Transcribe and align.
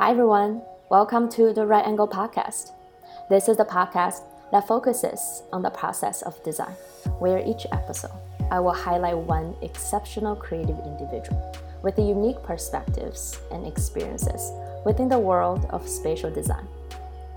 Hi, 0.00 0.12
everyone. 0.12 0.62
Welcome 0.88 1.28
to 1.32 1.52
the 1.52 1.66
Right 1.66 1.84
Angle 1.84 2.08
Podcast. 2.08 2.72
This 3.28 3.50
is 3.50 3.58
the 3.58 3.66
podcast 3.66 4.22
that 4.50 4.66
focuses 4.66 5.42
on 5.52 5.60
the 5.60 5.68
process 5.68 6.22
of 6.22 6.42
design, 6.42 6.72
where 7.18 7.46
each 7.46 7.66
episode 7.70 8.18
I 8.50 8.60
will 8.60 8.72
highlight 8.72 9.18
one 9.18 9.54
exceptional 9.60 10.34
creative 10.34 10.78
individual 10.86 11.54
with 11.82 11.98
unique 11.98 12.42
perspectives 12.42 13.38
and 13.52 13.66
experiences 13.66 14.50
within 14.86 15.10
the 15.10 15.18
world 15.18 15.66
of 15.68 15.86
spatial 15.86 16.30
design. 16.30 16.66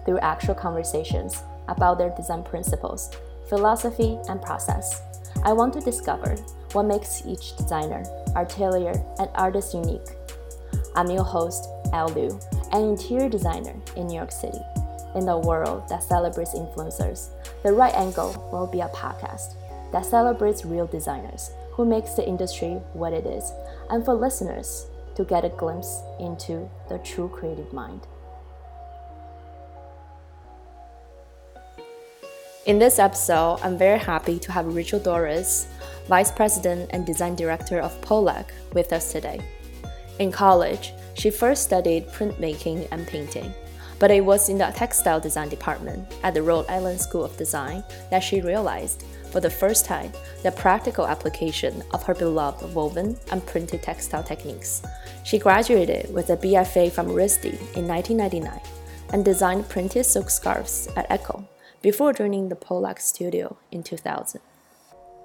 Through 0.05 0.19
actual 0.19 0.55
conversations 0.55 1.43
about 1.67 1.97
their 1.97 2.15
design 2.15 2.43
principles, 2.43 3.11
philosophy, 3.49 4.17
and 4.29 4.41
process, 4.41 5.01
I 5.43 5.51
want 5.51 5.73
to 5.73 5.81
discover 5.81 6.37
what 6.71 6.83
makes 6.83 7.23
each 7.25 7.57
designer, 7.57 8.05
atelier, 8.37 9.03
and 9.19 9.29
artist 9.35 9.73
unique. 9.73 10.15
I'm 10.95 11.09
your 11.09 11.23
host, 11.23 11.67
Elle 11.91 12.09
Liu, 12.09 12.39
an 12.73 12.83
interior 12.89 13.29
designer 13.29 13.75
in 13.95 14.07
New 14.07 14.15
York 14.15 14.31
City. 14.31 14.59
In 15.15 15.27
the 15.27 15.37
world 15.37 15.87
that 15.89 16.01
celebrates 16.01 16.55
influencers, 16.55 17.29
The 17.61 17.71
Right 17.71 17.93
Angle 17.93 18.49
will 18.51 18.65
be 18.65 18.81
a 18.81 18.87
podcast 18.87 19.53
that 19.91 20.07
celebrates 20.07 20.65
real 20.65 20.87
designers 20.87 21.51
who 21.73 21.85
makes 21.85 22.15
the 22.15 22.27
industry 22.27 22.81
what 22.93 23.13
it 23.13 23.27
is, 23.27 23.51
and 23.91 24.03
for 24.03 24.15
listeners 24.15 24.87
to 25.15 25.23
get 25.23 25.45
a 25.45 25.49
glimpse 25.49 26.01
into 26.19 26.67
the 26.89 26.97
true 26.99 27.29
creative 27.29 27.71
mind. 27.71 28.07
In 32.65 32.79
this 32.79 32.97
episode, 32.97 33.59
I'm 33.61 33.77
very 33.77 33.99
happy 33.99 34.39
to 34.39 34.51
have 34.51 34.73
Rachel 34.73 34.99
Doriss, 34.99 35.67
Vice 36.07 36.31
President 36.31 36.89
and 36.91 37.05
Design 37.05 37.35
Director 37.35 37.79
of 37.79 37.99
Pollack, 38.01 38.51
with 38.73 38.93
us 38.93 39.11
today. 39.11 39.41
In 40.17 40.31
college, 40.31 40.93
she 41.13 41.29
first 41.29 41.63
studied 41.63 42.07
printmaking 42.09 42.87
and 42.91 43.07
painting, 43.07 43.53
but 43.99 44.11
it 44.11 44.25
was 44.25 44.49
in 44.49 44.57
the 44.57 44.71
textile 44.75 45.19
design 45.19 45.49
department 45.49 46.05
at 46.23 46.33
the 46.33 46.41
Rhode 46.41 46.69
Island 46.69 46.99
School 46.99 47.23
of 47.23 47.37
Design 47.37 47.83
that 48.09 48.23
she 48.23 48.41
realized, 48.41 49.03
for 49.31 49.39
the 49.39 49.49
first 49.49 49.85
time, 49.85 50.11
the 50.43 50.51
practical 50.51 51.07
application 51.07 51.83
of 51.91 52.03
her 52.03 52.13
beloved 52.13 52.73
woven 52.73 53.17
and 53.31 53.45
printed 53.45 53.81
textile 53.81 54.23
techniques. 54.23 54.83
She 55.23 55.39
graduated 55.39 56.13
with 56.13 56.29
a 56.29 56.37
BFA 56.37 56.91
from 56.91 57.07
RISD 57.07 57.53
in 57.75 57.87
1999 57.87 58.59
and 59.11 59.23
designed 59.23 59.69
printed 59.69 60.05
silk 60.05 60.29
scarves 60.29 60.87
at 60.95 61.09
Echo 61.09 61.47
before 61.81 62.13
joining 62.13 62.49
the 62.49 62.55
Pollack 62.55 62.99
studio 62.99 63.57
in 63.71 63.83
2000. 63.83 64.41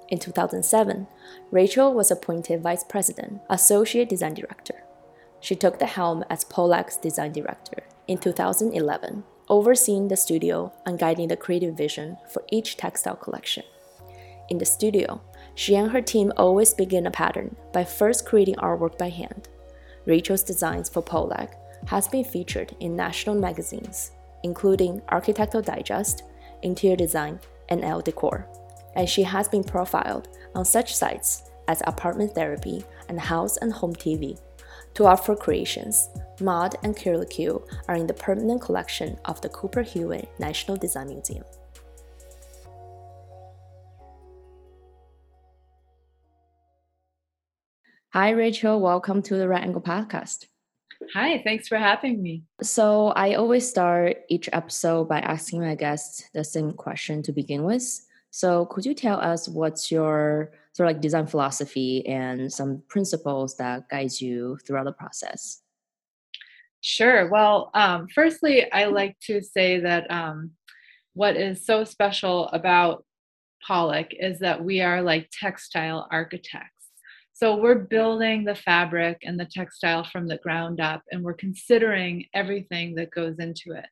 In 0.08 0.19
2007, 0.19 1.06
Rachel 1.50 1.92
was 1.92 2.11
appointed 2.11 2.62
Vice 2.62 2.84
President, 2.84 3.41
Associate 3.50 4.08
Design 4.08 4.34
Director. 4.34 4.83
She 5.41 5.55
took 5.55 5.78
the 5.78 5.86
helm 5.86 6.25
as 6.31 6.44
Pollack's 6.44 6.97
design 6.97 7.33
director 7.33 7.84
in 8.06 8.19
2011, 8.19 9.25
overseeing 9.48 10.08
the 10.08 10.17
studio 10.17 10.72
and 10.84 10.98
guiding 10.98 11.28
the 11.28 11.36
creative 11.36 11.77
vision 11.77 12.17
for 12.30 12.42
each 12.50 12.77
textile 12.77 13.17
collection. 13.17 13.64
In 14.48 14.58
the 14.58 14.64
studio, 14.64 15.20
she 15.55 15.77
and 15.77 15.91
her 15.91 16.03
team 16.03 16.33
always 16.36 16.75
begin 16.75 17.06
a 17.06 17.11
pattern 17.11 17.56
by 17.72 17.84
first 17.84 18.27
creating 18.27 18.56
artwork 18.56 18.97
by 18.98 19.11
hand. 19.11 19.48
Rachel's 20.06 20.42
designs 20.42 20.89
for 20.89 21.03
Pollack 21.03 21.55
has 21.86 22.08
been 22.08 22.25
featured 22.25 22.75
in 22.80 22.97
national 22.97 23.34
magazines, 23.36 24.12
including 24.42 25.02
Architectural 25.11 25.62
Digest, 25.62 26.23
Interior 26.62 26.97
Design, 26.97 27.39
and 27.69 27.84
Elle 27.84 28.00
Decor 28.00 28.48
and 28.98 29.08
she 29.08 29.23
has 29.23 29.48
been 29.48 29.64
profiled 29.64 30.28
on 30.55 30.64
such 30.64 30.95
sites 30.95 31.45
as 31.69 31.83
Apartment 31.86 32.34
Therapy 32.34 32.84
and 33.08 33.20
House 33.20 33.56
and 33.58 33.73
Home 33.73 33.95
TV. 33.95 34.39
Two 34.99 35.07
of 35.07 35.25
her 35.29 35.37
creations, 35.37 36.09
Mod 36.41 36.75
and 36.83 36.97
Curlycue, 36.97 37.63
are 37.87 37.95
in 37.95 38.09
the 38.09 38.14
permanent 38.14 38.61
collection 38.61 39.17
of 39.27 39.41
the 39.41 39.48
Cooper 39.48 39.83
Hewitt 39.83 40.29
National 40.41 40.77
Design 40.77 41.07
Museum. 41.07 41.45
Hi, 48.13 48.31
Rachel. 48.31 48.81
Welcome 48.81 49.23
to 49.23 49.37
the 49.37 49.47
Right 49.47 49.63
Angle 49.63 49.83
Podcast. 49.83 50.47
Hi, 51.14 51.42
thanks 51.45 51.69
for 51.69 51.79
having 51.79 52.20
me. 52.20 52.42
So, 52.61 53.11
I 53.11 53.35
always 53.35 53.70
start 53.70 54.17
each 54.29 54.48
episode 54.53 55.08
by 55.08 55.20
asking 55.20 55.61
my 55.61 55.77
guests 55.77 56.29
the 56.35 56.42
same 56.42 56.73
question 56.73 57.23
to 57.23 57.31
begin 57.31 57.63
with. 57.63 58.05
So 58.31 58.67
could 58.67 58.85
you 58.85 58.95
tell 58.95 59.19
us 59.19 59.48
what's 59.48 59.91
your 59.91 60.53
sort 60.78 60.89
of 60.89 60.94
like 60.94 61.02
design 61.02 61.27
philosophy 61.27 62.06
and 62.06 62.52
some 62.52 62.80
principles 62.89 63.56
that 63.56 63.89
guides 63.89 64.22
you 64.22 64.56
throughout 64.64 64.84
the 64.84 64.92
process? 64.92 65.62
Sure. 66.83 67.28
Well, 67.28 67.72
um, 67.74 68.06
firstly, 68.14 68.70
I 68.70 68.84
like 68.84 69.18
to 69.22 69.42
say 69.42 69.80
that 69.80 70.08
um, 70.08 70.52
what 71.14 71.36
is 71.36 71.66
so 71.66 71.83
special 71.83 72.46
about 72.50 73.05
Pollack 73.61 74.14
is 74.20 74.39
that 74.39 74.62
we 74.62 74.80
are 74.80 75.02
like 75.02 75.28
textile 75.33 76.06
architects. 76.12 76.70
So 77.33 77.56
we're 77.56 77.80
building 77.80 78.45
the 78.45 78.55
fabric 78.55 79.18
and 79.24 79.39
the 79.39 79.46
textile 79.46 80.05
from 80.05 80.28
the 80.28 80.39
ground 80.39 80.80
up, 80.80 81.02
and 81.10 81.24
we're 81.24 81.34
considering 81.34 82.27
everything 82.34 82.95
that 82.95 83.10
goes 83.10 83.40
into 83.40 83.72
it. 83.72 83.86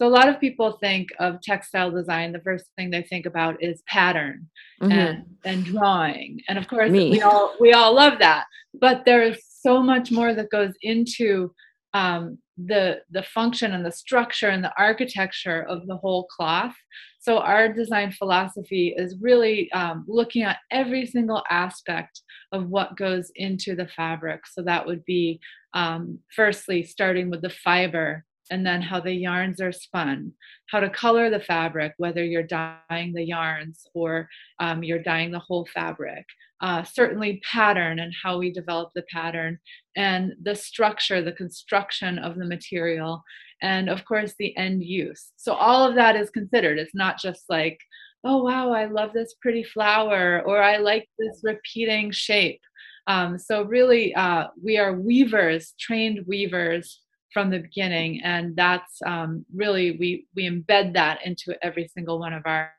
So 0.00 0.06
a 0.06 0.08
lot 0.08 0.30
of 0.30 0.40
people 0.40 0.78
think 0.80 1.10
of 1.18 1.42
textile 1.42 1.90
design. 1.90 2.32
The 2.32 2.40
first 2.40 2.64
thing 2.74 2.90
they 2.90 3.02
think 3.02 3.26
about 3.26 3.62
is 3.62 3.82
pattern 3.86 4.48
mm-hmm. 4.80 4.90
and 4.90 5.24
and 5.44 5.62
drawing, 5.62 6.40
and 6.48 6.56
of 6.56 6.66
course 6.68 6.90
Me. 6.90 7.10
we 7.10 7.20
all 7.20 7.54
we 7.60 7.74
all 7.74 7.94
love 7.94 8.18
that. 8.20 8.46
But 8.72 9.04
there's 9.04 9.44
so 9.44 9.82
much 9.82 10.10
more 10.10 10.32
that 10.32 10.48
goes 10.48 10.72
into 10.80 11.52
um, 11.92 12.38
the 12.56 13.02
the 13.10 13.24
function 13.24 13.74
and 13.74 13.84
the 13.84 13.92
structure 13.92 14.48
and 14.48 14.64
the 14.64 14.72
architecture 14.78 15.64
of 15.68 15.86
the 15.86 15.96
whole 15.96 16.26
cloth. 16.34 16.74
So 17.18 17.36
our 17.36 17.70
design 17.70 18.10
philosophy 18.12 18.94
is 18.96 19.18
really 19.20 19.70
um, 19.72 20.06
looking 20.08 20.44
at 20.44 20.60
every 20.70 21.04
single 21.04 21.44
aspect 21.50 22.22
of 22.52 22.70
what 22.70 22.96
goes 22.96 23.30
into 23.34 23.76
the 23.76 23.88
fabric. 23.88 24.46
So 24.46 24.62
that 24.62 24.86
would 24.86 25.04
be 25.04 25.40
um, 25.74 26.20
firstly 26.34 26.84
starting 26.84 27.28
with 27.28 27.42
the 27.42 27.50
fiber 27.50 28.24
and 28.50 28.66
then 28.66 28.82
how 28.82 29.00
the 29.00 29.12
yarns 29.12 29.60
are 29.60 29.72
spun, 29.72 30.32
how 30.68 30.80
to 30.80 30.90
color 30.90 31.30
the 31.30 31.40
fabric, 31.40 31.94
whether 31.98 32.24
you're 32.24 32.42
dyeing 32.42 33.12
the 33.12 33.24
yarns 33.24 33.86
or 33.94 34.28
um, 34.58 34.82
you're 34.82 35.02
dyeing 35.02 35.30
the 35.30 35.38
whole 35.38 35.66
fabric. 35.72 36.24
Uh, 36.60 36.82
certainly, 36.82 37.40
pattern 37.50 38.00
and 38.00 38.12
how 38.22 38.38
we 38.38 38.52
develop 38.52 38.90
the 38.94 39.04
pattern, 39.10 39.58
and 39.96 40.34
the 40.42 40.54
structure, 40.54 41.22
the 41.22 41.32
construction 41.32 42.18
of 42.18 42.36
the 42.36 42.44
material, 42.44 43.22
and 43.62 43.88
of 43.88 44.04
course, 44.04 44.34
the 44.38 44.54
end 44.58 44.84
use. 44.84 45.32
So, 45.36 45.54
all 45.54 45.88
of 45.88 45.94
that 45.94 46.16
is 46.16 46.28
considered. 46.28 46.78
It's 46.78 46.94
not 46.94 47.18
just 47.18 47.44
like, 47.48 47.78
oh, 48.24 48.42
wow, 48.42 48.72
I 48.72 48.84
love 48.84 49.14
this 49.14 49.34
pretty 49.40 49.64
flower, 49.64 50.42
or 50.44 50.62
I 50.62 50.76
like 50.76 51.08
this 51.18 51.40
repeating 51.42 52.10
shape. 52.10 52.60
Um, 53.06 53.38
so, 53.38 53.62
really, 53.62 54.14
uh, 54.14 54.48
we 54.62 54.76
are 54.76 54.92
weavers, 54.92 55.72
trained 55.80 56.26
weavers 56.26 57.00
from 57.32 57.50
the 57.50 57.58
beginning. 57.58 58.20
And 58.22 58.56
that's 58.56 59.00
um, 59.06 59.44
really 59.54 59.92
we 59.92 60.26
we 60.34 60.48
embed 60.48 60.94
that 60.94 61.24
into 61.24 61.56
every 61.64 61.88
single 61.88 62.18
one 62.18 62.32
of 62.32 62.42
our 62.44 62.72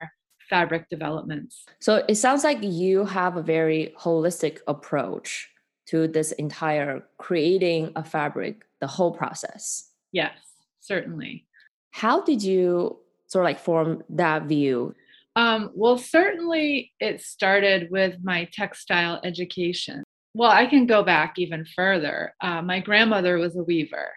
fabric 0.49 0.89
developments. 0.89 1.65
So 1.79 2.03
it 2.09 2.15
sounds 2.15 2.43
like 2.43 2.59
you 2.61 3.05
have 3.05 3.37
a 3.37 3.41
very 3.41 3.93
holistic 3.97 4.59
approach 4.67 5.49
to 5.87 6.07
this 6.07 6.33
entire 6.33 7.03
creating 7.17 7.91
a 7.95 8.03
fabric 8.03 8.63
the 8.79 8.87
whole 8.87 9.11
process. 9.11 9.89
Yes 10.11 10.33
certainly. 10.81 11.45
How 11.91 12.21
did 12.21 12.43
you 12.43 12.97
sort 13.27 13.45
of 13.45 13.47
like 13.47 13.59
form 13.59 14.03
that 14.09 14.43
view? 14.43 14.93
Um, 15.35 15.71
well 15.73 15.97
certainly 15.97 16.91
it 16.99 17.21
started 17.21 17.89
with 17.89 18.17
my 18.21 18.49
textile 18.51 19.21
education. 19.23 20.03
Well 20.33 20.51
i 20.51 20.65
can 20.65 20.85
go 20.85 21.03
back 21.03 21.35
even 21.37 21.65
further. 21.75 22.33
Uh, 22.41 22.61
my 22.61 22.79
grandmother 22.79 23.37
was 23.37 23.55
a 23.55 23.63
weaver 23.63 24.11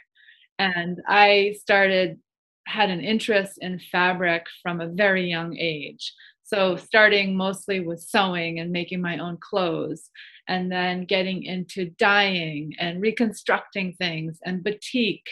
and 0.59 1.01
I 1.09 1.57
started, 1.61 2.19
had 2.67 2.91
an 2.91 3.01
interest 3.01 3.59
in 3.61 3.79
fabric 3.79 4.47
from 4.63 4.81
a 4.81 4.89
very 4.89 5.29
young 5.29 5.57
age. 5.57 6.13
So, 6.45 6.77
starting 6.77 7.37
mostly 7.37 7.81
with 7.81 8.01
sewing 8.01 8.61
and 8.61 8.71
making 8.71 9.01
my 9.01 9.19
own 9.19 9.39
clothes, 9.41 10.11
and 10.47 10.71
then 10.71 11.05
getting 11.05 11.43
into 11.43 11.91
dyeing 11.99 12.75
and 12.79 13.01
reconstructing 13.01 13.95
things, 13.95 14.39
and 14.45 14.63
batik, 14.63 15.23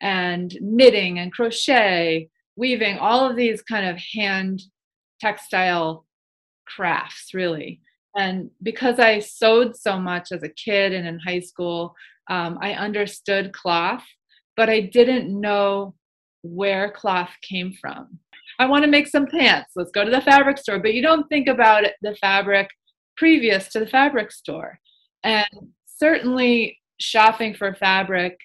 and 0.00 0.56
knitting 0.60 1.18
and 1.18 1.32
crochet, 1.32 2.28
weaving, 2.56 2.98
all 2.98 3.28
of 3.28 3.36
these 3.36 3.62
kind 3.62 3.86
of 3.86 3.98
hand 4.14 4.62
textile 5.20 6.06
crafts, 6.66 7.34
really. 7.34 7.80
And 8.16 8.50
because 8.62 8.98
I 8.98 9.18
sewed 9.18 9.76
so 9.76 9.98
much 9.98 10.30
as 10.32 10.42
a 10.42 10.48
kid 10.48 10.92
and 10.92 11.06
in 11.06 11.18
high 11.18 11.40
school, 11.40 11.94
um, 12.30 12.58
I 12.60 12.72
understood 12.72 13.52
cloth 13.52 14.04
but 14.56 14.68
I 14.68 14.80
didn't 14.80 15.28
know 15.28 15.94
where 16.42 16.90
cloth 16.90 17.30
came 17.42 17.72
from. 17.80 18.18
I 18.58 18.66
want 18.66 18.84
to 18.84 18.90
make 18.90 19.08
some 19.08 19.26
pants. 19.26 19.72
Let's 19.74 19.90
go 19.90 20.04
to 20.04 20.10
the 20.10 20.20
fabric 20.20 20.58
store. 20.58 20.78
But 20.78 20.94
you 20.94 21.02
don't 21.02 21.28
think 21.28 21.48
about 21.48 21.84
the 22.02 22.14
fabric 22.16 22.68
previous 23.16 23.68
to 23.68 23.80
the 23.80 23.86
fabric 23.86 24.30
store. 24.30 24.78
And 25.24 25.48
certainly 25.86 26.78
shopping 27.00 27.54
for 27.54 27.74
fabric, 27.74 28.38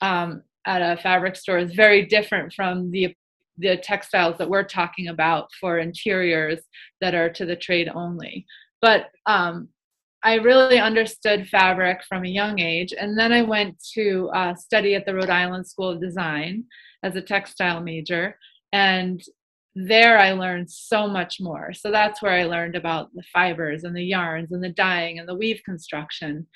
um, 0.00 0.42
at 0.66 0.80
a 0.80 1.00
fabric 1.00 1.36
store 1.36 1.58
is 1.58 1.74
very 1.74 2.06
different 2.06 2.52
from 2.52 2.90
the 2.90 3.14
the 3.58 3.76
textiles 3.76 4.38
that 4.38 4.48
we're 4.48 4.64
talking 4.64 5.08
about 5.08 5.48
for 5.60 5.78
interiors 5.78 6.58
that 7.02 7.14
are 7.14 7.28
to 7.28 7.44
the 7.44 7.54
trade 7.54 7.88
only. 7.94 8.46
But 8.80 9.10
um, 9.26 9.68
I 10.24 10.34
really 10.34 10.78
understood 10.78 11.48
fabric 11.48 12.02
from 12.08 12.24
a 12.24 12.28
young 12.28 12.60
age. 12.60 12.92
And 12.98 13.18
then 13.18 13.32
I 13.32 13.42
went 13.42 13.82
to 13.94 14.30
uh, 14.34 14.54
study 14.54 14.94
at 14.94 15.04
the 15.04 15.14
Rhode 15.14 15.30
Island 15.30 15.66
School 15.66 15.90
of 15.90 16.00
Design 16.00 16.64
as 17.02 17.16
a 17.16 17.22
textile 17.22 17.80
major. 17.80 18.38
And 18.72 19.20
there 19.74 20.18
I 20.18 20.32
learned 20.32 20.70
so 20.70 21.08
much 21.08 21.40
more. 21.40 21.72
So 21.72 21.90
that's 21.90 22.22
where 22.22 22.32
I 22.32 22.44
learned 22.44 22.76
about 22.76 23.12
the 23.14 23.22
fibers 23.32 23.84
and 23.84 23.96
the 23.96 24.04
yarns 24.04 24.52
and 24.52 24.62
the 24.62 24.68
dyeing 24.68 25.18
and 25.18 25.28
the 25.28 25.34
weave 25.34 25.62
construction. 25.64 26.46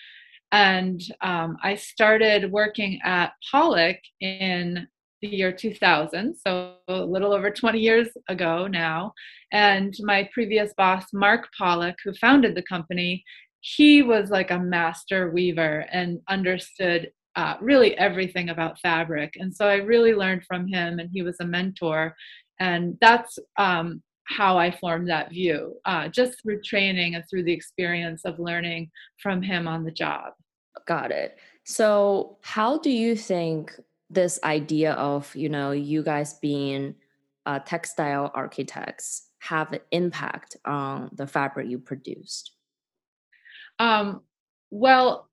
And 0.52 1.00
um, 1.22 1.56
I 1.62 1.74
started 1.74 2.52
working 2.52 3.00
at 3.04 3.32
Pollack 3.50 4.00
in 4.20 4.86
the 5.22 5.28
year 5.28 5.50
2000, 5.50 6.36
so 6.36 6.74
a 6.88 7.04
little 7.04 7.32
over 7.32 7.50
20 7.50 7.80
years 7.80 8.08
ago 8.28 8.66
now. 8.66 9.12
And 9.52 9.94
my 10.00 10.28
previous 10.32 10.72
boss, 10.74 11.06
Mark 11.12 11.48
Pollack, 11.58 11.96
who 12.04 12.12
founded 12.14 12.54
the 12.54 12.62
company, 12.62 13.24
he 13.60 14.02
was 14.02 14.30
like 14.30 14.50
a 14.50 14.58
master 14.58 15.30
weaver 15.30 15.86
and 15.90 16.20
understood 16.28 17.10
uh, 17.36 17.56
really 17.60 17.96
everything 17.98 18.48
about 18.48 18.80
fabric. 18.80 19.34
And 19.36 19.54
so 19.54 19.66
I 19.66 19.76
really 19.76 20.14
learned 20.14 20.44
from 20.44 20.66
him, 20.66 20.98
and 20.98 21.10
he 21.12 21.22
was 21.22 21.36
a 21.40 21.46
mentor. 21.46 22.16
And 22.58 22.96
that's 23.00 23.38
um, 23.58 24.02
how 24.24 24.58
I 24.58 24.70
formed 24.70 25.08
that 25.10 25.30
view, 25.30 25.76
uh, 25.84 26.08
just 26.08 26.42
through 26.42 26.62
training 26.62 27.14
and 27.14 27.24
through 27.28 27.44
the 27.44 27.52
experience 27.52 28.24
of 28.24 28.38
learning 28.38 28.90
from 29.22 29.42
him 29.42 29.68
on 29.68 29.84
the 29.84 29.90
job. 29.90 30.32
Got 30.86 31.12
it. 31.12 31.38
So, 31.64 32.38
how 32.42 32.78
do 32.78 32.90
you 32.90 33.16
think 33.16 33.78
this 34.08 34.38
idea 34.44 34.92
of 34.92 35.34
you 35.34 35.48
know 35.48 35.72
you 35.72 36.02
guys 36.02 36.34
being 36.34 36.94
uh, 37.44 37.58
textile 37.60 38.30
architects 38.34 39.28
have 39.40 39.72
an 39.72 39.80
impact 39.90 40.56
on 40.64 41.10
the 41.12 41.26
fabric 41.26 41.68
you 41.68 41.78
produced? 41.78 42.55
Um, 43.78 44.22
well, 44.70 45.28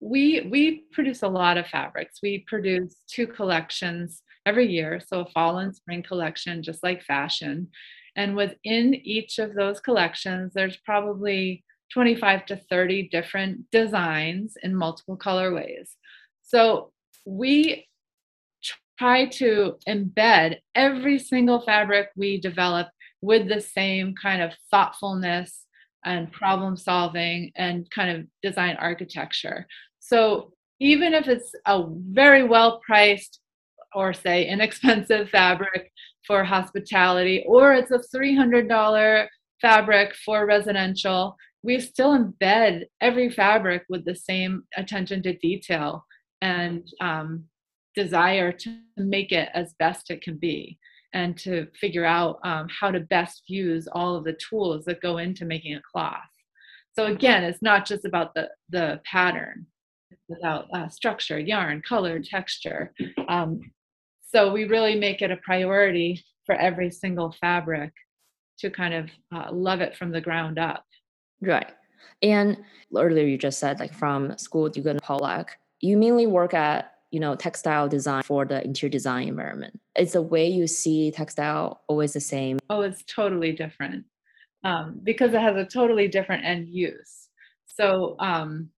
we 0.00 0.40
we 0.50 0.84
produce 0.92 1.22
a 1.22 1.28
lot 1.28 1.58
of 1.58 1.66
fabrics. 1.66 2.20
We 2.22 2.44
produce 2.46 2.96
two 3.08 3.26
collections 3.26 4.22
every 4.44 4.68
year, 4.68 5.00
so 5.00 5.20
a 5.20 5.30
fall 5.30 5.58
and 5.58 5.74
spring 5.74 6.02
collection, 6.02 6.62
just 6.62 6.82
like 6.82 7.02
fashion. 7.02 7.68
And 8.16 8.36
within 8.36 8.94
each 8.94 9.38
of 9.38 9.54
those 9.54 9.80
collections, 9.80 10.52
there's 10.54 10.76
probably 10.78 11.64
25 11.92 12.46
to 12.46 12.56
30 12.56 13.08
different 13.08 13.70
designs 13.70 14.54
in 14.62 14.74
multiple 14.74 15.16
colorways. 15.16 15.90
So 16.42 16.92
we 17.24 17.86
try 18.98 19.26
to 19.26 19.76
embed 19.88 20.56
every 20.74 21.18
single 21.18 21.60
fabric 21.60 22.08
we 22.16 22.40
develop 22.40 22.88
with 23.20 23.48
the 23.48 23.60
same 23.60 24.14
kind 24.20 24.42
of 24.42 24.52
thoughtfulness 24.70 25.66
and 26.04 26.32
problem 26.32 26.76
solving 26.76 27.52
and 27.56 27.90
kind 27.90 28.16
of 28.16 28.26
design 28.42 28.76
architecture. 28.78 29.66
So 30.00 30.52
even 30.80 31.14
if 31.14 31.28
it's 31.28 31.54
a 31.66 31.84
very 31.88 32.42
well 32.42 32.80
priced 32.84 33.40
or 33.94 34.12
say 34.12 34.46
inexpensive 34.46 35.30
fabric 35.30 35.92
for 36.26 36.44
hospitality 36.44 37.44
or 37.46 37.72
it's 37.74 37.90
a 37.90 37.98
$300 38.14 39.26
fabric 39.60 40.14
for 40.24 40.46
residential 40.46 41.36
we 41.62 41.78
still 41.78 42.18
embed 42.18 42.84
every 43.00 43.30
fabric 43.30 43.84
with 43.88 44.04
the 44.04 44.16
same 44.16 44.64
attention 44.76 45.22
to 45.22 45.36
detail 45.38 46.04
and 46.40 46.84
um, 47.00 47.44
desire 47.94 48.50
to 48.50 48.76
make 48.96 49.32
it 49.32 49.48
as 49.54 49.74
best 49.78 50.10
it 50.10 50.22
can 50.22 50.36
be 50.36 50.78
and 51.12 51.36
to 51.38 51.66
figure 51.78 52.04
out 52.04 52.38
um, 52.44 52.68
how 52.68 52.90
to 52.90 53.00
best 53.00 53.42
use 53.46 53.86
all 53.92 54.16
of 54.16 54.24
the 54.24 54.34
tools 54.34 54.84
that 54.84 55.00
go 55.00 55.18
into 55.18 55.44
making 55.44 55.74
a 55.74 55.82
cloth. 55.90 56.18
So 56.94 57.06
again, 57.06 57.42
it's 57.42 57.62
not 57.62 57.86
just 57.86 58.04
about 58.04 58.34
the, 58.34 58.50
the 58.70 59.00
pattern, 59.04 59.66
about 60.38 60.66
uh, 60.74 60.88
structure, 60.88 61.38
yarn, 61.38 61.82
color, 61.86 62.20
texture. 62.20 62.92
Um, 63.28 63.60
so 64.22 64.52
we 64.52 64.64
really 64.64 64.98
make 64.98 65.22
it 65.22 65.30
a 65.30 65.36
priority 65.38 66.22
for 66.44 66.54
every 66.54 66.90
single 66.90 67.34
fabric 67.40 67.92
to 68.58 68.70
kind 68.70 68.94
of 68.94 69.10
uh, 69.34 69.52
love 69.52 69.80
it 69.80 69.96
from 69.96 70.10
the 70.10 70.20
ground 70.20 70.58
up. 70.58 70.84
Right. 71.40 71.70
And 72.22 72.58
earlier 72.94 73.26
you 73.26 73.38
just 73.38 73.58
said 73.58 73.80
like 73.80 73.94
from 73.94 74.36
school 74.38 74.70
you 74.74 74.82
go 74.82 74.92
to 74.92 75.00
Pollack, 75.00 75.48
you 75.80 75.96
mainly 75.96 76.26
work 76.26 76.54
at 76.54 76.92
you 77.12 77.20
know 77.20 77.36
textile 77.36 77.88
design 77.88 78.24
for 78.24 78.44
the 78.44 78.64
interior 78.64 78.90
design 78.90 79.28
environment. 79.28 79.78
Is 79.96 80.14
the 80.14 80.22
way 80.22 80.48
you 80.48 80.66
see 80.66 81.12
textile 81.12 81.82
always 81.86 82.14
the 82.14 82.20
same? 82.20 82.58
Oh 82.68 82.80
it's 82.80 83.04
totally 83.04 83.52
different 83.52 84.06
um, 84.64 85.00
because 85.02 85.32
it 85.34 85.40
has 85.40 85.56
a 85.56 85.64
totally 85.64 86.08
different 86.08 86.44
end 86.44 86.68
use. 86.68 87.28
So 87.66 88.16
um, 88.18 88.70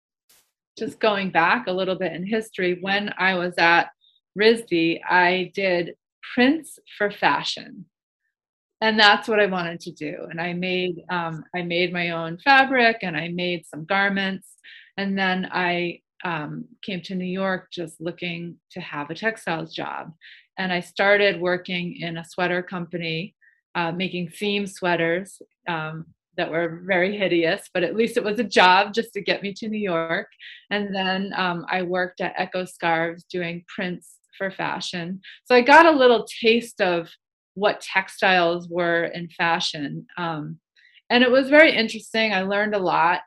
just 0.77 0.99
going 0.99 1.31
back 1.31 1.67
a 1.67 1.73
little 1.73 1.95
bit 1.95 2.13
in 2.13 2.27
history 2.27 2.79
when 2.81 3.13
i 3.19 3.35
was 3.35 3.55
at 3.59 3.91
risd 4.39 5.01
i 5.09 5.51
did 5.55 5.95
prints 6.35 6.79
for 6.99 7.11
fashion. 7.11 7.85
And 8.81 8.99
that's 8.99 9.29
what 9.29 9.41
i 9.41 9.47
wanted 9.47 9.81
to 9.81 9.93
do. 9.93 10.27
And 10.31 10.41
i 10.41 10.53
made 10.53 11.03
um, 11.11 11.45
i 11.55 11.63
made 11.63 11.93
my 11.93 12.11
own 12.11 12.39
fabric 12.39 12.99
and 13.03 13.17
i 13.17 13.29
made 13.29 13.67
some 13.67 13.85
garments. 13.85 14.49
And 14.97 15.19
then 15.19 15.49
i 15.53 16.01
um, 16.25 16.65
came 16.83 17.01
to 17.03 17.15
New 17.15 17.25
York 17.25 17.69
just 17.71 18.01
looking 18.01 18.57
to 18.73 18.81
have 18.81 19.11
a 19.11 19.15
textiles 19.15 19.75
job. 19.75 20.13
And 20.59 20.73
I 20.73 20.81
started 20.81 21.41
working 21.41 21.97
in 22.01 22.17
a 22.17 22.25
sweater 22.25 22.63
company, 22.63 23.35
uh, 23.75 23.93
making 23.93 24.31
theme 24.31 24.67
sweaters 24.67 25.41
um, 25.69 26.07
that 26.37 26.51
were 26.51 26.83
very 26.87 27.17
hideous, 27.17 27.69
but 27.73 27.83
at 27.83 27.95
least 27.95 28.17
it 28.17 28.25
was 28.25 28.39
a 28.39 28.45
job 28.45 28.95
just 28.95 29.13
to 29.13 29.21
get 29.21 29.43
me 29.43 29.53
to 29.55 29.69
New 29.69 29.79
York. 29.79 30.29
And 30.71 30.95
then 30.95 31.33
um, 31.37 31.67
I 31.71 31.83
worked 31.83 32.21
at 32.21 32.35
Echo 32.37 32.65
Scarves 32.65 33.25
doing 33.25 33.65
prints 33.69 34.19
for 34.37 34.51
fashion. 34.51 35.21
So 35.45 35.55
I 35.55 35.61
got 35.61 35.87
a 35.87 35.91
little 35.91 36.27
taste 36.41 36.81
of 36.81 37.09
what 37.55 37.81
textiles 37.81 38.69
were 38.69 39.05
in 39.05 39.29
fashion. 39.29 40.07
Um, 40.17 40.59
and 41.11 41.23
it 41.23 41.31
was 41.31 41.49
very 41.49 41.75
interesting. 41.77 42.33
I 42.33 42.43
learned 42.43 42.75
a 42.75 42.79
lot. 42.79 43.21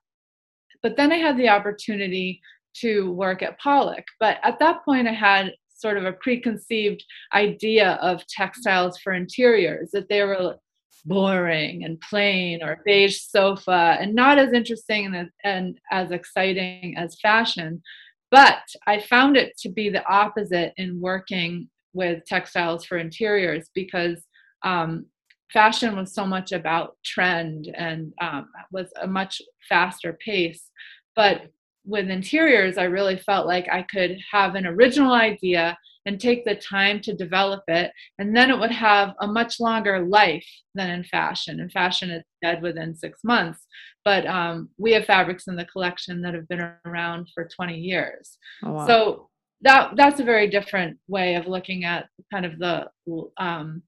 But 0.84 0.96
then 0.96 1.12
I 1.12 1.16
had 1.16 1.38
the 1.38 1.50
opportunity 1.50 2.42
to 2.82 3.12
work 3.12 3.42
at 3.42 3.60
Pollack. 3.60 4.06
But 4.20 4.38
at 4.44 4.60
that 4.60 4.84
point, 4.86 5.08
I 5.08 5.14
had 5.14 5.54
sort 5.70 5.98
of 5.98 6.06
a 6.06 6.14
preconceived 6.14 7.04
idea 7.34 7.94
of 8.02 8.26
textiles 8.28 8.98
for 9.00 9.14
interiors 9.14 9.92
that 9.92 10.10
they 10.10 10.24
were 10.24 10.58
boring 11.06 11.84
and 11.84 12.02
plain 12.02 12.62
or 12.64 12.82
beige 12.84 13.20
sofa 13.22 13.98
and 14.00 14.14
not 14.14 14.38
as 14.38 14.54
interesting 14.54 15.14
and, 15.16 15.30
and 15.44 15.80
as 15.92 16.12
exciting 16.12 16.96
as 16.98 17.20
fashion. 17.20 17.82
But 18.30 18.60
I 18.86 19.00
found 19.00 19.38
it 19.38 19.58
to 19.60 19.70
be 19.70 19.90
the 19.90 20.06
opposite 20.06 20.74
in 20.78 21.00
working 21.00 21.70
with 21.94 22.26
textiles 22.26 22.86
for 22.86 22.98
interiors 22.98 23.70
because 23.74 24.22
um, 24.64 25.06
fashion 25.52 25.96
was 25.96 26.14
so 26.14 26.26
much 26.26 26.52
about 26.52 26.98
trend 27.06 27.74
and 27.74 28.14
um, 28.20 28.50
was 28.72 28.88
a 29.02 29.08
much 29.08 29.42
faster 29.70 30.18
pace. 30.24 30.70
But 31.16 31.50
with 31.88 32.10
interiors, 32.10 32.78
I 32.78 32.84
really 32.84 33.18
felt 33.18 33.48
like 33.48 33.68
I 33.72 33.84
could 33.84 34.18
have 34.32 34.56
an 34.56 34.68
original 34.68 35.14
idea 35.14 35.78
and 36.06 36.20
take 36.20 36.46
the 36.46 36.56
time 36.56 37.02
to 37.02 37.14
develop 37.14 37.64
it, 37.68 37.92
and 38.20 38.36
then 38.36 38.50
it 38.50 38.60
would 38.60 38.72
have 38.72 39.14
a 39.22 39.28
much 39.28 39.60
longer 39.60 40.06
life 40.06 40.48
than 40.76 40.90
in 40.90 41.04
fashion. 41.04 41.60
In 41.60 41.70
fashion, 41.70 42.10
it's 42.10 42.30
dead 42.42 42.62
within 42.62 42.96
six 42.96 43.22
months, 43.24 43.60
but 44.06 44.26
um, 44.26 44.70
we 44.78 44.92
have 44.94 45.06
fabrics 45.06 45.48
in 45.48 45.56
the 45.56 45.66
collection 45.66 46.22
that 46.22 46.34
have 46.34 46.48
been 46.48 46.72
around 46.86 47.28
for 47.34 47.48
20 47.48 47.78
years. 47.78 48.38
Oh, 48.64 48.72
wow. 48.72 48.88
So 48.88 49.30
that 49.62 49.96
that's 49.96 50.20
a 50.20 50.24
very 50.24 50.48
different 50.48 50.98
way 51.08 51.36
of 51.36 51.48
looking 51.48 51.84
at 51.84 52.08
kind 52.32 52.46
of 52.46 52.60
the 52.60 52.88
um, 53.38 53.82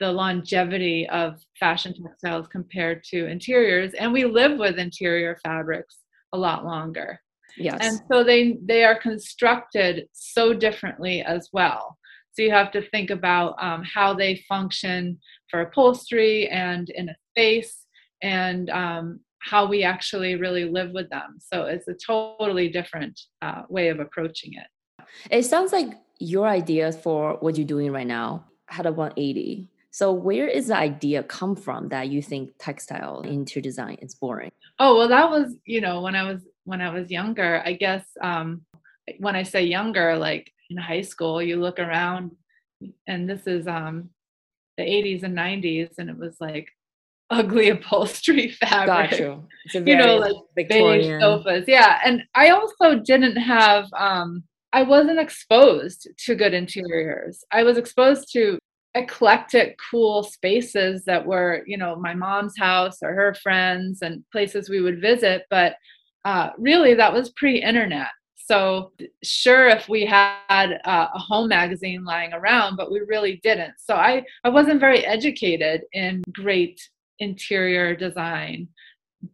the 0.00 0.12
longevity 0.12 1.08
of 1.08 1.40
fashion 1.60 1.94
textiles 1.94 2.46
compared 2.48 3.04
to 3.04 3.26
interiors, 3.26 3.94
and 3.94 4.12
we 4.12 4.24
live 4.24 4.58
with 4.58 4.78
interior 4.78 5.38
fabrics 5.42 5.98
a 6.32 6.38
lot 6.38 6.64
longer. 6.64 7.20
Yes. 7.56 7.78
And 7.80 8.00
so 8.10 8.24
they 8.24 8.58
they 8.64 8.84
are 8.84 8.98
constructed 8.98 10.08
so 10.12 10.54
differently 10.54 11.22
as 11.22 11.48
well. 11.52 11.98
So 12.32 12.42
you 12.42 12.50
have 12.50 12.72
to 12.72 12.88
think 12.88 13.10
about 13.10 13.62
um, 13.62 13.82
how 13.82 14.14
they 14.14 14.42
function 14.48 15.18
for 15.50 15.60
upholstery 15.60 16.48
and 16.48 16.88
in 16.88 17.10
a 17.10 17.16
space, 17.30 17.84
and 18.22 18.70
um, 18.70 19.20
how 19.40 19.66
we 19.66 19.82
actually 19.82 20.36
really 20.36 20.64
live 20.64 20.92
with 20.92 21.10
them. 21.10 21.36
So 21.40 21.64
it's 21.64 21.88
a 21.88 21.94
totally 21.94 22.68
different 22.68 23.20
uh, 23.42 23.62
way 23.68 23.88
of 23.88 24.00
approaching 24.00 24.52
it. 24.54 24.66
It 25.30 25.42
sounds 25.42 25.72
like 25.72 25.92
your 26.18 26.46
idea 26.46 26.92
for 26.92 27.36
what 27.40 27.58
you're 27.58 27.66
doing 27.66 27.92
right 27.92 28.06
now 28.06 28.46
had 28.66 28.86
a 28.86 28.92
180. 28.92 29.68
So 29.92 30.10
where 30.10 30.48
is 30.48 30.68
the 30.68 30.76
idea 30.76 31.22
come 31.22 31.54
from 31.54 31.90
that 31.90 32.08
you 32.08 32.22
think 32.22 32.52
textile 32.58 33.20
into 33.20 33.60
design 33.60 33.98
is 34.00 34.14
boring? 34.14 34.50
Oh 34.78 34.96
well, 34.96 35.08
that 35.08 35.30
was 35.30 35.54
you 35.66 35.82
know 35.82 36.00
when 36.00 36.16
I 36.16 36.24
was 36.24 36.40
when 36.64 36.80
I 36.80 36.88
was 36.88 37.10
younger. 37.10 37.62
I 37.62 37.74
guess 37.74 38.04
um, 38.22 38.62
when 39.18 39.36
I 39.36 39.42
say 39.42 39.64
younger, 39.64 40.16
like 40.16 40.50
in 40.70 40.78
high 40.78 41.02
school, 41.02 41.42
you 41.42 41.56
look 41.60 41.78
around, 41.78 42.32
and 43.06 43.28
this 43.28 43.46
is 43.46 43.66
um, 43.66 44.08
the 44.78 44.82
80s 44.82 45.24
and 45.24 45.36
90s, 45.36 45.98
and 45.98 46.08
it 46.08 46.16
was 46.16 46.36
like 46.40 46.68
ugly 47.30 47.68
upholstery 47.68 48.48
fabric. 48.60 49.10
Got 49.10 49.18
you. 49.18 49.44
you 49.74 49.96
know, 49.96 50.16
like 50.16 50.36
Victorian. 50.56 51.00
beige 51.00 51.20
sofas. 51.20 51.64
Yeah, 51.68 51.98
and 52.02 52.22
I 52.34 52.48
also 52.48 52.98
didn't 52.98 53.36
have. 53.36 53.92
Um, 53.92 54.44
I 54.72 54.84
wasn't 54.84 55.18
exposed 55.18 56.08
to 56.16 56.34
good 56.34 56.54
interiors. 56.54 57.44
I 57.52 57.62
was 57.62 57.76
exposed 57.76 58.32
to 58.32 58.58
eclectic, 58.94 59.78
cool 59.90 60.22
spaces 60.22 61.04
that 61.04 61.24
were, 61.24 61.62
you 61.66 61.78
know, 61.78 61.96
my 61.96 62.14
mom's 62.14 62.56
house 62.58 62.98
or 63.02 63.14
her 63.14 63.34
friends 63.34 64.02
and 64.02 64.24
places 64.30 64.68
we 64.68 64.80
would 64.80 65.00
visit. 65.00 65.44
But 65.50 65.76
uh, 66.24 66.50
really, 66.58 66.94
that 66.94 67.12
was 67.12 67.30
pre-internet. 67.30 68.08
So 68.36 68.92
sure, 69.22 69.68
if 69.68 69.88
we 69.88 70.04
had 70.04 70.80
uh, 70.84 71.08
a 71.14 71.18
home 71.18 71.48
magazine 71.48 72.04
lying 72.04 72.32
around, 72.32 72.76
but 72.76 72.90
we 72.90 73.00
really 73.00 73.40
didn't. 73.42 73.74
So 73.78 73.94
I 73.94 74.24
I 74.44 74.48
wasn't 74.48 74.80
very 74.80 75.06
educated 75.06 75.82
in 75.92 76.22
great 76.32 76.80
interior 77.18 77.94
design, 77.94 78.68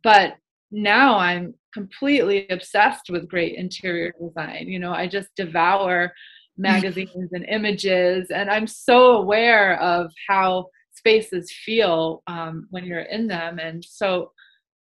but 0.03 0.37
now 0.71 1.19
I'm 1.19 1.55
completely 1.73 2.47
obsessed 2.51 3.09
with 3.11 3.29
great 3.29 3.57
interior 3.57 4.13
design. 4.21 4.69
You 4.69 4.79
know, 4.79 4.93
I 4.93 5.09
just 5.09 5.35
devour 5.37 6.13
magazines 6.59 7.31
and 7.33 7.45
images, 7.49 8.29
and 8.31 8.51
I'm 8.51 8.67
so 8.67 9.17
aware 9.17 9.81
of 9.81 10.11
how 10.29 10.67
spaces 10.93 11.53
feel 11.65 12.23
um, 12.27 12.67
when 12.71 12.85
you're 12.85 13.01
in 13.01 13.27
them. 13.27 13.59
And 13.59 13.85
so, 13.85 14.33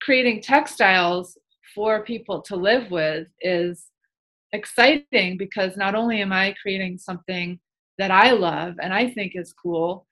creating 0.01 0.41
textiles 0.41 1.37
for 1.73 2.03
people 2.03 2.41
to 2.43 2.55
live 2.55 2.91
with 2.91 3.27
is 3.41 3.87
exciting 4.53 5.37
because 5.37 5.75
not 5.75 5.95
only 5.95 6.21
am 6.21 6.31
I 6.31 6.55
creating 6.61 6.97
something 6.97 7.59
that 7.97 8.11
I 8.11 8.31
love 8.31 8.75
and 8.81 8.93
I 8.93 9.09
think 9.09 9.33
is 9.35 9.53
cool, 9.53 10.05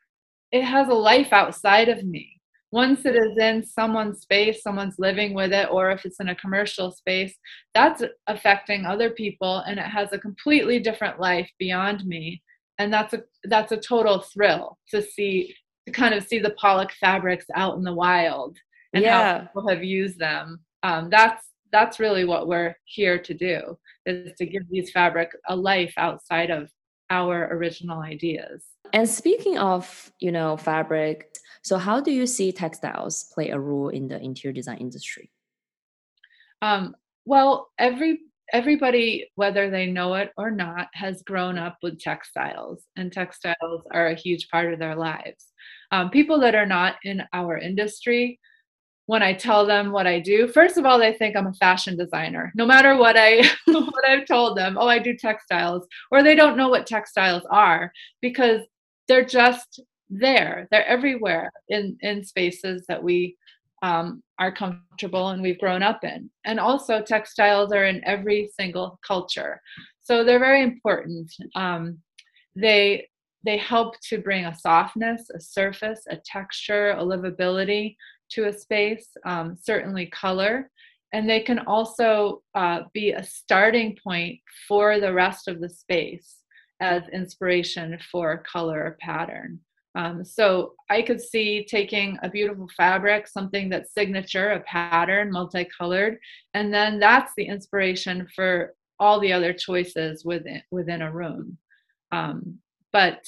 it 0.51 0.63
has 0.63 0.87
a 0.89 0.93
life 0.93 1.31
outside 1.31 1.89
of 1.89 2.03
me 2.03 2.41
once 2.73 3.05
it 3.05 3.15
is 3.15 3.37
in 3.37 3.63
someone's 3.63 4.21
space, 4.21 4.63
someone's 4.63 4.97
living 4.97 5.35
with 5.35 5.53
it, 5.53 5.69
or 5.69 5.91
if 5.91 6.05
it's 6.05 6.19
in 6.19 6.29
a 6.29 6.35
commercial 6.35 6.89
space, 6.89 7.35
that's 7.75 8.01
affecting 8.25 8.83
other 8.83 9.11
people 9.11 9.59
and 9.59 9.79
it 9.79 9.85
has 9.85 10.11
a 10.11 10.17
completely 10.17 10.79
different 10.79 11.19
life 11.19 11.47
beyond 11.59 12.03
me. 12.03 12.41
And 12.79 12.91
that's 12.91 13.13
a 13.13 13.21
that's 13.43 13.71
a 13.71 13.77
total 13.77 14.21
thrill 14.21 14.79
to 14.89 15.03
see 15.03 15.55
to 15.85 15.91
kind 15.91 16.15
of 16.15 16.23
see 16.23 16.39
the 16.39 16.55
Pollack 16.59 16.91
fabrics 16.93 17.45
out 17.53 17.77
in 17.77 17.83
the 17.83 17.93
wild 17.93 18.57
and 18.93 19.03
yeah. 19.03 19.21
how 19.21 19.39
people 19.45 19.69
have 19.69 19.83
used 19.83 20.17
them. 20.17 20.59
Um, 20.81 21.11
that's 21.11 21.45
that's 21.71 21.99
really 21.99 22.25
what 22.25 22.47
we're 22.47 22.75
here 22.85 23.19
to 23.19 23.35
do 23.35 23.77
is 24.07 24.33
to 24.39 24.47
give 24.47 24.63
these 24.71 24.89
fabric 24.89 25.29
a 25.47 25.55
life 25.55 25.93
outside 25.97 26.49
of 26.49 26.71
our 27.11 27.53
original 27.53 28.01
ideas. 28.01 28.65
And 28.93 29.07
speaking 29.07 29.59
of, 29.59 30.11
you 30.19 30.31
know, 30.31 30.57
fabric, 30.57 31.32
so 31.61 31.77
how 31.77 32.01
do 32.01 32.11
you 32.11 32.25
see 32.25 32.51
textiles 32.51 33.25
play 33.33 33.49
a 33.49 33.59
role 33.59 33.89
in 33.89 34.07
the 34.07 34.19
interior 34.21 34.53
design 34.53 34.77
industry? 34.77 35.31
Um, 36.61 36.95
well, 37.25 37.69
every 37.77 38.19
everybody, 38.51 39.29
whether 39.35 39.69
they 39.69 39.87
know 39.87 40.13
it 40.15 40.31
or 40.37 40.51
not, 40.51 40.87
has 40.93 41.23
grown 41.23 41.57
up 41.57 41.77
with 41.81 41.99
textiles, 41.99 42.85
and 42.95 43.11
textiles 43.11 43.81
are 43.91 44.07
a 44.07 44.15
huge 44.15 44.47
part 44.49 44.73
of 44.73 44.79
their 44.79 44.95
lives. 44.95 45.47
Um, 45.91 46.09
people 46.09 46.39
that 46.39 46.55
are 46.55 46.65
not 46.65 46.95
in 47.03 47.23
our 47.33 47.57
industry, 47.57 48.39
when 49.05 49.23
I 49.23 49.33
tell 49.33 49.65
them 49.65 49.91
what 49.91 50.07
I 50.07 50.19
do, 50.19 50.47
first 50.47 50.77
of 50.77 50.85
all, 50.85 50.97
they 50.97 51.13
think 51.13 51.35
I'm 51.35 51.47
a 51.47 51.53
fashion 51.53 51.97
designer. 51.97 52.51
No 52.55 52.65
matter 52.65 52.95
what 52.95 53.15
I 53.17 53.43
what 53.65 54.07
I've 54.07 54.25
told 54.25 54.57
them, 54.57 54.77
oh, 54.77 54.87
I 54.87 54.99
do 54.99 55.15
textiles, 55.15 55.85
or 56.11 56.23
they 56.23 56.35
don't 56.35 56.57
know 56.57 56.69
what 56.69 56.87
textiles 56.87 57.43
are 57.49 57.91
because 58.21 58.61
they're 59.07 59.25
just 59.25 59.81
there. 60.19 60.67
They're 60.71 60.85
everywhere 60.85 61.51
in 61.69 61.97
in 62.01 62.23
spaces 62.23 62.85
that 62.87 63.01
we 63.01 63.37
um, 63.81 64.23
are 64.39 64.51
comfortable 64.51 65.29
and 65.29 65.41
we've 65.41 65.59
grown 65.59 65.83
up 65.83 66.03
in. 66.03 66.29
And 66.45 66.59
also, 66.59 67.01
textiles 67.01 67.71
are 67.73 67.85
in 67.85 68.03
every 68.05 68.49
single 68.57 68.99
culture, 69.05 69.61
so 70.01 70.23
they're 70.23 70.39
very 70.39 70.63
important. 70.63 71.31
Um, 71.55 71.99
they 72.55 73.07
they 73.45 73.57
help 73.57 73.99
to 74.09 74.19
bring 74.19 74.45
a 74.45 74.55
softness, 74.55 75.29
a 75.29 75.39
surface, 75.39 76.03
a 76.09 76.17
texture, 76.17 76.91
a 76.91 77.03
livability 77.03 77.95
to 78.31 78.45
a 78.47 78.53
space. 78.53 79.09
Um, 79.25 79.57
certainly, 79.61 80.07
color. 80.07 80.69
And 81.13 81.29
they 81.29 81.41
can 81.41 81.59
also 81.59 82.41
uh, 82.55 82.81
be 82.91 83.11
a 83.11 83.23
starting 83.23 83.95
point 84.03 84.39
for 84.67 84.99
the 84.99 85.13
rest 85.13 85.47
of 85.47 85.61
the 85.61 85.69
space 85.69 86.37
as 86.79 87.07
inspiration 87.09 87.99
for 88.11 88.43
color 88.51 88.83
or 88.83 88.97
pattern. 88.99 89.59
Um, 89.95 90.25
so 90.25 90.73
I 90.89 91.01
could 91.03 91.21
see 91.21 91.65
taking 91.65 92.17
a 92.23 92.29
beautiful 92.29 92.67
fabric, 92.75 93.27
something 93.27 93.69
that's 93.69 93.93
signature, 93.93 94.51
a 94.51 94.59
pattern, 94.61 95.31
multicolored, 95.31 96.17
and 96.53 96.73
then 96.73 96.99
that's 96.99 97.31
the 97.37 97.45
inspiration 97.45 98.27
for 98.35 98.73
all 98.99 99.19
the 99.19 99.33
other 99.33 99.53
choices 99.53 100.25
within 100.25 100.61
within 100.71 101.01
a 101.01 101.11
room. 101.11 101.57
Um, 102.11 102.59
but 102.91 103.27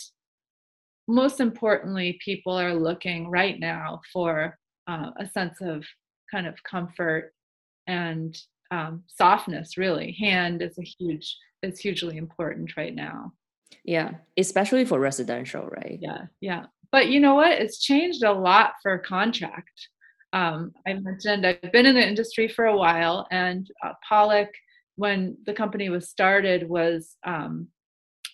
most 1.08 1.40
importantly, 1.40 2.20
people 2.24 2.54
are 2.54 2.74
looking 2.74 3.30
right 3.30 3.60
now 3.60 4.02
for 4.12 4.58
uh, 4.88 5.12
a 5.20 5.28
sense 5.28 5.62
of 5.62 5.84
kind 6.32 6.48
of 6.48 6.56
comfort 6.64 7.34
and 7.88 8.36
um, 8.72 9.04
softness. 9.08 9.78
Really, 9.78 10.16
hand 10.20 10.62
is 10.64 10.78
a 10.80 10.84
huge 10.84 11.38
is 11.62 11.80
hugely 11.80 12.18
important 12.18 12.76
right 12.78 12.96
now. 12.96 13.34
Yeah, 13.84 14.12
especially 14.38 14.86
for 14.86 15.00
residential, 15.00 15.68
right? 15.68 16.00
Yeah, 16.02 16.26
yeah. 16.42 16.66
But 16.92 17.10
you 17.10 17.20
know 17.20 17.36
what? 17.36 17.52
It's 17.52 17.80
changed 17.80 18.24
a 18.24 18.32
lot 18.32 18.74
for 18.82 18.98
contract. 19.00 19.90
Um, 20.34 20.74
I 20.88 20.94
mentioned 20.94 21.46
I've 21.46 21.72
been 21.72 21.86
in 21.86 21.96
the 21.96 22.08
industry 22.08 22.48
for 22.48 22.66
a 22.66 22.78
while, 22.78 23.28
and 23.32 23.68
uh, 23.84 23.94
Pollack, 24.08 24.50
when 24.96 25.38
the 25.46 25.54
company 25.54 25.90
was 25.90 26.10
started, 26.10 26.68
was 26.70 27.16
um, 27.26 27.68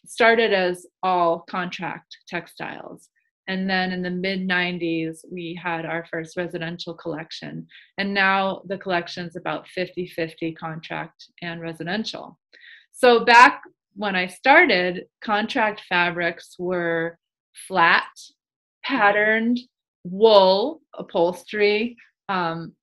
started 0.05 0.53
as 0.53 0.85
all 1.03 1.39
contract 1.49 2.17
textiles. 2.27 3.09
And 3.47 3.69
then 3.69 3.91
in 3.91 4.01
the 4.01 4.09
mid 4.09 4.47
90s, 4.47 5.19
we 5.31 5.59
had 5.61 5.85
our 5.85 6.05
first 6.11 6.37
residential 6.37 6.93
collection. 6.93 7.67
And 7.97 8.13
now 8.13 8.61
the 8.67 8.77
collection's 8.77 9.35
about 9.35 9.67
50 9.67 10.07
50 10.07 10.53
contract 10.53 11.25
and 11.41 11.61
residential. 11.61 12.39
So 12.91 13.25
back 13.25 13.61
when 13.95 14.15
I 14.15 14.27
started, 14.27 15.05
contract 15.23 15.81
fabrics 15.87 16.55
were 16.57 17.17
flat, 17.67 18.07
patterned, 18.83 19.59
wool 20.03 20.81
upholstery, 20.97 21.97
um, 22.29 22.73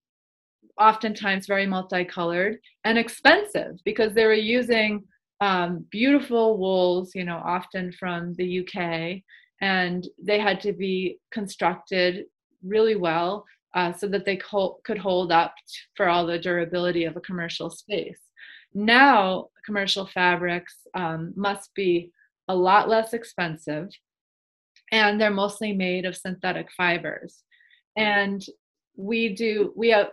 oftentimes 0.78 1.46
very 1.46 1.66
multicolored, 1.66 2.58
and 2.84 2.98
expensive 2.98 3.78
because 3.84 4.14
they 4.14 4.26
were 4.26 4.34
using 4.34 5.02
um, 5.40 5.84
beautiful 5.90 6.58
wools, 6.58 7.14
you 7.14 7.24
know, 7.24 7.40
often 7.44 7.92
from 7.92 8.34
the 8.34 8.60
UK, 8.60 9.22
and 9.60 10.06
they 10.22 10.38
had 10.38 10.60
to 10.60 10.72
be 10.72 11.18
constructed 11.32 12.26
really 12.62 12.96
well 12.96 13.44
uh, 13.74 13.92
so 13.92 14.08
that 14.08 14.24
they 14.24 14.36
co- 14.36 14.78
could 14.84 14.98
hold 14.98 15.32
up 15.32 15.54
for 15.94 16.08
all 16.08 16.26
the 16.26 16.38
durability 16.38 17.04
of 17.04 17.16
a 17.16 17.20
commercial 17.20 17.70
space. 17.70 18.20
Now, 18.78 19.48
commercial 19.66 20.06
fabrics 20.06 20.72
um, 20.94 21.32
must 21.34 21.74
be 21.74 22.12
a 22.46 22.54
lot 22.54 22.88
less 22.88 23.12
expensive, 23.12 23.88
and 24.92 25.20
they're 25.20 25.32
mostly 25.32 25.72
made 25.72 26.04
of 26.04 26.16
synthetic 26.16 26.68
fibers. 26.76 27.42
And 27.96 28.40
we 28.96 29.34
do 29.34 29.72
we 29.76 29.88
have 29.88 30.10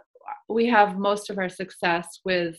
we 0.49 0.65
have 0.65 0.97
most 0.97 1.29
of 1.29 1.37
our 1.37 1.47
success 1.47 2.21
with 2.25 2.55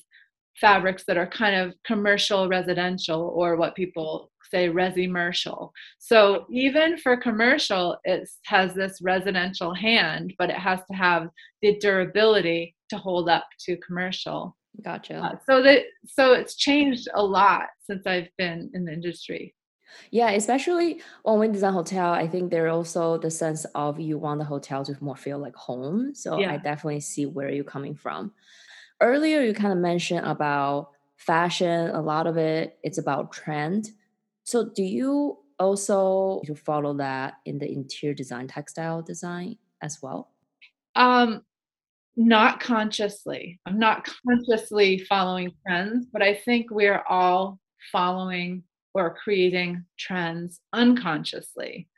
fabrics 0.61 1.03
that 1.09 1.17
are 1.17 1.27
kind 1.27 1.57
of 1.57 1.75
commercial 1.85 2.49
residential 2.49 3.33
or 3.35 3.57
what 3.57 3.75
people 3.75 4.31
say 4.49 4.69
resimercial. 4.69 5.71
So 5.99 6.47
even 6.49 6.99
for 6.99 7.17
commercial, 7.17 7.99
it 8.05 8.29
has 8.45 8.75
this 8.75 9.01
residential 9.03 9.75
hand, 9.75 10.35
but 10.39 10.51
it 10.51 10.57
has 10.57 10.79
to 10.89 10.97
have 10.97 11.31
the 11.63 11.77
durability 11.81 12.77
to 12.91 12.97
hold 12.97 13.29
up 13.29 13.49
to 13.65 13.77
commercial. 13.79 14.57
Gotcha. 14.83 15.19
Uh, 15.19 15.37
so 15.49 15.63
that 15.63 15.83
so 16.07 16.33
it's 16.33 16.57
changed 16.57 17.09
a 17.15 17.23
lot 17.23 17.69
since 17.85 18.07
I've 18.07 18.29
been 18.37 18.71
in 18.75 18.85
the 18.85 18.93
industry. 18.93 19.55
Yeah, 20.11 20.31
especially 20.31 21.01
when 21.23 21.39
we 21.39 21.49
design 21.49 21.73
hotel, 21.73 22.13
I 22.13 22.27
think 22.27 22.51
there 22.51 22.69
also 22.69 23.19
the 23.19 23.31
sense 23.31 23.65
of 23.75 24.01
you 24.01 24.19
want 24.19 24.41
the 24.41 24.45
hotel 24.45 24.85
to 24.85 24.97
more 25.01 25.17
feel 25.17 25.39
like 25.39 25.55
home. 25.55 26.15
So 26.15 26.39
yeah. 26.39 26.53
I 26.53 26.57
definitely 26.59 27.01
see 27.01 27.27
where 27.27 27.51
you're 27.51 27.65
coming 27.65 27.95
from. 27.95 28.33
Earlier, 29.01 29.43
you 29.43 29.55
kind 29.55 29.73
of 29.73 29.79
mentioned 29.79 30.27
about 30.27 30.91
fashion. 31.17 31.91
A 31.91 32.01
lot 32.01 32.27
of 32.27 32.37
it, 32.37 32.79
it's 32.83 32.99
about 32.99 33.33
trend. 33.33 33.91
So 34.45 34.71
do 34.75 34.83
you 34.83 35.39
also 35.59 36.43
follow 36.65 36.95
that 36.95 37.35
in 37.45 37.59
the 37.59 37.71
interior 37.71 38.15
design, 38.15 38.49
textile 38.49 39.03
design 39.03 39.57
as 39.83 39.99
well? 40.03 40.31
Um, 40.95 41.43
not 42.17 42.61
consciously. 42.61 43.61
I'm 43.67 43.79
not 43.79 44.09
consciously 44.27 44.99
following 45.01 45.53
trends, 45.67 46.07
but 46.13 46.23
I 46.23 46.35
think 46.35 46.71
we're 46.71 47.03
all 47.09 47.59
following 47.93 48.65
or 48.95 49.15
creating 49.15 49.85
trends 49.99 50.61
unconsciously. 50.73 51.89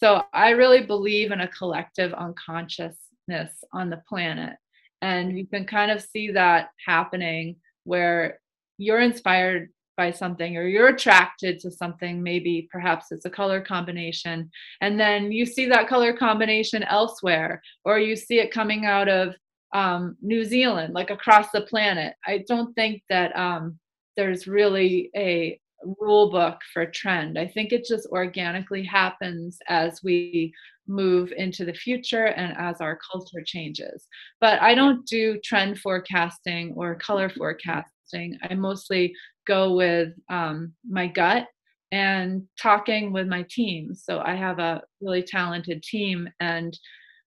So 0.00 0.22
I 0.32 0.50
really 0.50 0.82
believe 0.84 1.32
in 1.32 1.40
a 1.40 1.48
collective 1.48 2.12
unconsciousness 2.12 3.52
on 3.72 3.90
the 3.90 4.02
planet. 4.08 4.56
And 5.00 5.38
you 5.38 5.46
can 5.46 5.64
kind 5.64 5.90
of 5.90 6.02
see 6.02 6.32
that 6.32 6.68
happening 6.86 7.56
where 7.84 8.40
you're 8.76 9.00
inspired 9.00 9.70
by 9.98 10.12
something 10.12 10.56
or 10.56 10.66
you're 10.66 10.88
attracted 10.88 11.58
to 11.58 11.70
something 11.70 12.22
maybe 12.22 12.68
perhaps 12.70 13.06
it's 13.10 13.26
a 13.26 13.30
color 13.30 13.60
combination. 13.60 14.48
And 14.80 14.98
then 14.98 15.32
you 15.32 15.44
see 15.44 15.66
that 15.66 15.88
color 15.88 16.16
combination 16.16 16.84
elsewhere 16.84 17.60
or 17.84 17.98
you 17.98 18.14
see 18.14 18.38
it 18.38 18.52
coming 18.52 18.86
out 18.86 19.08
of 19.08 19.34
um, 19.74 20.16
new 20.22 20.44
zealand 20.44 20.94
like 20.94 21.10
across 21.10 21.50
the 21.50 21.62
planet. 21.62 22.14
I 22.24 22.44
don't 22.48 22.72
think 22.74 23.02
that 23.10 23.36
um, 23.36 23.78
there's 24.16 24.46
really 24.46 25.10
a 25.16 25.60
rule 26.00 26.30
book 26.30 26.58
for 26.72 26.86
trend. 26.86 27.38
I 27.38 27.48
think 27.48 27.72
it 27.72 27.84
just 27.84 28.06
organically 28.06 28.84
happens 28.84 29.58
as 29.68 30.00
we 30.02 30.54
move 30.86 31.32
into 31.36 31.64
the 31.64 31.74
future 31.74 32.26
and 32.26 32.56
as 32.56 32.80
our 32.80 32.98
culture 33.10 33.42
changes. 33.44 34.06
But 34.40 34.60
i 34.62 34.74
don't 34.74 35.04
do 35.06 35.38
trend 35.44 35.78
forecasting 35.80 36.72
or 36.76 36.94
color 36.94 37.28
forecasting. 37.28 38.38
I 38.48 38.54
mostly 38.54 39.14
go 39.48 39.74
with 39.74 40.10
um, 40.28 40.74
my 40.88 41.08
gut 41.08 41.48
and 41.90 42.42
talking 42.60 43.12
with 43.12 43.26
my 43.26 43.44
team. 43.50 43.94
So 43.94 44.20
I 44.20 44.34
have 44.36 44.58
a 44.58 44.82
really 45.00 45.22
talented 45.22 45.82
team. 45.82 46.28
And 46.38 46.78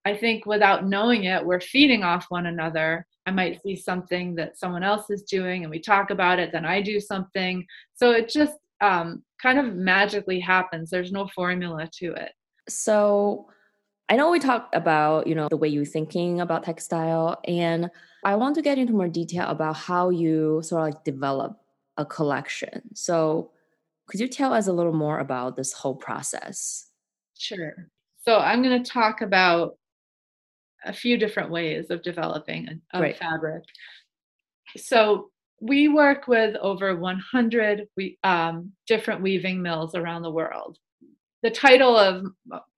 I 0.05 0.15
think 0.15 0.45
without 0.45 0.87
knowing 0.87 1.23
it, 1.25 1.43
we're 1.43 1.59
feeding 1.59 2.03
off 2.03 2.27
one 2.29 2.45
another. 2.45 3.05
I 3.25 3.31
might 3.31 3.61
see 3.61 3.75
something 3.75 4.35
that 4.35 4.57
someone 4.57 4.83
else 4.83 5.09
is 5.09 5.23
doing 5.23 5.63
and 5.63 5.71
we 5.71 5.79
talk 5.79 6.11
about 6.11 6.39
it, 6.39 6.51
then 6.51 6.65
I 6.65 6.81
do 6.81 6.99
something. 6.99 7.65
So 7.95 8.11
it 8.11 8.29
just 8.29 8.53
um, 8.81 9.23
kind 9.41 9.59
of 9.59 9.73
magically 9.73 10.39
happens. 10.39 10.89
There's 10.89 11.11
no 11.11 11.27
formula 11.35 11.89
to 11.99 12.13
it. 12.13 12.31
So 12.69 13.47
I 14.09 14.15
know 14.15 14.29
we 14.29 14.39
talked 14.39 14.75
about, 14.75 15.27
you 15.27 15.35
know, 15.35 15.47
the 15.49 15.57
way 15.57 15.69
you're 15.69 15.85
thinking 15.85 16.41
about 16.41 16.63
textile 16.63 17.39
and 17.47 17.89
I 18.23 18.35
want 18.35 18.55
to 18.55 18.61
get 18.61 18.77
into 18.77 18.93
more 18.93 19.07
detail 19.07 19.47
about 19.47 19.75
how 19.75 20.09
you 20.09 20.61
sort 20.63 20.81
of 20.81 20.93
like 20.93 21.03
develop 21.03 21.60
a 22.01 22.05
collection. 22.05 22.95
So, 22.95 23.51
could 24.07 24.19
you 24.19 24.27
tell 24.27 24.53
us 24.53 24.67
a 24.67 24.73
little 24.73 24.93
more 24.93 25.19
about 25.19 25.55
this 25.55 25.71
whole 25.71 25.95
process? 25.95 26.89
Sure. 27.37 27.87
So, 28.23 28.39
I'm 28.39 28.61
going 28.61 28.83
to 28.83 28.91
talk 28.91 29.21
about 29.21 29.77
a 30.85 30.93
few 30.93 31.17
different 31.17 31.51
ways 31.51 31.89
of 31.89 32.01
developing 32.01 32.81
a, 32.93 33.01
a 33.01 33.13
fabric. 33.13 33.63
So, 34.75 35.31
we 35.61 35.87
work 35.87 36.27
with 36.27 36.55
over 36.55 36.95
100 36.95 37.87
we, 37.95 38.17
um, 38.23 38.71
different 38.87 39.21
weaving 39.21 39.61
mills 39.61 39.93
around 39.95 40.23
the 40.23 40.31
world. 40.31 40.77
The 41.43 41.51
title 41.51 41.95
of 41.95 42.25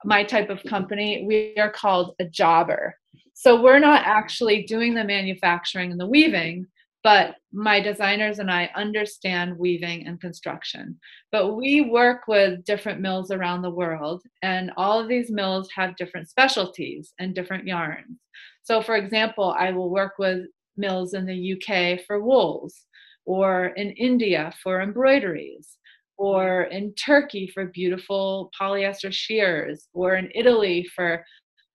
my 0.04 0.24
type 0.24 0.50
of 0.50 0.64
company, 0.66 1.26
we 1.26 1.56
are 1.58 1.72
called 1.72 2.16
a 2.20 2.26
jobber. 2.26 2.98
So 3.34 3.62
we're 3.62 3.80
not 3.80 4.04
actually 4.06 4.64
doing 4.64 4.94
the 4.94 5.04
manufacturing 5.04 5.92
and 5.92 6.00
the 6.00 6.08
weaving, 6.08 6.68
but 7.04 7.36
my 7.52 7.82
designers 7.82 8.40
and 8.40 8.50
I 8.50 8.70
understand 8.76 9.58
weaving 9.58 10.08
and 10.08 10.20
construction. 10.22 10.98
But 11.32 11.56
we 11.56 11.82
work 11.82 12.22
with 12.28 12.64
different 12.64 13.02
mills 13.02 13.30
around 13.30 13.62
the 13.62 13.70
world, 13.70 14.24
and 14.42 14.72
all 14.78 15.00
of 15.00 15.10
these 15.10 15.30
mills 15.30 15.70
have 15.76 15.98
different 15.98 16.30
specialties 16.30 17.14
and 17.20 17.36
different 17.36 17.68
yarns. 17.68 18.20
So, 18.64 18.82
for 18.82 18.96
example, 18.96 19.54
I 19.58 19.72
will 19.72 19.90
work 19.90 20.14
with 20.18 20.46
mills 20.78 21.14
in 21.14 21.26
the 21.26 21.54
UK 21.54 22.06
for 22.08 22.24
wools, 22.24 22.86
or 23.26 23.68
in 23.76 23.92
India 23.92 24.54
for 24.64 24.82
embroideries, 24.82 25.78
or 26.18 26.64
in 26.64 26.94
Turkey 26.94 27.52
for 27.54 27.66
beautiful 27.66 28.50
polyester 28.60 29.12
sheers, 29.12 29.88
or 29.94 30.16
in 30.16 30.30
Italy 30.34 30.88
for 30.96 31.26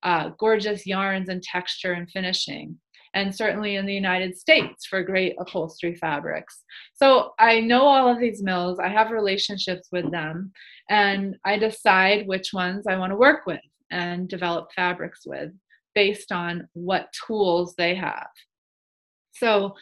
uh, 0.04 0.30
gorgeous 0.38 0.86
yarns 0.86 1.28
and 1.28 1.42
texture 1.42 1.92
and 1.92 2.10
finishing 2.10 2.78
and 3.14 3.34
certainly 3.34 3.76
in 3.76 3.86
the 3.86 3.94
United 3.94 4.36
States 4.36 4.86
for 4.86 5.02
great 5.02 5.34
upholstery 5.38 5.94
fabrics. 5.94 6.62
So 6.94 7.32
I 7.38 7.60
know 7.60 7.82
all 7.82 8.10
of 8.10 8.20
these 8.20 8.42
mills, 8.42 8.78
I 8.78 8.88
have 8.88 9.10
relationships 9.10 9.88
with 9.92 10.10
them, 10.10 10.52
and 10.88 11.36
I 11.44 11.58
decide 11.58 12.26
which 12.26 12.52
ones 12.52 12.86
I 12.86 12.96
want 12.96 13.12
to 13.12 13.16
work 13.16 13.46
with 13.46 13.60
and 13.90 14.28
develop 14.28 14.68
fabrics 14.74 15.20
with 15.26 15.52
based 15.94 16.32
on 16.32 16.68
what 16.74 17.12
tools 17.26 17.74
they 17.76 17.94
have. 17.94 18.28
So 19.32 19.74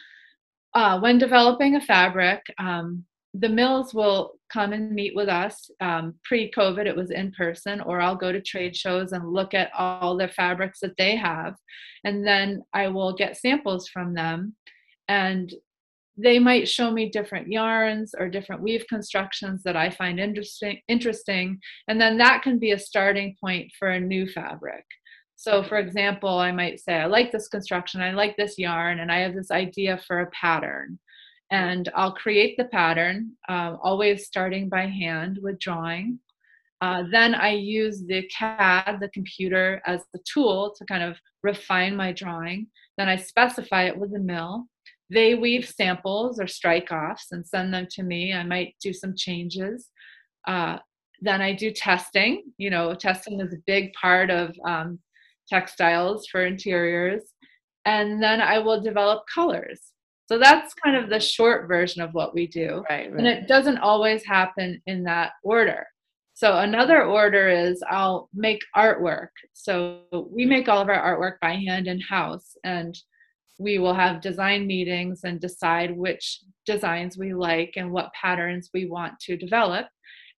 uh, 0.73 0.99
when 0.99 1.17
developing 1.17 1.75
a 1.75 1.81
fabric, 1.81 2.41
um, 2.59 3.05
the 3.33 3.49
mills 3.49 3.93
will 3.93 4.36
come 4.51 4.73
and 4.73 4.91
meet 4.91 5.15
with 5.15 5.29
us. 5.29 5.69
Um, 5.79 6.15
Pre 6.23 6.51
COVID, 6.51 6.85
it 6.85 6.95
was 6.95 7.11
in 7.11 7.31
person, 7.31 7.81
or 7.81 8.01
I'll 8.01 8.15
go 8.15 8.31
to 8.31 8.41
trade 8.41 8.75
shows 8.75 9.11
and 9.11 9.31
look 9.31 9.53
at 9.53 9.71
all 9.77 10.17
the 10.17 10.27
fabrics 10.27 10.79
that 10.81 10.97
they 10.97 11.15
have. 11.15 11.55
And 12.03 12.25
then 12.25 12.61
I 12.73 12.87
will 12.87 13.13
get 13.13 13.37
samples 13.37 13.87
from 13.87 14.13
them. 14.13 14.55
And 15.07 15.53
they 16.17 16.39
might 16.39 16.67
show 16.67 16.89
me 16.89 17.09
different 17.09 17.47
yarns 17.47 18.15
or 18.17 18.27
different 18.27 18.61
weave 18.61 18.85
constructions 18.89 19.61
that 19.63 19.75
I 19.75 19.91
find 19.91 20.19
interesting 20.19 20.81
interesting 20.87 21.59
and 21.87 22.01
then 22.01 22.17
that 22.17 22.41
can 22.41 22.57
be 22.57 22.71
a 22.71 22.79
starting 22.79 23.35
point 23.39 23.71
for 23.77 23.89
a 23.89 23.99
new 23.99 24.27
fabric. 24.27 24.83
So 25.35 25.61
for 25.61 25.77
example, 25.77 26.39
I 26.39 26.51
might 26.51 26.79
say 26.79 26.95
I 26.95 27.05
like 27.05 27.31
this 27.31 27.47
construction, 27.47 28.01
I 28.01 28.11
like 28.11 28.35
this 28.35 28.57
yarn 28.57 28.99
and 28.99 29.11
I 29.11 29.19
have 29.19 29.35
this 29.35 29.51
idea 29.51 30.01
for 30.07 30.21
a 30.21 30.31
pattern 30.31 30.97
and 31.51 31.89
I'll 31.95 32.13
create 32.13 32.57
the 32.57 32.65
pattern, 32.65 33.31
uh, 33.47 33.77
always 33.81 34.25
starting 34.25 34.69
by 34.69 34.87
hand 34.87 35.39
with 35.41 35.59
drawing. 35.59 36.19
Uh, 36.81 37.03
then 37.11 37.33
I 37.33 37.51
use 37.51 38.03
the 38.05 38.27
CAD, 38.27 38.97
the 38.99 39.09
computer, 39.09 39.81
as 39.85 40.01
the 40.13 40.19
tool 40.31 40.75
to 40.77 40.85
kind 40.85 41.03
of 41.03 41.17
refine 41.41 41.95
my 41.95 42.11
drawing. 42.11 42.67
Then 42.97 43.09
I 43.09 43.15
specify 43.15 43.83
it 43.83 43.97
with 43.97 44.11
the 44.11 44.19
mill. 44.19 44.65
They 45.09 45.35
weave 45.35 45.67
samples 45.67 46.39
or 46.39 46.47
strike 46.47 46.91
offs 46.91 47.31
and 47.31 47.47
send 47.47 47.73
them 47.73 47.87
to 47.91 48.03
me. 48.03 48.33
I 48.33 48.43
might 48.43 48.75
do 48.81 48.93
some 48.93 49.15
changes. 49.15 49.89
Uh, 50.45 50.77
then 51.21 51.41
I 51.41 51.53
do 51.53 51.71
testing. 51.71 52.43
You 52.57 52.69
know, 52.69 52.93
testing 52.93 53.39
is 53.39 53.53
a 53.53 53.63
big 53.65 53.93
part 53.93 54.29
of 54.29 54.55
um, 54.65 54.99
textiles 55.47 56.27
for 56.27 56.45
interiors. 56.45 57.23
And 57.85 58.21
then 58.21 58.41
I 58.41 58.59
will 58.59 58.81
develop 58.81 59.23
colors. 59.33 59.79
So 60.27 60.37
that's 60.37 60.73
kind 60.73 60.97
of 60.97 61.09
the 61.09 61.19
short 61.19 61.67
version 61.67 62.01
of 62.01 62.13
what 62.13 62.33
we 62.33 62.47
do. 62.47 62.83
Right, 62.89 63.09
right. 63.11 63.17
And 63.17 63.27
it 63.27 63.47
doesn't 63.47 63.77
always 63.77 64.25
happen 64.25 64.81
in 64.85 65.03
that 65.03 65.31
order. 65.41 65.87
So 66.33 66.57
another 66.59 67.03
order 67.03 67.49
is 67.49 67.81
I'll 67.89 68.29
make 68.33 68.61
artwork. 68.75 69.29
So 69.53 70.01
we 70.29 70.45
make 70.45 70.67
all 70.67 70.81
of 70.81 70.89
our 70.89 71.17
artwork 71.17 71.39
by 71.41 71.55
hand 71.55 71.87
in 71.87 71.99
house 72.01 72.55
and 72.63 72.95
we 73.57 73.79
will 73.79 73.93
have 73.93 74.21
design 74.21 74.67
meetings 74.67 75.21
and 75.23 75.39
decide 75.39 75.97
which 75.97 76.41
designs 76.65 77.17
we 77.17 77.33
like 77.33 77.73
and 77.75 77.91
what 77.91 78.13
patterns 78.13 78.69
we 78.73 78.85
want 78.85 79.19
to 79.21 79.37
develop 79.37 79.87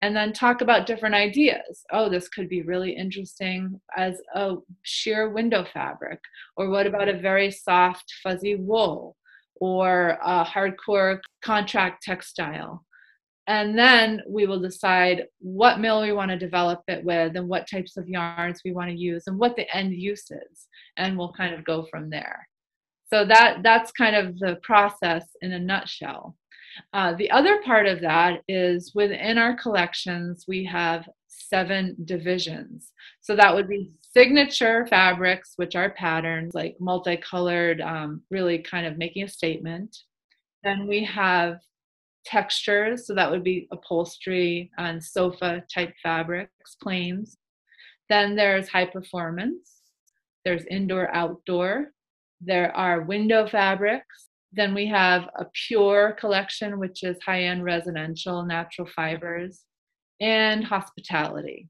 and 0.02 0.16
then 0.16 0.32
talk 0.32 0.62
about 0.62 0.86
different 0.86 1.16
ideas. 1.16 1.84
Oh, 1.92 2.08
this 2.08 2.30
could 2.30 2.48
be 2.48 2.62
really 2.62 2.92
interesting 2.92 3.82
as 3.98 4.22
a 4.36 4.56
sheer 4.84 5.30
window 5.30 5.66
fabric 5.74 6.22
or 6.56 6.70
what 6.70 6.88
about 6.88 7.10
a 7.10 7.20
very 7.20 7.52
soft 7.52 8.14
fuzzy 8.24 8.56
wool 8.56 9.18
or 9.60 10.18
a 10.24 10.44
hardcore 10.46 11.20
contract 11.44 12.04
textile. 12.04 12.86
And 13.48 13.78
then 13.78 14.22
we 14.28 14.46
will 14.46 14.60
decide 14.60 15.26
what 15.40 15.80
mill 15.80 16.02
we 16.02 16.12
want 16.12 16.30
to 16.30 16.38
develop 16.38 16.82
it 16.88 17.04
with 17.04 17.36
and 17.36 17.48
what 17.48 17.68
types 17.68 17.98
of 17.98 18.08
yarns 18.08 18.62
we 18.64 18.74
want 18.74 18.92
to 18.92 18.96
use 18.96 19.24
and 19.26 19.40
what 19.40 19.56
the 19.56 19.66
end 19.76 19.94
use 19.94 20.30
is. 20.30 20.68
And 20.98 21.18
we'll 21.18 21.34
kind 21.34 21.56
of 21.56 21.66
go 21.66 21.88
from 21.90 22.10
there. 22.12 22.48
So 23.12 23.26
that 23.26 23.62
that's 23.64 23.92
kind 23.92 24.16
of 24.16 24.38
the 24.38 24.60
process 24.62 25.26
in 25.42 25.52
a 25.54 25.60
nutshell. 25.60 26.36
Uh, 26.94 27.14
the 27.16 27.32
other 27.32 27.62
part 27.64 27.88
of 27.88 28.02
that 28.02 28.42
is 28.48 28.92
within 28.94 29.38
our 29.40 29.56
collections, 29.56 30.46
we 30.48 30.64
have 30.66 31.10
seven 31.28 31.96
divisions. 32.06 32.92
So 33.22 33.36
that 33.36 33.54
would 33.54 33.68
be 33.68 33.92
signature 34.12 34.88
fabrics, 34.88 35.54
which 35.56 35.76
are 35.76 35.92
patterns 35.92 36.54
like 36.54 36.76
multicolored, 36.80 37.82
um, 37.82 38.22
really 38.32 38.60
kind 38.60 38.86
of 38.86 38.98
making 38.98 39.24
a 39.24 39.28
statement. 39.28 39.96
Then 40.64 40.88
we 40.88 41.04
have 41.06 41.60
textures, 42.26 43.08
so 43.08 43.14
that 43.16 43.30
would 43.30 43.44
be 43.44 43.68
upholstery 43.72 44.72
and 44.78 45.04
sofa 45.04 45.64
type 45.74 45.94
fabrics, 46.02 46.76
plains. 46.82 47.38
Then 48.10 48.36
there's 48.36 48.68
high 48.68 48.86
performance, 48.86 49.82
there's 50.44 50.66
indoor 50.66 51.14
outdoor, 51.14 51.92
there 52.42 52.76
are 52.76 53.02
window 53.02 53.48
fabrics. 53.48 54.28
Then 54.52 54.74
we 54.74 54.88
have 54.88 55.30
a 55.36 55.46
pure 55.68 56.14
collection, 56.20 56.80
which 56.80 57.04
is 57.04 57.18
high 57.24 57.44
end 57.44 57.64
residential 57.64 58.44
natural 58.44 58.88
fibers 58.96 59.66
and 60.20 60.64
hospitality. 60.64 61.70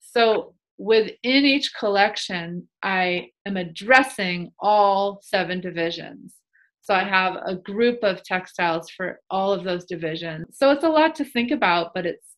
So 0.00 0.54
within 0.82 1.44
each 1.44 1.72
collection, 1.78 2.68
I 2.82 3.28
am 3.46 3.56
addressing 3.56 4.50
all 4.58 5.20
seven 5.22 5.60
divisions. 5.60 6.34
So 6.80 6.92
I 6.92 7.04
have 7.04 7.36
a 7.46 7.54
group 7.54 8.00
of 8.02 8.24
textiles 8.24 8.90
for 8.90 9.20
all 9.30 9.52
of 9.52 9.62
those 9.62 9.84
divisions. 9.84 10.58
So 10.58 10.72
it's 10.72 10.82
a 10.82 10.88
lot 10.88 11.14
to 11.16 11.24
think 11.24 11.52
about, 11.52 11.94
but 11.94 12.04
it's 12.04 12.34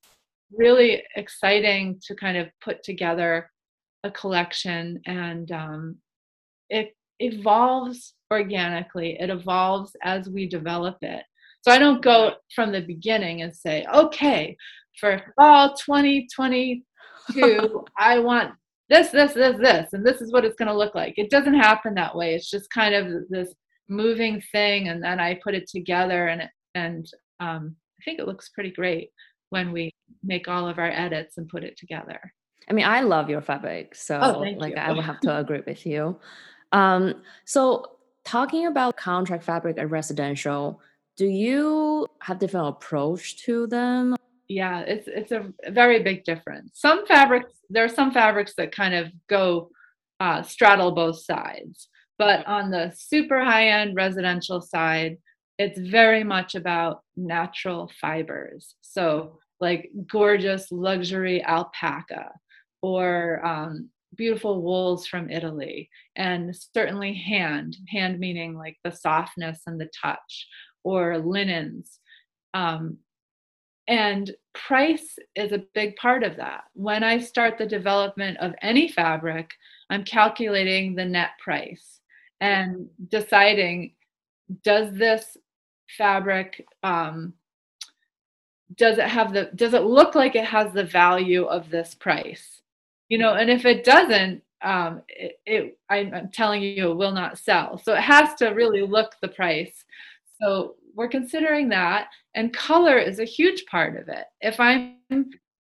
really 0.53 1.03
exciting 1.17 1.99
to 2.07 2.15
kind 2.15 2.37
of 2.37 2.49
put 2.63 2.83
together 2.83 3.51
a 4.05 4.11
collection 4.11 5.01
and 5.07 5.51
um, 5.51 5.97
it 6.69 6.95
evolves 7.21 8.13
organically, 8.31 9.17
it 9.19 9.31
evolves 9.31 9.97
as 10.03 10.29
we 10.29 10.47
develop 10.47 10.99
it. 11.01 11.23
So 11.63 11.73
I 11.73 11.79
don't 11.79 12.03
go 12.03 12.35
from 12.55 12.73
the 12.73 12.83
beginning 12.83 13.41
and 13.41 13.57
say, 13.57 13.87
okay, 13.95 14.55
for 15.01 15.23
fall 15.37 15.75
2022, 17.33 17.85
I 17.99 18.19
want 18.19 18.55
this, 18.89 19.11
this, 19.11 19.33
this, 19.33 19.57
this, 19.59 19.93
and 19.93 20.07
this 20.07 20.21
is 20.21 20.33
what 20.33 20.45
it's 20.45 20.57
going 20.57 20.69
to 20.69 20.77
look 20.77 20.95
like. 20.95 21.15
It 21.17 21.31
doesn't 21.31 21.55
happen 21.55 21.95
that 21.95 22.15
way. 22.15 22.35
It's 22.35 22.51
just 22.51 22.71
kind 22.71 22.95
of 22.95 23.29
this 23.31 23.55
moving 23.89 24.43
thing, 24.53 24.89
and 24.89 25.03
then 25.03 25.21
I 25.21 25.41
put 25.43 25.55
it 25.55 25.69
together, 25.69 26.29
and 26.29 26.49
and 26.75 27.07
um, 27.41 27.77
I 28.01 28.05
think 28.05 28.19
it 28.19 28.27
looks 28.27 28.51
pretty 28.51 28.71
great 28.71 29.11
when 29.51 29.73
we 29.73 29.91
make 30.23 30.49
all 30.49 30.69
of 30.69 30.79
our 30.79 30.91
edits 30.91 31.39
and 31.39 31.49
put 31.49 31.65
it 31.65 31.79
together. 31.79 32.21
I 32.69 32.73
mean, 32.73 32.87
I 32.87 33.01
love 33.01 33.31
your 33.31 33.41
fabric, 33.41 33.95
so 33.95 34.19
Oh, 34.21 34.39
like 34.41 34.75
thank 34.75 34.79
I 34.79 34.93
will 34.93 35.03
have 35.03 35.21
to 35.21 35.37
agree 35.39 35.63
with 35.67 35.87
you. 35.87 36.19
Um, 36.73 37.23
so 37.45 37.93
talking 38.25 38.67
about 38.67 38.97
contract 38.97 39.45
fabric 39.45 39.79
and 39.79 39.91
residential, 39.91 40.81
do 41.17 41.27
you 41.27 42.07
have 42.21 42.39
different 42.39 42.69
approach 42.69 43.45
to 43.45 43.67
them? 43.67 44.17
Yeah, 44.49 44.81
it's 44.81 45.09
it's 45.09 45.33
a 45.33 45.53
very 45.71 46.03
big 46.03 46.25
difference. 46.25 46.73
Some 46.75 47.07
fabrics, 47.07 47.53
there 47.71 47.85
are 47.85 47.89
some 47.89 48.13
fabrics 48.13 48.55
that 48.57 48.73
kind 48.73 48.95
of 48.95 49.11
go 49.29 49.71
uh, 50.21 50.43
straddle 50.43 50.93
both 50.93 51.21
sides, 51.21 51.89
but 52.19 52.47
on 52.47 52.71
the 52.71 52.93
super 52.97 53.43
high 53.43 53.69
end 53.69 53.97
residential 53.97 54.61
side, 54.61 55.17
it's 55.59 55.79
very 55.79 56.25
much 56.25 56.55
about 56.55 57.03
natural 57.17 57.91
fibers. 58.01 58.75
So 58.83 59.39
like 59.61 59.91
gorgeous 60.07 60.71
luxury 60.71 61.43
alpaca 61.43 62.33
or 62.83 63.45
um, 63.45 63.89
beautiful 64.15 64.63
wools 64.63 65.07
from 65.07 65.31
Italy, 65.31 65.89
and 66.17 66.55
certainly 66.55 67.15
hand, 67.15 67.77
hand 67.89 68.19
meaning 68.19 68.55
like 68.57 68.77
the 68.85 68.91
softness 68.91 69.63
and 69.67 69.81
the 69.81 69.89
touch, 70.03 70.47
or 70.85 71.19
linens. 71.19 71.99
Um, 72.53 72.99
and 73.89 74.31
price 74.55 75.19
is 75.35 75.53
a 75.53 75.65
big 75.75 75.97
part 75.97 76.23
of 76.23 76.37
that. 76.37 76.65
When 76.75 77.03
I 77.03 77.19
start 77.19 77.59
the 77.59 77.67
development 77.67 78.39
of 78.39 78.55
any 78.63 78.89
fabric, 78.89 79.53
I'm 79.91 80.05
calculating 80.05 80.95
the 80.95 81.05
net 81.05 81.31
price 81.39 82.01
and 82.41 82.89
deciding 83.09 83.93
does 84.63 84.93
this 84.95 85.37
fabric 85.97 86.67
um, 86.83 87.35
does 88.77 88.99
it 88.99 89.07
have 89.07 89.33
the 89.33 89.51
does 89.55 89.75
it 89.75 89.85
look 89.85 90.15
like 90.15 90.35
it 90.35 90.45
has 90.45 90.73
the 90.73 90.85
value 90.85 91.45
of 91.45 91.71
this 91.71 91.95
price? 91.95 92.63
You 93.09 93.19
know 93.19 93.35
and 93.35 93.51
if 93.51 93.65
it 93.65 93.85
doesn't 93.85 94.43
um, 94.63 95.03
it, 95.09 95.39
it 95.45 95.79
I'm, 95.91 96.15
I'm 96.15 96.31
telling 96.31 96.63
you 96.63 96.91
it 96.91 96.97
will 96.97 97.13
not 97.13 97.39
sell. 97.39 97.79
So 97.79 97.93
it 97.95 98.01
has 98.01 98.35
to 98.37 98.49
really 98.49 98.83
look 98.83 99.15
the 99.21 99.29
price 99.29 99.85
so 100.45 100.75
we're 100.95 101.09
considering 101.09 101.69
that 101.71 102.09
and 102.35 102.53
color 102.53 102.99
is 102.99 103.19
a 103.19 103.25
huge 103.25 103.65
part 103.67 103.97
of 103.97 104.09
it. 104.09 104.27
If 104.41 104.61
i'm 104.61 104.97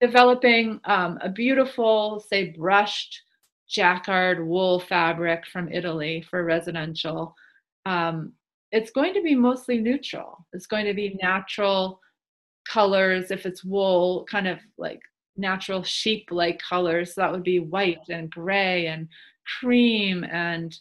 developing 0.01 0.81
um, 0.85 1.18
a 1.23 1.29
beautiful 1.29 2.25
say 2.29 2.51
brushed 2.51 3.23
jacquard 3.68 4.47
wool 4.47 4.79
fabric 4.79 5.47
from 5.47 5.73
italy 5.73 6.23
for 6.29 6.44
residential 6.44 7.35
um, 7.87 8.33
it's 8.75 8.90
going 8.90 9.14
to 9.14 9.23
be 9.23 9.37
mostly 9.37 9.79
neutral. 9.79 10.44
It's 10.53 10.66
going 10.66 10.87
to 10.87 10.94
be 10.94 11.16
natural 11.23 12.01
colors. 12.68 13.31
If 13.31 13.47
it's 13.47 13.62
wool 13.62 14.27
kind 14.29 14.49
of 14.49 14.59
like 14.79 15.01
natural 15.37 15.85
sheep 15.85 16.29
like 16.31 16.61
colors 16.61 17.14
so 17.14 17.20
that 17.20 17.33
would 17.33 17.42
be 17.42 17.61
white 17.61 18.09
and 18.09 18.31
gray 18.31 18.87
and 18.87 19.09
cream 19.61 20.25
and 20.25 20.77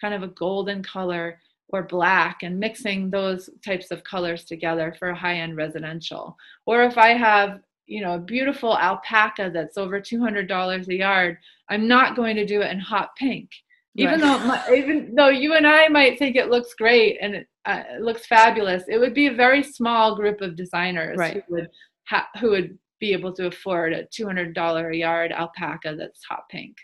kind 0.00 0.14
of 0.14 0.22
a 0.22 0.28
golden 0.28 0.82
color 0.82 1.38
or 1.70 1.82
black 1.82 2.42
and 2.42 2.58
mixing 2.58 3.10
those 3.10 3.50
types 3.64 3.90
of 3.90 4.04
colors 4.04 4.44
together 4.44 4.94
for 4.98 5.08
a 5.08 5.16
high 5.18 5.36
end 5.38 5.56
residential. 5.56 6.36
Or 6.66 6.84
if 6.84 6.96
i 6.98 7.08
have 7.10 7.60
you 7.86 8.02
know 8.02 8.14
a 8.14 8.18
beautiful 8.18 8.76
alpaca 8.76 9.50
that's 9.52 9.76
over 9.78 10.00
$200 10.00 10.88
a 10.88 10.94
yard 10.94 11.38
i'm 11.70 11.86
not 11.86 12.16
going 12.16 12.36
to 12.36 12.46
do 12.46 12.60
it 12.60 12.70
in 12.72 12.80
hot 12.80 13.10
pink. 13.16 13.50
Even 13.98 14.20
though 14.20 14.38
my, 14.40 14.62
even 14.74 15.14
though 15.14 15.28
you 15.28 15.54
and 15.54 15.66
i 15.66 15.88
might 15.88 16.18
think 16.18 16.36
it 16.36 16.50
looks 16.50 16.74
great 16.74 17.18
and 17.20 17.34
it, 17.34 17.46
uh, 17.64 17.82
it 17.94 18.02
looks 18.02 18.26
fabulous 18.26 18.84
it 18.88 18.98
would 18.98 19.14
be 19.14 19.28
a 19.28 19.34
very 19.34 19.62
small 19.62 20.14
group 20.14 20.40
of 20.40 20.56
designers 20.56 21.16
Right. 21.16 21.42
who 21.48 21.54
would 21.54 21.68
ha- 22.08 22.28
who 22.40 22.50
would 22.50 22.78
be 23.00 23.12
able 23.12 23.32
to 23.34 23.46
afford 23.46 23.92
a 23.92 24.04
$200 24.06 24.90
a 24.92 24.96
yard 24.96 25.30
alpaca 25.32 25.94
that's 25.98 26.24
hot 26.24 26.48
pink. 26.50 26.76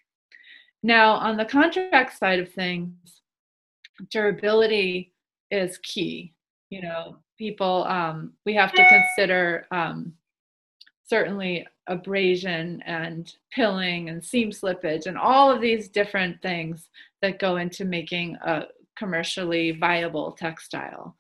Now 0.83 1.13
on 1.15 1.37
the 1.37 1.45
contract 1.45 2.19
side 2.19 2.39
of 2.39 2.53
things 2.53 3.22
durability 4.11 5.13
is 5.51 5.79
key. 5.79 6.35
You 6.71 6.83
know 6.83 7.17
people 7.39 7.85
um, 7.85 8.33
we 8.47 8.55
have 8.55 8.73
to 8.73 8.89
consider 8.89 9.67
um, 9.73 10.13
certainly 11.05 11.67
abrasion 11.89 12.81
and 12.87 13.35
pilling 13.51 14.09
and 14.09 14.25
seam 14.25 14.51
slippage 14.51 15.07
and 15.07 15.19
all 15.19 15.51
of 15.51 15.61
these 15.61 15.89
different 15.89 16.41
things 16.41 16.89
that 17.21 17.41
go 17.41 17.57
into 17.57 17.85
making 17.85 18.37
a 18.47 18.63
commercially 18.97 19.73
viable 19.73 20.33
textile. 20.33 21.17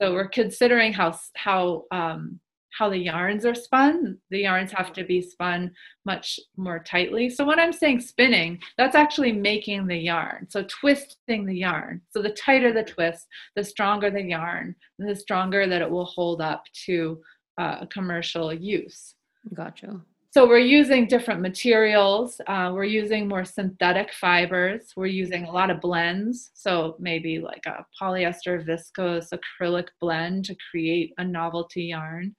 So 0.00 0.12
we're 0.12 0.28
considering 0.28 0.92
how 0.92 1.18
how 1.34 1.84
um, 1.90 2.38
how 2.76 2.88
the 2.88 2.98
yarns 2.98 3.44
are 3.44 3.54
spun 3.54 4.18
the 4.30 4.40
yarns 4.40 4.72
have 4.72 4.92
to 4.92 5.04
be 5.04 5.20
spun 5.22 5.70
much 6.04 6.38
more 6.56 6.78
tightly 6.80 7.28
so 7.28 7.44
when 7.44 7.58
i'm 7.58 7.72
saying 7.72 8.00
spinning 8.00 8.58
that's 8.76 8.94
actually 8.94 9.32
making 9.32 9.86
the 9.86 9.96
yarn 9.96 10.46
so 10.48 10.64
twisting 10.64 11.44
the 11.46 11.56
yarn 11.56 12.00
so 12.10 12.20
the 12.20 12.30
tighter 12.30 12.72
the 12.72 12.82
twist 12.82 13.26
the 13.54 13.64
stronger 13.64 14.10
the 14.10 14.22
yarn 14.22 14.74
and 14.98 15.08
the 15.08 15.16
stronger 15.16 15.66
that 15.66 15.82
it 15.82 15.90
will 15.90 16.04
hold 16.04 16.40
up 16.40 16.64
to 16.84 17.20
uh, 17.58 17.84
commercial 17.86 18.52
use 18.52 19.14
Gotcha. 19.54 20.00
so 20.32 20.46
we're 20.46 20.58
using 20.58 21.06
different 21.06 21.40
materials. 21.40 22.40
Uh, 22.46 22.70
we're 22.74 22.84
using 22.84 23.28
more 23.28 23.44
synthetic 23.44 24.12
fibers. 24.12 24.92
We're 24.96 25.06
using 25.06 25.44
a 25.44 25.52
lot 25.52 25.70
of 25.70 25.80
blends. 25.80 26.50
So 26.54 26.96
maybe 26.98 27.38
like 27.38 27.64
a 27.66 27.86
polyester 28.00 28.62
viscose 28.66 29.32
acrylic 29.32 29.86
blend 30.00 30.44
to 30.46 30.56
create 30.70 31.12
a 31.18 31.24
novelty 31.24 31.84
yarn. 31.84 32.34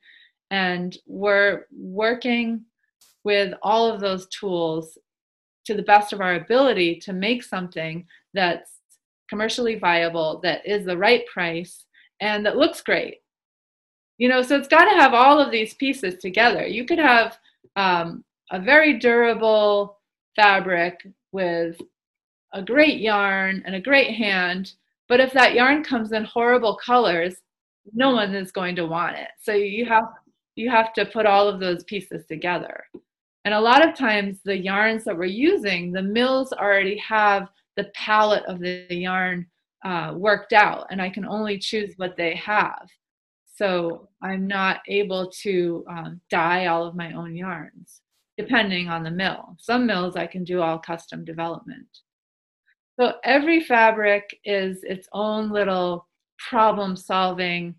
And 0.52 0.98
we're 1.06 1.66
working 1.72 2.64
with 3.24 3.54
all 3.62 3.92
of 3.92 4.00
those 4.00 4.28
tools 4.28 4.98
to 5.66 5.74
the 5.74 5.84
best 5.84 6.14
of 6.14 6.22
our 6.22 6.36
ability 6.36 6.98
to 7.02 7.14
make 7.14 7.44
something 7.44 8.06
that's 8.34 8.72
commercially 9.30 9.76
viable, 9.78 10.40
that 10.42 10.66
is 10.66 10.86
the 10.86 10.98
right 10.98 11.26
price, 11.28 11.86
and 12.22 12.46
that 12.46 12.56
looks 12.56 12.82
great. 12.82 13.18
You 14.18 14.30
know, 14.30 14.42
so 14.42 14.56
it's 14.56 14.70
got 14.70 14.86
to 14.86 14.96
have 14.96 15.14
all 15.14 15.40
of 15.40 15.52
these 15.52 15.74
pieces 15.74 16.16
together. 16.16 16.66
You 16.66 16.86
could 16.86 17.00
have 17.00 17.38
um, 17.76 18.24
a 18.52 18.60
very 18.60 18.98
durable 18.98 20.00
fabric 20.36 21.06
with 21.32 21.80
a 22.54 22.64
great 22.64 23.00
yarn 23.00 23.62
and 23.66 23.76
a 23.76 23.82
great 23.82 24.16
hand, 24.16 24.74
but 25.10 25.20
if 25.20 25.34
that 25.34 25.54
yarn 25.54 25.84
comes 25.84 26.14
in 26.14 26.24
horrible 26.24 26.78
colors, 26.78 27.36
no 27.94 28.12
one 28.12 28.34
is 28.34 28.52
going 28.52 28.76
to 28.78 28.86
want 28.86 29.18
it. 29.18 29.30
So 29.42 29.52
you 29.52 29.86
have 29.86 30.06
you 30.58 30.70
have 30.70 30.92
to 30.94 31.06
put 31.06 31.26
all 31.26 31.48
of 31.48 31.60
those 31.60 31.84
pieces 31.84 32.26
together. 32.26 32.84
And 33.46 33.54
a 33.54 33.60
lot 33.60 33.88
of 33.88 33.96
times 33.96 34.40
the 34.44 34.58
yarns 34.58 35.06
that 35.06 35.18
we're 35.18 35.26
using, 35.26 35.92
the 35.92 36.02
mills 36.02 36.52
already 36.52 36.98
have 36.98 37.48
the 37.78 37.86
palette 37.94 38.44
of 38.46 38.60
the 38.60 38.88
yarn 38.90 39.46
uh, 39.86 40.14
worked 40.16 40.54
out, 40.54 40.88
and 40.90 41.02
I 41.02 41.10
can 41.10 41.26
only 41.26 41.60
choose 41.60 41.94
what 41.98 42.18
they 42.18 42.36
have. 42.36 42.88
So 43.56 44.10
I'm 44.22 44.48
not 44.48 44.82
able 44.88 45.32
to 45.44 45.86
um, 45.90 46.22
dye 46.30 46.66
all 46.66 46.86
of 46.86 46.96
my 46.96 47.14
own 47.14 47.36
yarns, 47.36 48.02
depending 48.38 48.90
on 48.90 49.04
the 49.04 49.12
mill. 49.12 49.56
Some 49.60 49.86
mills 49.86 50.16
I 50.16 50.28
can 50.28 50.44
do 50.44 50.62
all 50.62 50.80
custom 50.80 51.24
development. 51.24 51.88
So 53.00 53.14
every 53.24 53.62
fabric 53.62 54.40
is 54.44 54.80
its 54.84 55.08
own 55.14 55.52
little 55.52 56.08
problem 56.50 56.96
solving 56.96 57.76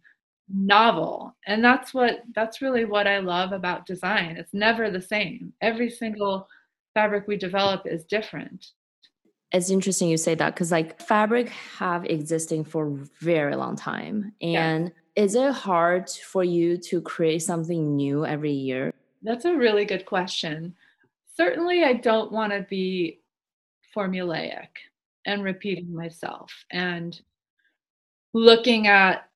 novel 0.53 1.37
and 1.47 1.63
that's 1.63 1.93
what 1.93 2.23
that's 2.35 2.63
really 2.63 2.85
what 2.85 3.07
i 3.07 3.19
love 3.19 3.53
about 3.53 3.85
design 3.85 4.37
it's 4.37 4.55
never 4.55 4.91
the 4.91 5.01
same 5.01 5.53
every 5.61 5.91
single 5.91 6.49
fabric 6.95 7.29
we 7.29 7.37
develop 7.37 7.83
is 7.87 8.05
different 8.05 8.73
It's 9.53 9.71
interesting 9.71 10.09
you 10.09 10.17
say 10.17 10.35
that 10.35 10.55
because 10.55 10.73
like 10.73 11.01
fabric 11.01 11.51
have 11.79 12.05
existing 12.07 12.65
for 12.65 12.87
a 12.87 12.97
very 13.21 13.57
long 13.57 13.77
time. 13.77 14.33
Yeah. 14.41 14.69
And 14.69 14.93
is 15.17 15.35
it 15.35 15.53
hard 15.53 16.11
for 16.11 16.45
you 16.45 16.77
to 16.89 17.01
create 17.01 17.43
something 17.43 17.97
new 17.97 18.27
every 18.27 18.53
year? 18.53 18.93
that's 19.23 19.45
a 19.45 19.55
really 19.57 19.85
good 19.85 20.07
question 20.07 20.75
certainly 21.37 21.85
i 21.85 21.93
don't 21.93 22.33
want 22.33 22.53
to 22.53 22.67
be 22.71 23.21
formulaic 23.95 24.69
and 25.27 25.43
repeating 25.43 25.93
myself 25.95 26.53
and 26.71 27.21
looking 28.33 28.87
at 28.87 29.28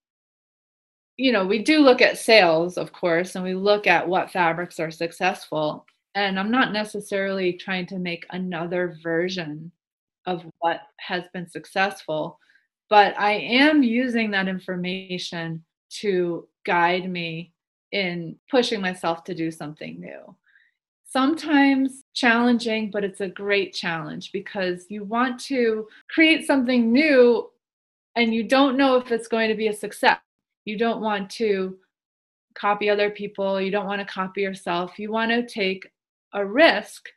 you 1.17 1.33
know 1.33 1.47
we 1.47 1.63
do 1.63 1.81
look 1.81 2.01
at 2.01 2.19
sales 2.19 2.77
of 2.77 2.93
course 2.93 3.35
and 3.35 3.45
we 3.45 3.55
look 3.55 3.87
at 3.87 4.07
what 4.07 4.31
fabrics 4.31 4.81
are 4.81 4.91
successful 4.91 5.85
and 6.15 6.39
i'm 6.39 6.51
not 6.51 6.73
necessarily 6.73 7.53
trying 7.53 7.87
to 7.87 7.99
make 7.99 8.27
another 8.31 8.97
version 9.03 9.71
of 10.27 10.45
what 10.59 10.83
has 10.99 11.25
been 11.33 11.49
successful 11.49 12.39
but 12.89 13.19
i 13.19 13.33
am 13.33 13.83
using 13.83 14.31
that 14.31 14.49
information 14.49 15.63
to 15.91 16.49
guide 16.65 17.11
me 17.11 17.53
in 17.93 18.37
pushing 18.51 18.81
myself 18.81 19.23
to 19.25 19.35
do 19.35 19.51
something 19.51 20.01
new 20.01 20.35
sometimes 21.13 22.05
challenging, 22.15 22.91
but 22.91 23.05
it's 23.05 23.21
a 23.21 23.29
great 23.29 23.75
challenge 23.75 24.33
because 24.33 24.87
you 24.89 25.05
want 25.05 25.39
to 25.39 25.87
create 26.09 26.47
something 26.47 26.91
new 26.91 27.51
and 28.17 28.35
you 28.35 28.43
don't 28.43 28.79
know 28.79 28.97
if 28.97 29.13
it's 29.13 29.29
going 29.29 29.51
to 29.51 29.55
be 29.55 29.69
a 29.69 29.75
success. 29.75 30.19
You 30.65 30.79
don't 30.79 31.01
want 31.01 31.31
to 31.31 31.77
copy 32.55 32.91
other 32.91 33.11
people, 33.11 33.61
you 33.61 33.71
don't 33.71 33.87
want 33.87 34.01
to 34.01 34.13
copy 34.13 34.43
yourself. 34.43 34.99
You 34.99 35.11
want 35.11 35.31
to 35.31 35.47
take 35.47 35.89
a 36.33 36.45
risk, 36.45 37.09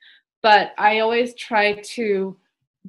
but 0.42 0.74
I 0.78 1.00
always 1.00 1.36
try 1.36 1.74
to 1.74 2.38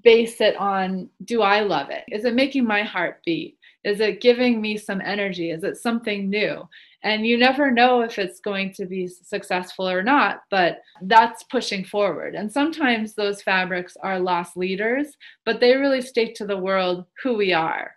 base 0.02 0.40
it 0.40 0.56
on 0.56 1.08
do 1.24 1.42
I 1.42 1.60
love 1.60 1.90
it? 1.90 2.04
Is 2.08 2.24
it 2.24 2.34
making 2.34 2.66
my 2.66 2.82
heart 2.82 3.20
beat? 3.24 3.58
Is 3.84 4.00
it 4.00 4.20
giving 4.20 4.60
me 4.60 4.76
some 4.76 5.00
energy? 5.00 5.50
Is 5.50 5.64
it 5.64 5.76
something 5.76 6.28
new? 6.28 6.68
And 7.02 7.26
you 7.26 7.38
never 7.38 7.70
know 7.70 8.00
if 8.00 8.18
it's 8.18 8.40
going 8.40 8.72
to 8.74 8.84
be 8.84 9.06
successful 9.06 9.88
or 9.88 10.02
not, 10.02 10.42
but 10.50 10.82
that's 11.02 11.44
pushing 11.44 11.84
forward. 11.84 12.34
And 12.34 12.50
sometimes 12.50 13.14
those 13.14 13.42
fabrics 13.42 13.96
are 14.02 14.18
lost 14.18 14.56
leaders, 14.56 15.16
but 15.44 15.60
they 15.60 15.76
really 15.76 16.02
state 16.02 16.34
to 16.36 16.46
the 16.46 16.56
world 16.56 17.04
who 17.22 17.36
we 17.36 17.52
are. 17.52 17.95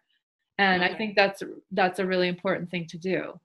And 0.60 0.84
I 0.84 0.94
think 0.94 1.16
that's 1.16 1.42
that's 1.72 2.00
a 2.00 2.06
really 2.06 2.28
important 2.28 2.70
thing 2.70 2.86
to 2.88 2.98
do. 2.98 3.40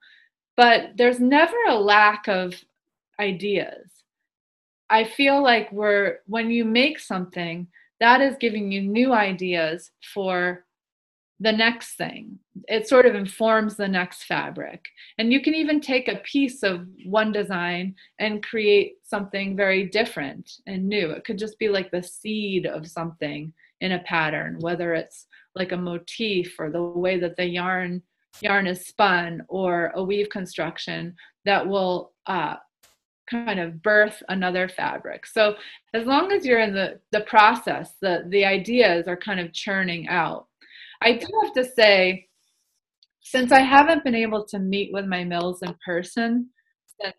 But 0.57 0.97
there's 0.97 1.21
never 1.21 1.57
a 1.69 1.79
lack 1.79 2.27
of 2.27 2.55
ideas. 3.21 3.89
I 4.91 5.05
feel 5.05 5.41
like 5.41 5.71
we're 5.71 6.19
when 6.27 6.51
you 6.51 6.65
make 6.65 6.99
something, 6.99 7.69
that 8.01 8.21
is 8.21 8.37
giving 8.41 8.73
you 8.73 8.83
new 8.83 9.13
ideas 9.13 9.93
for 10.13 10.65
the 11.39 11.53
next 11.53 11.95
thing. 11.95 12.39
It 12.67 12.89
sort 12.89 13.07
of 13.07 13.15
informs 13.15 13.77
the 13.77 13.89
next 13.89 14.25
fabric. 14.25 14.85
And 15.19 15.33
you 15.33 15.41
can 15.41 15.55
even 15.55 15.81
take 15.81 16.09
a 16.09 16.17
piece 16.17 16.65
of 16.65 16.87
one 17.05 17.31
design 17.31 17.95
and 18.19 18.43
create 18.43 18.97
something 19.05 19.57
very 19.57 19.87
different 19.87 20.51
and 20.67 20.89
new. 20.89 21.11
It 21.11 21.25
could 21.25 21.39
just 21.39 21.59
be 21.61 21.69
like 21.69 21.93
the 21.93 22.03
seed 22.03 22.67
of 22.67 22.89
something 22.89 23.53
in 23.81 23.93
a 23.93 24.01
pattern, 24.01 24.59
whether 24.61 24.95
it's 24.95 25.27
like 25.55 25.73
a 25.73 25.77
motif 25.77 26.55
or 26.59 26.71
the 26.71 26.83
way 26.83 27.19
that 27.19 27.37
the 27.37 27.47
yarn 27.47 28.03
yarn 28.41 28.67
is 28.67 28.87
spun 28.87 29.43
or 29.49 29.93
a 29.95 30.03
weave 30.03 30.29
construction 30.29 31.15
that 31.45 31.67
will 31.67 32.13
uh, 32.27 32.57
kind 33.31 33.61
of 33.61 33.83
birth 33.83 34.23
another 34.29 34.69
fabric. 34.69 35.27
So 35.27 35.55
as 35.95 36.07
long 36.07 36.33
as 36.33 36.45
you're 36.45 36.61
in 36.61 36.75
the 36.75 37.01
the 37.13 37.21
process, 37.21 37.95
the 38.01 38.25
the 38.29 38.45
ideas 38.45 39.09
are 39.09 39.17
kind 39.17 39.41
of 39.41 39.53
churning 39.53 40.09
out. 40.09 40.47
I 41.01 41.13
do 41.13 41.27
have 41.43 41.53
to 41.55 41.65
say, 41.65 42.29
since 43.21 43.53
I 43.53 43.61
haven't 43.61 44.05
been 44.05 44.15
able 44.15 44.45
to 44.47 44.59
meet 44.59 44.93
with 44.93 45.07
my 45.07 45.25
mills 45.25 45.63
in 45.63 45.75
person 45.85 46.51
since 47.01 47.17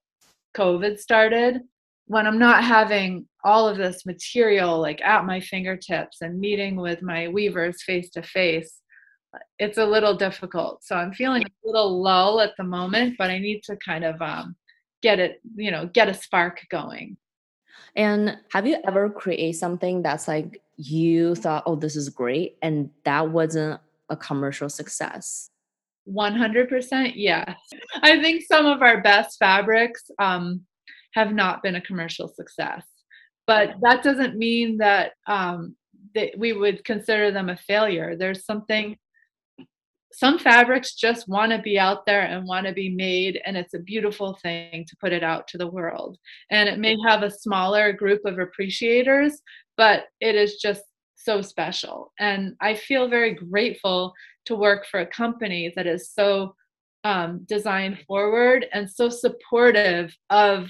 COVID 0.55 0.99
started, 0.99 1.61
when 2.07 2.27
I'm 2.27 2.39
not 2.39 2.63
having 2.63 3.27
all 3.45 3.69
of 3.69 3.77
this 3.77 4.05
material 4.05 4.79
like 4.79 5.01
at 5.01 5.25
my 5.25 5.39
fingertips 5.39 6.21
and 6.21 6.39
meeting 6.39 6.75
with 6.75 7.01
my 7.01 7.27
weavers 7.27 7.83
face 7.83 8.09
to 8.09 8.23
face, 8.23 8.81
it's 9.59 9.77
a 9.77 9.85
little 9.85 10.15
difficult. 10.15 10.83
So 10.83 10.95
I'm 10.95 11.13
feeling 11.13 11.43
a 11.43 11.67
little 11.67 12.01
lull 12.01 12.41
at 12.41 12.53
the 12.57 12.63
moment, 12.63 13.15
but 13.17 13.29
I 13.29 13.37
need 13.37 13.63
to 13.63 13.77
kind 13.77 14.03
of 14.03 14.21
um, 14.21 14.55
get 15.01 15.19
it, 15.19 15.39
you 15.55 15.71
know, 15.71 15.87
get 15.87 16.09
a 16.09 16.13
spark 16.13 16.61
going. 16.69 17.17
And 17.95 18.37
have 18.51 18.67
you 18.67 18.77
ever 18.85 19.09
created 19.09 19.55
something 19.57 20.01
that's 20.01 20.27
like 20.27 20.61
you 20.77 21.35
thought, 21.35 21.63
oh, 21.65 21.75
this 21.75 21.95
is 21.95 22.09
great, 22.09 22.57
and 22.61 22.89
that 23.05 23.29
wasn't 23.29 23.79
a 24.09 24.17
commercial 24.17 24.69
success? 24.69 25.49
100% 26.09 27.13
yes. 27.15 27.55
I 28.01 28.21
think 28.21 28.43
some 28.43 28.65
of 28.65 28.81
our 28.81 29.01
best 29.01 29.39
fabrics 29.39 30.09
um, 30.19 30.61
have 31.13 31.33
not 31.33 31.63
been 31.63 31.75
a 31.75 31.81
commercial 31.81 32.27
success, 32.27 32.83
but 33.47 33.75
that 33.81 34.03
doesn't 34.03 34.37
mean 34.37 34.77
that, 34.77 35.13
um, 35.27 35.75
that 36.13 36.31
we 36.37 36.53
would 36.53 36.83
consider 36.83 37.31
them 37.31 37.49
a 37.49 37.57
failure. 37.57 38.15
There's 38.15 38.45
something 38.45 38.97
some 40.15 40.39
fabrics 40.39 40.95
just 40.95 41.27
want 41.27 41.51
to 41.51 41.61
be 41.61 41.77
out 41.77 42.05
there 42.05 42.21
and 42.21 42.47
want 42.47 42.65
to 42.65 42.71
be 42.71 42.89
made 42.89 43.41
and 43.45 43.57
it's 43.57 43.73
a 43.73 43.79
beautiful 43.79 44.37
thing 44.41 44.85
to 44.87 44.95
put 45.01 45.11
it 45.11 45.23
out 45.23 45.45
to 45.45 45.57
the 45.57 45.67
world 45.67 46.17
and 46.51 46.69
it 46.69 46.79
may 46.79 46.95
have 47.05 47.21
a 47.21 47.29
smaller 47.29 47.91
group 47.91 48.21
of 48.23 48.39
appreciators 48.39 49.41
but 49.75 50.05
it 50.21 50.35
is 50.35 50.55
just 50.55 50.83
so 51.15 51.41
special 51.41 52.13
and 52.19 52.55
i 52.61 52.73
feel 52.73 53.09
very 53.09 53.33
grateful 53.33 54.13
to 54.45 54.55
work 54.55 54.85
for 54.85 55.01
a 55.01 55.07
company 55.07 55.73
that 55.75 55.87
is 55.87 56.11
so 56.11 56.55
um, 57.03 57.45
design 57.45 57.99
forward 58.07 58.65
and 58.73 58.89
so 58.89 59.09
supportive 59.09 60.15
of 60.29 60.69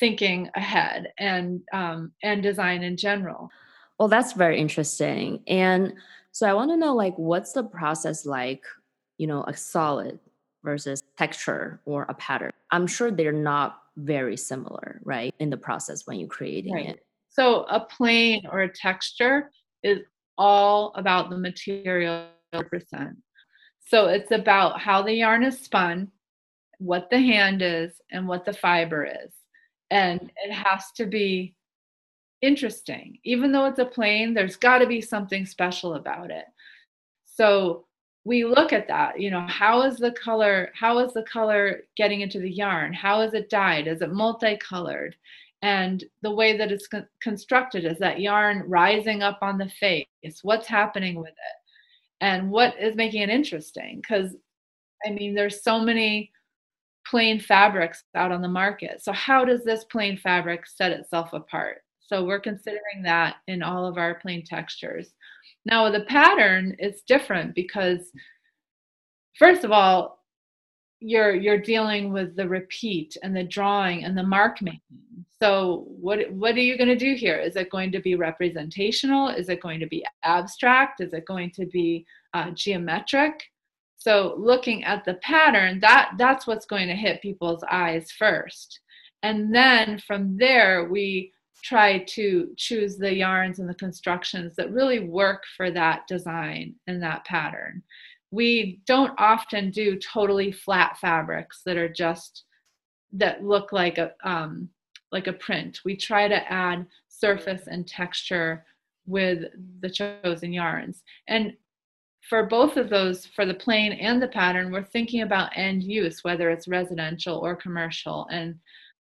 thinking 0.00 0.48
ahead 0.54 1.12
and 1.18 1.60
um, 1.72 2.12
and 2.22 2.42
design 2.42 2.82
in 2.82 2.96
general 2.96 3.50
well 3.98 4.08
that's 4.08 4.32
very 4.32 4.60
interesting 4.60 5.42
and 5.46 5.94
so 6.38 6.46
I 6.46 6.54
want 6.54 6.70
to 6.70 6.76
know 6.76 6.94
like 6.94 7.14
what's 7.16 7.52
the 7.52 7.64
process 7.64 8.24
like, 8.24 8.62
you 9.16 9.26
know, 9.26 9.42
a 9.48 9.56
solid 9.56 10.20
versus 10.62 11.02
texture 11.16 11.80
or 11.84 12.06
a 12.08 12.14
pattern. 12.14 12.52
I'm 12.70 12.86
sure 12.86 13.10
they're 13.10 13.32
not 13.32 13.80
very 13.96 14.36
similar, 14.36 15.00
right? 15.02 15.34
In 15.40 15.50
the 15.50 15.56
process 15.56 16.06
when 16.06 16.20
you're 16.20 16.28
creating 16.28 16.74
right. 16.74 16.90
it. 16.90 17.06
So 17.28 17.64
a 17.64 17.80
plain 17.80 18.42
or 18.52 18.60
a 18.60 18.72
texture 18.72 19.50
is 19.82 19.98
all 20.36 20.92
about 20.94 21.28
the 21.30 21.38
material 21.38 22.26
percent. 22.52 23.16
So 23.88 24.06
it's 24.06 24.30
about 24.30 24.80
how 24.80 25.02
the 25.02 25.14
yarn 25.14 25.42
is 25.42 25.58
spun, 25.58 26.12
what 26.78 27.10
the 27.10 27.18
hand 27.18 27.62
is, 27.62 28.00
and 28.12 28.28
what 28.28 28.44
the 28.44 28.52
fiber 28.52 29.04
is. 29.04 29.32
And 29.90 30.30
it 30.44 30.52
has 30.52 30.92
to 30.96 31.06
be 31.06 31.54
interesting. 32.42 33.18
Even 33.24 33.52
though 33.52 33.66
it's 33.66 33.78
a 33.78 33.84
plain, 33.84 34.34
there's 34.34 34.56
got 34.56 34.78
to 34.78 34.86
be 34.86 35.00
something 35.00 35.46
special 35.46 35.94
about 35.94 36.30
it. 36.30 36.44
So 37.24 37.86
we 38.24 38.44
look 38.44 38.72
at 38.72 38.88
that, 38.88 39.20
you 39.20 39.30
know, 39.30 39.46
how 39.48 39.82
is 39.82 39.96
the 39.96 40.12
color, 40.12 40.70
how 40.74 40.98
is 40.98 41.14
the 41.14 41.22
color 41.22 41.82
getting 41.96 42.20
into 42.20 42.38
the 42.38 42.50
yarn? 42.50 42.92
How 42.92 43.22
is 43.22 43.32
it 43.32 43.48
dyed? 43.48 43.86
Is 43.86 44.02
it 44.02 44.12
multicolored? 44.12 45.16
And 45.62 46.04
the 46.22 46.30
way 46.30 46.56
that 46.56 46.70
it's 46.70 46.86
con- 46.86 47.08
constructed 47.22 47.84
is 47.84 47.98
that 47.98 48.20
yarn 48.20 48.64
rising 48.68 49.22
up 49.22 49.38
on 49.40 49.58
the 49.58 49.68
face. 49.68 50.06
What's 50.42 50.66
happening 50.66 51.18
with 51.18 51.30
it? 51.30 51.58
And 52.20 52.50
what 52.50 52.74
is 52.78 52.96
making 52.96 53.22
it 53.22 53.30
interesting? 53.30 54.00
Because 54.00 54.36
I 55.06 55.10
mean, 55.10 55.34
there's 55.34 55.62
so 55.62 55.80
many 55.80 56.32
plain 57.08 57.40
fabrics 57.40 58.04
out 58.14 58.32
on 58.32 58.42
the 58.42 58.48
market. 58.48 59.02
So 59.02 59.12
how 59.12 59.44
does 59.44 59.64
this 59.64 59.84
plain 59.84 60.18
fabric 60.18 60.66
set 60.66 60.92
itself 60.92 61.32
apart? 61.32 61.82
So 62.00 62.24
we're 62.24 62.40
considering 62.40 63.02
that 63.02 63.36
in 63.46 63.62
all 63.62 63.86
of 63.86 63.98
our 63.98 64.14
plain 64.16 64.44
textures. 64.44 65.14
Now 65.64 65.86
a 65.86 66.00
pattern, 66.04 66.76
it's 66.78 67.02
different 67.02 67.54
because 67.54 68.10
first 69.38 69.64
of 69.64 69.72
all, 69.72 70.18
you're 71.00 71.34
you're 71.34 71.60
dealing 71.60 72.12
with 72.12 72.34
the 72.34 72.48
repeat 72.48 73.16
and 73.22 73.36
the 73.36 73.44
drawing 73.44 74.04
and 74.04 74.18
the 74.18 74.22
mark 74.22 74.60
making. 74.60 74.80
So 75.40 75.84
what 75.88 76.30
what 76.32 76.56
are 76.56 76.60
you 76.60 76.76
going 76.76 76.88
to 76.88 76.96
do 76.96 77.14
here? 77.14 77.38
Is 77.38 77.54
it 77.54 77.70
going 77.70 77.92
to 77.92 78.00
be 78.00 78.16
representational? 78.16 79.28
Is 79.28 79.48
it 79.48 79.60
going 79.60 79.78
to 79.78 79.86
be 79.86 80.04
abstract? 80.24 81.00
Is 81.00 81.12
it 81.12 81.24
going 81.26 81.52
to 81.52 81.66
be 81.66 82.04
uh, 82.34 82.50
geometric? 82.50 83.44
So 83.98 84.36
looking 84.38 84.84
at 84.84 85.04
the 85.04 85.14
pattern, 85.14 85.80
that 85.80 86.12
that's 86.18 86.46
what's 86.46 86.66
going 86.66 86.86
to 86.88 86.94
hit 86.94 87.20
people's 87.20 87.64
eyes 87.70 88.10
first. 88.12 88.80
And 89.22 89.52
then 89.54 89.98
from 89.98 90.36
there 90.36 90.88
we 90.88 91.32
try 91.62 91.98
to 92.04 92.52
choose 92.56 92.96
the 92.96 93.12
yarns 93.12 93.58
and 93.58 93.68
the 93.68 93.74
constructions 93.74 94.54
that 94.56 94.72
really 94.72 95.00
work 95.00 95.42
for 95.56 95.72
that 95.72 96.06
design 96.06 96.76
and 96.86 97.02
that 97.02 97.24
pattern. 97.24 97.82
We 98.30 98.80
don't 98.86 99.18
often 99.18 99.72
do 99.72 99.98
totally 99.98 100.52
flat 100.52 100.98
fabrics 100.98 101.62
that 101.66 101.76
are 101.76 101.88
just 101.88 102.44
that 103.12 103.42
look 103.42 103.72
like 103.72 103.98
a 103.98 104.12
um, 104.22 104.68
like 105.10 105.26
a 105.26 105.32
print. 105.32 105.80
We 105.84 105.96
try 105.96 106.28
to 106.28 106.52
add 106.52 106.86
surface 107.08 107.66
and 107.66 107.88
texture 107.88 108.64
with 109.06 109.44
the 109.80 109.90
chosen 109.90 110.52
yarns. 110.52 111.02
And 111.26 111.54
for 112.28 112.44
both 112.44 112.76
of 112.76 112.90
those, 112.90 113.26
for 113.26 113.46
the 113.46 113.54
plain 113.54 113.92
and 113.92 114.20
the 114.20 114.28
pattern, 114.28 114.70
we're 114.70 114.82
thinking 114.82 115.22
about 115.22 115.56
end 115.56 115.82
use, 115.82 116.22
whether 116.22 116.50
it's 116.50 116.68
residential 116.68 117.38
or 117.38 117.56
commercial. 117.56 118.26
And 118.30 118.56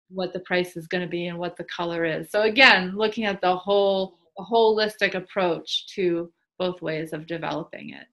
what 0.09 0.33
the 0.33 0.39
price 0.41 0.77
is 0.77 0.87
going 0.87 1.01
to 1.01 1.09
be 1.09 1.27
and 1.27 1.37
what 1.37 1.57
the 1.57 1.63
color 1.63 2.05
is. 2.05 2.29
So 2.29 2.43
again, 2.43 2.95
looking 2.95 3.25
at 3.25 3.41
the 3.41 3.55
whole 3.55 4.17
a 4.37 4.43
holistic 4.43 5.15
approach 5.15 5.87
to 5.95 6.31
both 6.57 6.81
ways 6.81 7.13
of 7.13 7.27
developing 7.27 7.91
it. 7.91 8.07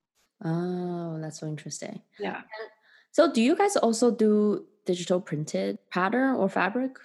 Oh, 0.45 1.19
that's 1.21 1.41
so 1.41 1.47
interesting. 1.47 2.01
Yeah. 2.19 2.43
So, 3.13 3.33
do 3.33 3.43
you 3.43 3.57
guys 3.57 3.77
also 3.77 4.11
do 4.11 4.67
digital 4.87 5.21
printed 5.21 5.79
pattern 5.91 6.37
or 6.37 6.49
fabric? 6.49 6.97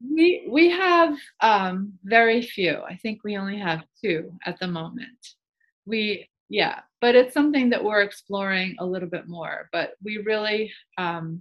We 0.00 0.46
we 0.50 0.70
have 0.70 1.16
um, 1.40 1.94
very 2.04 2.42
few. 2.42 2.80
I 2.88 2.96
think 2.96 3.24
we 3.24 3.36
only 3.36 3.58
have 3.58 3.84
two 4.02 4.32
at 4.44 4.58
the 4.58 4.66
moment. 4.66 5.34
We 5.86 6.28
yeah, 6.52 6.80
but 7.00 7.14
it's 7.14 7.32
something 7.32 7.70
that 7.70 7.82
we're 7.82 8.02
exploring 8.02 8.76
a 8.78 8.84
little 8.84 9.08
bit 9.08 9.26
more. 9.26 9.70
But 9.72 9.94
we 10.04 10.18
really 10.18 10.70
um, 10.98 11.40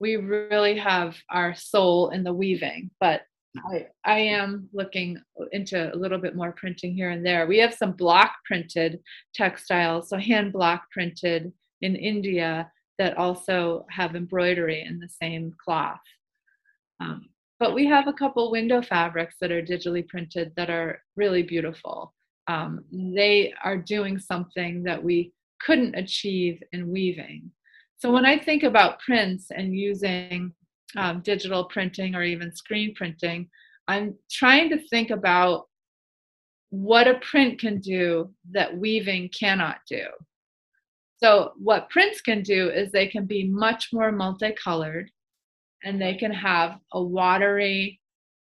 we 0.00 0.16
really 0.16 0.76
have 0.78 1.16
our 1.30 1.54
soul 1.54 2.10
in 2.10 2.24
the 2.24 2.32
weaving. 2.32 2.90
But 2.98 3.22
I 3.56 3.86
I 4.04 4.18
am 4.18 4.68
looking 4.72 5.16
into 5.52 5.94
a 5.94 5.96
little 5.96 6.18
bit 6.18 6.34
more 6.34 6.50
printing 6.50 6.92
here 6.92 7.10
and 7.10 7.24
there. 7.24 7.46
We 7.46 7.58
have 7.58 7.72
some 7.72 7.92
block 7.92 8.32
printed 8.44 8.98
textiles, 9.32 10.08
so 10.08 10.16
hand 10.18 10.52
block 10.52 10.90
printed 10.90 11.52
in 11.80 11.94
India 11.94 12.68
that 12.98 13.16
also 13.16 13.86
have 13.90 14.16
embroidery 14.16 14.82
in 14.82 14.98
the 14.98 15.08
same 15.08 15.54
cloth. 15.64 16.02
Um, 16.98 17.28
but 17.60 17.74
we 17.74 17.86
have 17.86 18.08
a 18.08 18.12
couple 18.12 18.50
window 18.50 18.82
fabrics 18.82 19.36
that 19.40 19.52
are 19.52 19.62
digitally 19.62 20.06
printed 20.08 20.52
that 20.56 20.68
are 20.68 21.00
really 21.14 21.44
beautiful. 21.44 22.12
Um, 22.48 22.84
they 22.92 23.52
are 23.62 23.76
doing 23.76 24.18
something 24.18 24.82
that 24.84 25.02
we 25.02 25.32
couldn't 25.60 25.94
achieve 25.94 26.62
in 26.72 26.90
weaving. 26.90 27.50
So 27.98 28.10
when 28.10 28.24
I 28.24 28.38
think 28.38 28.62
about 28.62 29.00
prints 29.00 29.50
and 29.50 29.76
using 29.76 30.52
um, 30.96 31.20
digital 31.20 31.64
printing 31.64 32.14
or 32.14 32.22
even 32.22 32.54
screen 32.54 32.94
printing, 32.94 33.48
I'm 33.86 34.14
trying 34.30 34.70
to 34.70 34.78
think 34.88 35.10
about 35.10 35.66
what 36.70 37.08
a 37.08 37.18
print 37.18 37.60
can 37.60 37.80
do 37.80 38.32
that 38.52 38.76
weaving 38.76 39.30
cannot 39.38 39.78
do. 39.88 40.04
So, 41.22 41.52
what 41.58 41.90
prints 41.90 42.22
can 42.22 42.42
do 42.42 42.70
is 42.70 42.90
they 42.90 43.06
can 43.06 43.26
be 43.26 43.46
much 43.46 43.88
more 43.92 44.10
multicolored 44.10 45.10
and 45.84 46.00
they 46.00 46.14
can 46.14 46.32
have 46.32 46.78
a 46.92 47.02
watery 47.02 47.99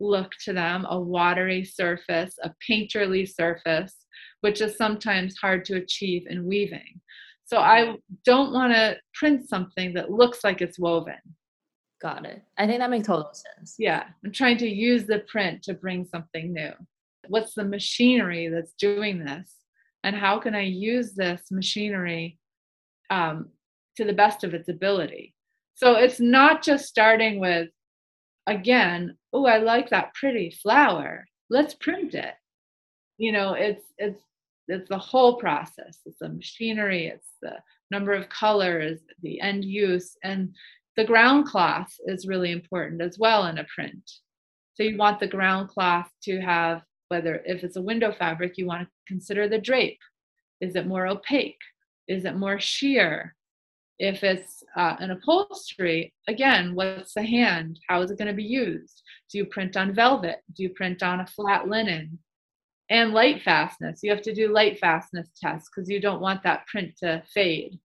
look 0.03 0.31
to 0.45 0.53
them, 0.53 0.85
a 0.89 0.99
watery 0.99 1.63
surface, 1.63 2.35
a 2.43 2.51
painterly 2.69 3.27
surface, 3.27 4.05
which 4.41 4.61
is 4.61 4.77
sometimes 4.77 5.37
hard 5.37 5.65
to 5.65 5.75
achieve 5.77 6.27
in 6.29 6.45
weaving. 6.45 6.99
So 7.45 7.57
I 7.57 7.95
don't 8.25 8.53
want 8.53 8.73
to 8.73 8.97
print 9.13 9.47
something 9.47 9.93
that 9.93 10.11
looks 10.11 10.43
like 10.43 10.61
it's 10.61 10.79
woven. 10.79 11.19
Got 12.01 12.25
it. 12.25 12.41
I 12.57 12.67
think 12.67 12.79
that 12.79 12.89
makes 12.89 13.07
total 13.07 13.31
sense. 13.33 13.75
Yeah, 13.79 14.03
I'm 14.23 14.31
trying 14.31 14.57
to 14.57 14.67
use 14.67 15.05
the 15.05 15.19
print 15.27 15.63
to 15.63 15.73
bring 15.73 16.05
something 16.05 16.53
new. 16.53 16.71
What's 17.27 17.53
the 17.53 17.63
machinery 17.63 18.49
that's 18.49 18.73
doing 18.73 19.23
this? 19.23 19.55
And 20.03 20.15
how 20.15 20.39
can 20.39 20.53
I 20.53 20.63
use 20.63 21.13
this 21.13 21.43
machinery 21.49 22.37
um, 23.09 23.49
to 23.95 24.03
the 24.03 24.13
best 24.13 24.43
of 24.43 24.53
its 24.53 24.67
ability? 24.67 25.33
So 25.75 25.95
it's 25.95 26.19
not 26.19 26.61
just 26.61 26.85
starting 26.85 27.39
with, 27.39 27.69
again, 28.47 29.17
oh, 29.33 29.45
I 29.45 29.57
like 29.57 29.89
that 29.89 30.13
pretty 30.13 30.51
flower. 30.51 31.25
Let's 31.49 31.73
print 31.73 32.13
it. 32.13 32.33
You 33.17 33.31
know, 33.31 33.53
it's 33.53 33.85
it's 33.97 34.21
it's 34.67 34.89
the 34.89 34.97
whole 34.97 35.35
process. 35.35 35.99
It's 36.05 36.19
the 36.19 36.29
machinery, 36.29 37.07
it's 37.07 37.31
the 37.41 37.57
number 37.91 38.13
of 38.13 38.29
colors, 38.29 38.99
the 39.21 39.41
end 39.41 39.65
use, 39.65 40.17
and 40.23 40.53
the 40.95 41.03
ground 41.03 41.47
cloth 41.47 41.93
is 42.05 42.27
really 42.27 42.51
important 42.51 43.01
as 43.01 43.17
well 43.19 43.47
in 43.47 43.57
a 43.57 43.65
print. 43.75 44.09
So 44.75 44.83
you 44.83 44.97
want 44.97 45.19
the 45.19 45.27
ground 45.27 45.69
cloth 45.69 46.09
to 46.23 46.39
have, 46.39 46.81
whether 47.09 47.41
if 47.45 47.63
it's 47.63 47.75
a 47.75 47.81
window 47.81 48.11
fabric, 48.11 48.57
you 48.57 48.65
want 48.65 48.87
to 48.87 48.93
consider 49.07 49.47
the 49.47 49.59
drape. 49.59 49.99
Is 50.61 50.75
it 50.75 50.87
more 50.87 51.07
opaque? 51.07 51.59
Is 52.07 52.25
it 52.25 52.35
more 52.35 52.59
sheer? 52.59 53.35
If 53.99 54.23
it's 54.23 54.63
uh, 54.75 54.95
an 54.99 55.11
upholstery, 55.11 56.13
again, 56.27 56.75
what's 56.75 57.13
the 57.13 57.23
hand? 57.23 57.79
How 57.87 58.01
is 58.01 58.11
it 58.11 58.17
going 58.17 58.27
to 58.27 58.33
be 58.33 58.43
used? 58.43 59.01
Do 59.31 59.37
you 59.37 59.45
print 59.45 59.77
on 59.77 59.93
velvet? 59.93 60.39
Do 60.55 60.63
you 60.63 60.69
print 60.69 61.03
on 61.03 61.19
a 61.19 61.27
flat 61.27 61.67
linen? 61.67 62.19
And 62.89 63.13
light 63.13 63.41
fastness. 63.41 64.01
You 64.03 64.11
have 64.11 64.21
to 64.23 64.33
do 64.33 64.53
light 64.53 64.77
fastness 64.79 65.29
tests 65.39 65.69
because 65.73 65.89
you 65.89 66.01
don't 66.01 66.21
want 66.21 66.43
that 66.43 66.67
print 66.67 66.95
to 66.97 67.23
fade. 67.33 67.79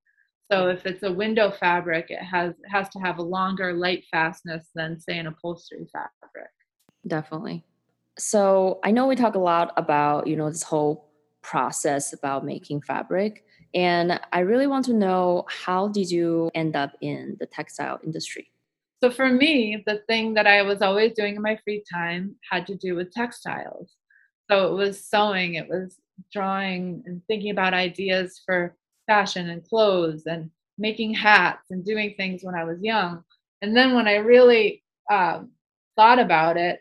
So 0.50 0.68
if 0.68 0.86
it's 0.86 1.02
a 1.02 1.12
window 1.12 1.50
fabric, 1.50 2.06
it 2.08 2.22
has 2.22 2.54
it 2.54 2.70
has 2.70 2.88
to 2.90 2.98
have 3.00 3.18
a 3.18 3.22
longer 3.22 3.74
light 3.74 4.04
fastness 4.10 4.68
than 4.74 4.98
say 4.98 5.18
an 5.18 5.26
upholstery 5.26 5.86
fabric. 5.92 6.50
Definitely. 7.06 7.64
So 8.18 8.80
I 8.82 8.90
know 8.90 9.06
we 9.06 9.14
talk 9.14 9.34
a 9.34 9.40
lot 9.40 9.72
about, 9.76 10.26
you 10.26 10.36
know, 10.36 10.50
this 10.50 10.62
whole 10.62 11.10
process 11.42 12.12
about 12.12 12.44
making 12.44 12.82
fabric. 12.82 13.44
And 13.74 14.20
I 14.32 14.40
really 14.40 14.66
want 14.66 14.84
to 14.86 14.94
know 14.94 15.44
how 15.48 15.88
did 15.88 16.10
you 16.10 16.50
end 16.54 16.74
up 16.76 16.92
in 17.00 17.36
the 17.38 17.46
textile 17.46 18.00
industry? 18.02 18.50
So 19.02 19.10
for 19.10 19.28
me, 19.28 19.82
the 19.86 20.02
thing 20.08 20.34
that 20.34 20.46
I 20.46 20.62
was 20.62 20.82
always 20.82 21.12
doing 21.12 21.36
in 21.36 21.42
my 21.42 21.58
free 21.62 21.84
time 21.92 22.34
had 22.50 22.66
to 22.66 22.74
do 22.74 22.96
with 22.96 23.12
textiles. 23.12 23.94
So 24.50 24.72
it 24.72 24.76
was 24.76 25.04
sewing, 25.04 25.54
it 25.54 25.68
was 25.68 25.98
drawing 26.32 27.02
and 27.06 27.22
thinking 27.28 27.50
about 27.50 27.74
ideas 27.74 28.40
for 28.44 28.74
fashion 29.06 29.50
and 29.50 29.66
clothes 29.68 30.24
and 30.26 30.50
making 30.78 31.14
hats 31.14 31.70
and 31.70 31.84
doing 31.84 32.14
things 32.16 32.42
when 32.42 32.54
I 32.54 32.64
was 32.64 32.80
young. 32.80 33.22
And 33.62 33.76
then 33.76 33.94
when 33.94 34.08
I 34.08 34.16
really 34.16 34.82
um, 35.10 35.50
thought 35.96 36.18
about 36.18 36.56
it, 36.56 36.80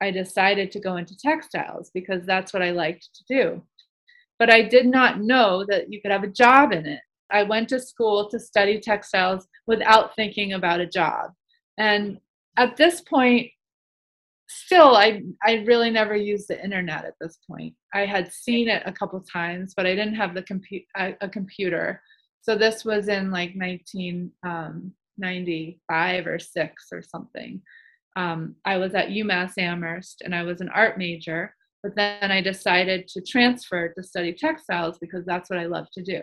I 0.00 0.10
decided 0.10 0.72
to 0.72 0.80
go 0.80 0.96
into 0.96 1.16
textiles 1.16 1.90
because 1.94 2.26
that's 2.26 2.52
what 2.52 2.62
I 2.62 2.72
liked 2.72 3.08
to 3.14 3.24
do 3.28 3.62
but 4.44 4.52
I 4.52 4.60
did 4.60 4.86
not 4.86 5.22
know 5.22 5.64
that 5.70 5.90
you 5.90 6.02
could 6.02 6.10
have 6.10 6.22
a 6.22 6.28
job 6.28 6.72
in 6.72 6.84
it. 6.84 7.00
I 7.30 7.44
went 7.44 7.70
to 7.70 7.80
school 7.80 8.28
to 8.28 8.38
study 8.38 8.78
textiles 8.78 9.48
without 9.66 10.14
thinking 10.16 10.52
about 10.52 10.80
a 10.80 10.86
job. 10.86 11.30
And 11.78 12.18
at 12.58 12.76
this 12.76 13.00
point, 13.00 13.50
still 14.46 14.96
I 14.96 15.22
I 15.42 15.64
really 15.66 15.88
never 15.88 16.14
used 16.14 16.48
the 16.48 16.62
internet 16.62 17.06
at 17.06 17.14
this 17.22 17.38
point. 17.50 17.74
I 17.94 18.04
had 18.04 18.30
seen 18.30 18.68
it 18.68 18.82
a 18.84 18.92
couple 18.92 19.18
times, 19.22 19.72
but 19.74 19.86
I 19.86 19.94
didn't 19.94 20.16
have 20.16 20.34
the 20.34 20.42
compu- 20.42 20.84
a, 20.94 21.14
a 21.22 21.28
computer. 21.30 22.02
So 22.42 22.54
this 22.54 22.84
was 22.84 23.08
in 23.08 23.30
like 23.30 23.54
1995 23.54 26.26
um, 26.26 26.30
or 26.30 26.38
6 26.38 26.84
or 26.92 27.00
something. 27.00 27.62
Um, 28.14 28.56
I 28.66 28.76
was 28.76 28.94
at 28.94 29.08
UMass 29.08 29.56
Amherst 29.56 30.20
and 30.20 30.34
I 30.34 30.42
was 30.42 30.60
an 30.60 30.68
art 30.68 30.98
major 30.98 31.54
but 31.84 31.94
then 31.96 32.32
I 32.32 32.40
decided 32.40 33.06
to 33.08 33.20
transfer 33.20 33.90
to 33.90 34.02
study 34.02 34.32
textiles 34.32 34.96
because 34.98 35.26
that's 35.26 35.50
what 35.50 35.58
I 35.58 35.66
love 35.66 35.86
to 35.92 36.02
do. 36.02 36.22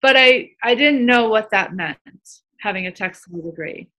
But 0.00 0.16
I, 0.16 0.52
I 0.62 0.76
didn't 0.76 1.04
know 1.04 1.28
what 1.28 1.50
that 1.50 1.74
meant, 1.74 1.98
having 2.60 2.86
a 2.86 2.92
textile 2.92 3.42
degree. 3.42 3.90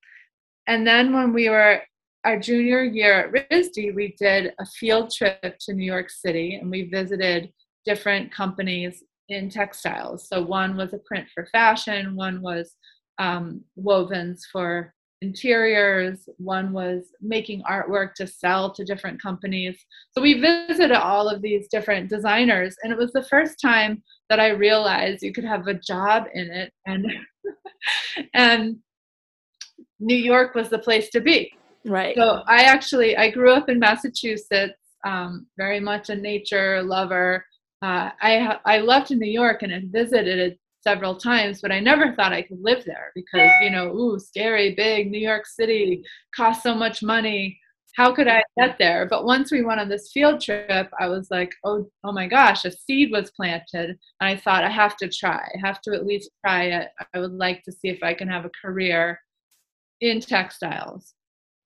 And 0.67 0.87
then 0.87 1.11
when 1.11 1.33
we 1.33 1.49
were 1.49 1.81
our 2.23 2.39
junior 2.39 2.81
year 2.81 3.25
at 3.25 3.49
RISD, 3.51 3.93
we 3.93 4.15
did 4.17 4.53
a 4.57 4.65
field 4.65 5.11
trip 5.11 5.57
to 5.59 5.73
New 5.73 5.83
York 5.83 6.09
City 6.09 6.55
and 6.55 6.71
we 6.71 6.83
visited 6.83 7.51
different 7.83 8.31
companies 8.31 9.03
in 9.27 9.49
textiles. 9.49 10.29
So 10.29 10.41
one 10.41 10.77
was 10.77 10.93
a 10.93 10.99
print 10.99 11.27
for 11.33 11.45
fashion, 11.47 12.15
one 12.15 12.41
was 12.41 12.75
um, 13.19 13.65
wovens 13.77 14.39
for 14.49 14.93
interiors, 15.21 16.27
one 16.37 16.73
was 16.73 17.05
making 17.21 17.61
artwork 17.63 18.13
to 18.15 18.25
sell 18.25 18.73
to 18.73 18.83
different 18.83 19.21
companies. 19.21 19.77
So 20.13 20.21
we 20.21 20.41
visited 20.41 20.91
all 20.91 21.29
of 21.29 21.41
these 21.41 21.67
different 21.67 22.09
designers, 22.09 22.75
and 22.83 22.91
it 22.91 22.97
was 22.97 23.11
the 23.13 23.23
first 23.25 23.59
time 23.61 24.03
that 24.29 24.39
I 24.39 24.49
realized 24.49 25.21
you 25.21 25.33
could 25.33 25.43
have 25.43 25.67
a 25.67 25.75
job 25.75 26.25
in 26.33 26.51
it, 26.51 26.73
and 26.85 27.05
and 28.33 28.77
New 29.99 30.15
York 30.15 30.55
was 30.55 30.69
the 30.69 30.79
place 30.79 31.09
to 31.11 31.21
be. 31.21 31.53
Right. 31.85 32.15
So 32.15 32.43
I 32.47 32.63
actually 32.63 33.15
I 33.15 33.29
grew 33.29 33.53
up 33.53 33.69
in 33.69 33.79
Massachusetts, 33.79 34.79
um, 35.05 35.47
very 35.57 35.79
much 35.79 36.09
a 36.09 36.15
nature 36.15 36.81
lover. 36.81 37.45
Uh, 37.83 38.09
I 38.21 38.57
I 38.65 38.77
loved 38.79 39.11
New 39.11 39.29
York 39.29 39.61
and 39.61 39.71
had 39.71 39.91
visited 39.91 40.57
several 40.83 41.15
times, 41.15 41.61
but 41.61 41.71
I 41.71 41.79
never 41.79 42.13
thought 42.13 42.33
I 42.33 42.41
could 42.41 42.59
live 42.61 42.83
there 42.85 43.11
because, 43.15 43.51
you 43.61 43.69
know, 43.69 43.95
ooh, 43.95 44.19
scary, 44.19 44.73
big, 44.75 45.11
New 45.11 45.19
York 45.19 45.45
City, 45.45 46.03
cost 46.35 46.63
so 46.63 46.73
much 46.73 47.03
money. 47.03 47.59
How 47.95 48.13
could 48.13 48.27
I 48.27 48.41
get 48.57 48.77
there? 48.79 49.05
But 49.05 49.25
once 49.25 49.51
we 49.51 49.63
went 49.63 49.81
on 49.81 49.89
this 49.89 50.11
field 50.13 50.41
trip, 50.41 50.89
I 50.99 51.07
was 51.07 51.27
like, 51.29 51.51
oh, 51.65 51.89
oh 52.03 52.11
my 52.11 52.25
gosh, 52.25 52.63
a 52.65 52.71
seed 52.71 53.11
was 53.11 53.31
planted. 53.31 53.89
And 53.89 53.97
I 54.21 54.37
thought, 54.37 54.63
I 54.63 54.69
have 54.69 54.95
to 54.97 55.09
try. 55.09 55.39
I 55.39 55.59
have 55.67 55.81
to 55.81 55.93
at 55.93 56.05
least 56.05 56.31
try 56.45 56.63
it. 56.65 56.87
I 57.13 57.19
would 57.19 57.33
like 57.33 57.63
to 57.63 57.71
see 57.71 57.89
if 57.89 58.01
I 58.01 58.13
can 58.13 58.29
have 58.29 58.45
a 58.45 58.51
career 58.61 59.19
in 59.99 60.21
textiles. 60.21 61.13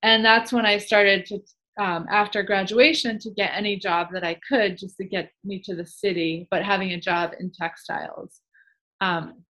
And 0.03 0.25
that's 0.25 0.51
when 0.51 0.65
I 0.65 0.77
started 0.77 1.25
to, 1.27 1.39
um, 1.81 2.07
after 2.09 2.41
graduation, 2.43 3.19
to 3.19 3.29
get 3.31 3.51
any 3.53 3.77
job 3.77 4.07
that 4.13 4.23
I 4.23 4.39
could 4.47 4.77
just 4.77 4.97
to 4.97 5.05
get 5.05 5.31
me 5.43 5.61
to 5.65 5.75
the 5.75 5.85
city, 5.85 6.47
but 6.49 6.63
having 6.63 6.93
a 6.93 6.99
job 6.99 7.31
in 7.39 7.51
textiles. 7.51 8.41
Um, 9.01 9.43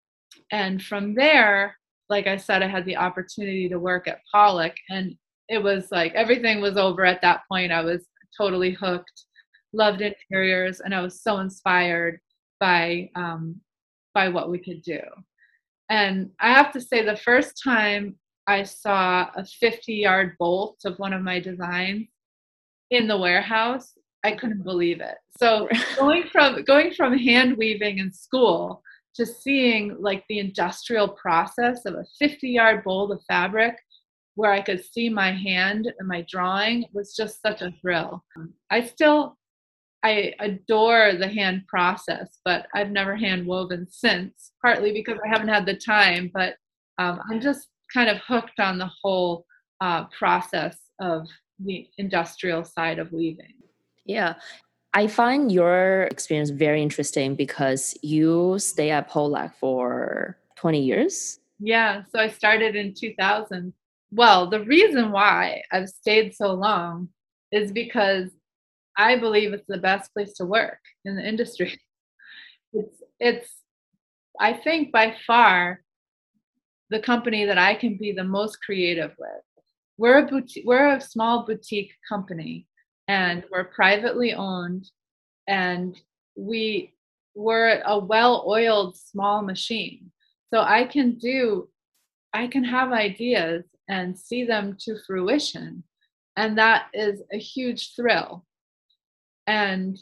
and 0.51 0.81
from 0.81 1.15
there, 1.15 1.77
like 2.09 2.27
I 2.27 2.37
said, 2.37 2.61
I 2.61 2.67
had 2.67 2.85
the 2.85 2.97
opportunity 2.97 3.67
to 3.69 3.79
work 3.79 4.07
at 4.07 4.21
Pollack, 4.31 4.75
and 4.89 5.15
it 5.49 5.61
was 5.61 5.87
like 5.91 6.13
everything 6.13 6.61
was 6.61 6.77
over 6.77 7.05
at 7.05 7.21
that 7.21 7.41
point. 7.51 7.71
I 7.71 7.81
was 7.81 8.05
totally 8.37 8.71
hooked, 8.71 9.23
loved 9.73 10.01
interiors, 10.01 10.81
and 10.81 10.93
I 10.93 11.01
was 11.01 11.21
so 11.21 11.39
inspired. 11.39 12.19
by 12.59 13.09
um, 13.15 13.61
by 14.13 14.29
what 14.29 14.49
we 14.49 14.57
could 14.57 14.81
do. 14.81 15.01
And 15.89 16.31
I 16.39 16.51
have 16.53 16.71
to 16.73 16.81
say, 16.81 17.03
the 17.03 17.17
first 17.17 17.61
time 17.63 18.15
I 18.47 18.63
saw 18.63 19.29
a 19.35 19.45
50 19.45 19.93
yard 19.93 20.35
bolt 20.39 20.77
of 20.85 20.97
one 20.97 21.13
of 21.13 21.21
my 21.21 21.39
designs 21.39 22.07
in 22.89 23.07
the 23.07 23.17
warehouse, 23.17 23.93
I 24.23 24.31
couldn't 24.31 24.63
believe 24.63 25.01
it. 25.01 25.17
So 25.37 25.67
going 25.97 26.23
from 26.31 26.63
going 26.63 26.93
from 26.93 27.17
hand 27.17 27.57
weaving 27.57 27.99
in 27.99 28.11
school 28.11 28.81
to 29.15 29.25
seeing 29.25 29.95
like 29.99 30.23
the 30.27 30.39
industrial 30.39 31.07
process 31.09 31.85
of 31.85 31.95
a 31.95 32.05
50 32.19 32.49
yard 32.49 32.83
bolt 32.83 33.11
of 33.11 33.21
fabric 33.27 33.75
where 34.35 34.51
I 34.51 34.61
could 34.61 34.83
see 34.83 35.09
my 35.09 35.31
hand 35.31 35.91
and 35.97 36.07
my 36.07 36.25
drawing 36.29 36.85
was 36.93 37.15
just 37.15 37.41
such 37.41 37.61
a 37.61 37.73
thrill. 37.81 38.23
I 38.69 38.85
still 38.85 39.37
I 40.03 40.33
adore 40.39 41.13
the 41.13 41.27
hand 41.27 41.63
process, 41.67 42.37
but 42.45 42.67
I've 42.75 42.91
never 42.91 43.15
hand 43.15 43.47
woven 43.47 43.87
since, 43.89 44.51
partly 44.61 44.91
because 44.91 45.17
I 45.25 45.27
haven't 45.27 45.47
had 45.47 45.65
the 45.65 45.75
time, 45.75 46.29
but 46.31 46.57
um, 46.99 47.21
I'm 47.27 47.41
just 47.41 47.69
kind 47.91 48.07
of 48.07 48.17
hooked 48.17 48.59
on 48.59 48.77
the 48.77 48.91
whole 49.01 49.45
uh, 49.81 50.03
process 50.15 50.77
of 51.01 51.27
the 51.57 51.87
industrial 51.97 52.63
side 52.63 52.99
of 52.99 53.11
weaving. 53.11 53.55
Yeah. 54.05 54.35
I 54.95 55.07
find 55.07 55.51
your 55.51 56.03
experience 56.03 56.51
very 56.51 56.81
interesting 56.81 57.35
because 57.35 57.97
you 58.01 58.57
stay 58.59 58.91
at 58.91 59.09
Pollack 59.09 59.53
for 59.59 60.37
20 60.55 60.81
years. 60.81 61.41
Yeah, 61.59 62.03
so 62.09 62.19
I 62.19 62.29
started 62.29 62.77
in 62.77 62.93
2000. 62.93 63.73
Well, 64.11 64.49
the 64.49 64.63
reason 64.63 65.11
why 65.11 65.63
I've 65.69 65.89
stayed 65.89 66.33
so 66.33 66.53
long 66.53 67.09
is 67.51 67.73
because 67.73 68.29
I 68.97 69.17
believe 69.17 69.51
it's 69.51 69.67
the 69.67 69.79
best 69.79 70.13
place 70.13 70.31
to 70.35 70.45
work 70.45 70.79
in 71.03 71.15
the 71.15 71.27
industry. 71.27 71.77
It's 72.77 73.01
it's 73.21 73.49
I 74.37 74.51
think 74.51 74.91
by 74.91 75.15
far 75.25 75.79
the 76.89 76.99
company 76.99 77.45
that 77.45 77.57
I 77.57 77.73
can 77.73 77.95
be 77.95 78.11
the 78.11 78.25
most 78.25 78.61
creative 78.61 79.11
with. 79.17 79.45
We're 79.97 80.17
a 80.17 80.27
boutique, 80.27 80.65
we're 80.65 80.95
a 80.95 80.99
small 80.99 81.45
boutique 81.45 81.93
company 82.09 82.67
and 83.07 83.43
we're 83.51 83.65
privately 83.65 84.33
owned 84.33 84.89
and 85.47 85.99
we 86.35 86.93
we're 87.35 87.81
a 87.85 87.99
well-oiled 87.99 88.95
small 88.95 89.41
machine. 89.41 90.11
So 90.53 90.61
I 90.61 90.85
can 90.85 91.15
do 91.15 91.69
I 92.33 92.47
can 92.47 92.63
have 92.63 92.91
ideas 92.91 93.63
and 93.87 94.17
see 94.17 94.45
them 94.45 94.77
to 94.81 94.97
fruition 95.05 95.83
and 96.35 96.57
that 96.57 96.87
is 96.93 97.21
a 97.31 97.37
huge 97.37 97.95
thrill. 97.95 98.45
And 99.47 99.97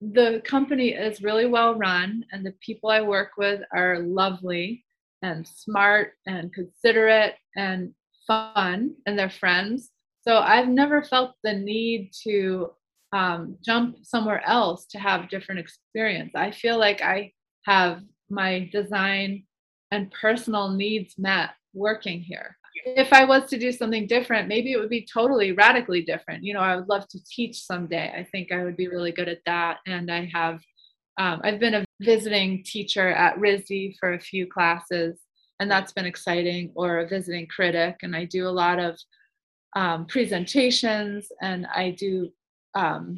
the 0.00 0.42
company 0.44 0.90
is 0.90 1.22
really 1.22 1.46
well 1.46 1.74
run 1.74 2.24
and 2.30 2.44
the 2.44 2.54
people 2.60 2.90
I 2.90 3.00
work 3.00 3.32
with 3.38 3.62
are 3.74 4.00
lovely 4.00 4.84
and 5.22 5.46
smart 5.46 6.12
and 6.26 6.52
considerate 6.52 7.34
and 7.56 7.94
fun 8.26 8.94
and 9.06 9.18
they're 9.18 9.30
friends. 9.30 9.90
So 10.26 10.38
I've 10.38 10.68
never 10.68 11.02
felt 11.02 11.34
the 11.44 11.52
need 11.52 12.10
to 12.22 12.70
um, 13.12 13.58
jump 13.62 13.98
somewhere 14.02 14.42
else 14.46 14.86
to 14.86 14.98
have 14.98 15.28
different 15.28 15.60
experience. 15.60 16.32
I 16.34 16.50
feel 16.50 16.78
like 16.78 17.02
I 17.02 17.32
have 17.66 18.00
my 18.30 18.70
design 18.72 19.44
and 19.90 20.10
personal 20.10 20.70
needs 20.70 21.16
met 21.18 21.50
working 21.74 22.20
here. 22.20 22.56
If 22.86 23.12
I 23.12 23.24
was 23.24 23.50
to 23.50 23.58
do 23.58 23.70
something 23.70 24.06
different, 24.06 24.48
maybe 24.48 24.72
it 24.72 24.78
would 24.78 24.88
be 24.88 25.06
totally 25.06 25.52
radically 25.52 26.02
different. 26.02 26.42
You 26.42 26.54
know, 26.54 26.60
I 26.60 26.74
would 26.74 26.88
love 26.88 27.06
to 27.08 27.24
teach 27.24 27.60
someday. 27.60 28.10
I 28.16 28.24
think 28.24 28.50
I 28.50 28.64
would 28.64 28.76
be 28.76 28.88
really 28.88 29.12
good 29.12 29.28
at 29.28 29.44
that. 29.44 29.78
And 29.86 30.10
I 30.10 30.30
have 30.32 30.60
um, 31.18 31.40
I've 31.44 31.60
been 31.60 31.74
a 31.74 31.84
visiting 32.00 32.64
teacher 32.64 33.08
at 33.08 33.36
RISD 33.38 33.96
for 34.00 34.14
a 34.14 34.20
few 34.20 34.48
classes, 34.48 35.20
and 35.60 35.70
that's 35.70 35.92
been 35.92 36.06
exciting, 36.06 36.72
or 36.74 36.98
a 36.98 37.06
visiting 37.06 37.46
critic. 37.46 37.98
And 38.02 38.16
I 38.16 38.24
do 38.24 38.48
a 38.48 38.50
lot 38.50 38.80
of 38.80 38.98
um, 39.74 40.06
presentations 40.06 41.28
and 41.42 41.66
I 41.66 41.90
do 41.90 42.30
um, 42.74 43.16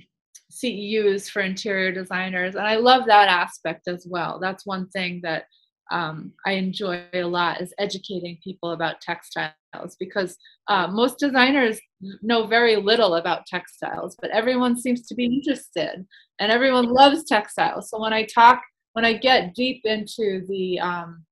CEUs 0.50 1.28
for 1.28 1.42
interior 1.42 1.92
designers. 1.92 2.54
And 2.54 2.66
I 2.66 2.76
love 2.76 3.06
that 3.06 3.28
aspect 3.28 3.88
as 3.88 4.06
well. 4.08 4.38
That's 4.40 4.66
one 4.66 4.88
thing 4.88 5.20
that 5.22 5.44
um, 5.90 6.32
I 6.44 6.52
enjoy 6.52 7.04
a 7.12 7.22
lot 7.22 7.60
is 7.60 7.74
educating 7.78 8.38
people 8.42 8.72
about 8.72 9.00
textiles 9.00 9.54
because 10.00 10.36
uh, 10.68 10.88
most 10.88 11.18
designers 11.18 11.78
know 12.22 12.46
very 12.46 12.76
little 12.76 13.14
about 13.14 13.46
textiles, 13.46 14.16
but 14.20 14.30
everyone 14.30 14.80
seems 14.80 15.06
to 15.06 15.14
be 15.14 15.26
interested 15.26 16.06
and 16.40 16.52
everyone 16.52 16.86
loves 16.86 17.24
textiles. 17.24 17.90
So 17.90 18.00
when 18.00 18.12
I 18.12 18.24
talk, 18.24 18.62
when 18.94 19.04
I 19.04 19.12
get 19.12 19.54
deep 19.54 19.82
into 19.84 20.44
the, 20.48 20.80
um, 20.80 21.25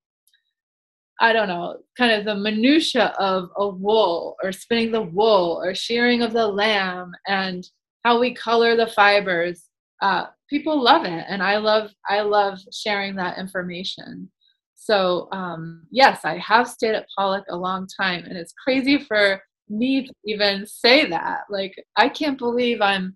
I 1.21 1.31
don't 1.33 1.47
know, 1.47 1.77
kind 1.97 2.11
of 2.11 2.25
the 2.25 2.35
minutia 2.35 3.13
of 3.19 3.49
a 3.57 3.67
wool 3.67 4.35
or 4.43 4.51
spinning 4.51 4.91
the 4.91 5.01
wool 5.01 5.61
or 5.63 5.73
shearing 5.73 6.21
of 6.21 6.33
the 6.33 6.47
lamb 6.47 7.13
and 7.27 7.65
how 8.03 8.19
we 8.19 8.33
color 8.33 8.75
the 8.75 8.87
fibers, 8.87 9.69
uh, 10.01 10.25
people 10.49 10.81
love 10.81 11.05
it, 11.05 11.25
and 11.27 11.41
I 11.41 11.57
love 11.57 11.91
I 12.07 12.21
love 12.21 12.59
sharing 12.71 13.15
that 13.15 13.37
information. 13.39 14.29
So 14.75 15.27
um, 15.31 15.87
yes, 15.89 16.25
I 16.25 16.37
have 16.37 16.67
stayed 16.67 16.95
at 16.95 17.07
Pollack 17.17 17.45
a 17.49 17.57
long 17.57 17.87
time, 17.99 18.25
and 18.25 18.37
it's 18.37 18.53
crazy 18.63 18.99
for 18.99 19.41
me 19.69 20.05
to 20.05 20.13
even 20.25 20.65
say 20.67 21.05
that. 21.09 21.41
Like 21.49 21.73
I 21.97 22.09
can't 22.09 22.37
believe 22.37 22.81
I'm 22.81 23.15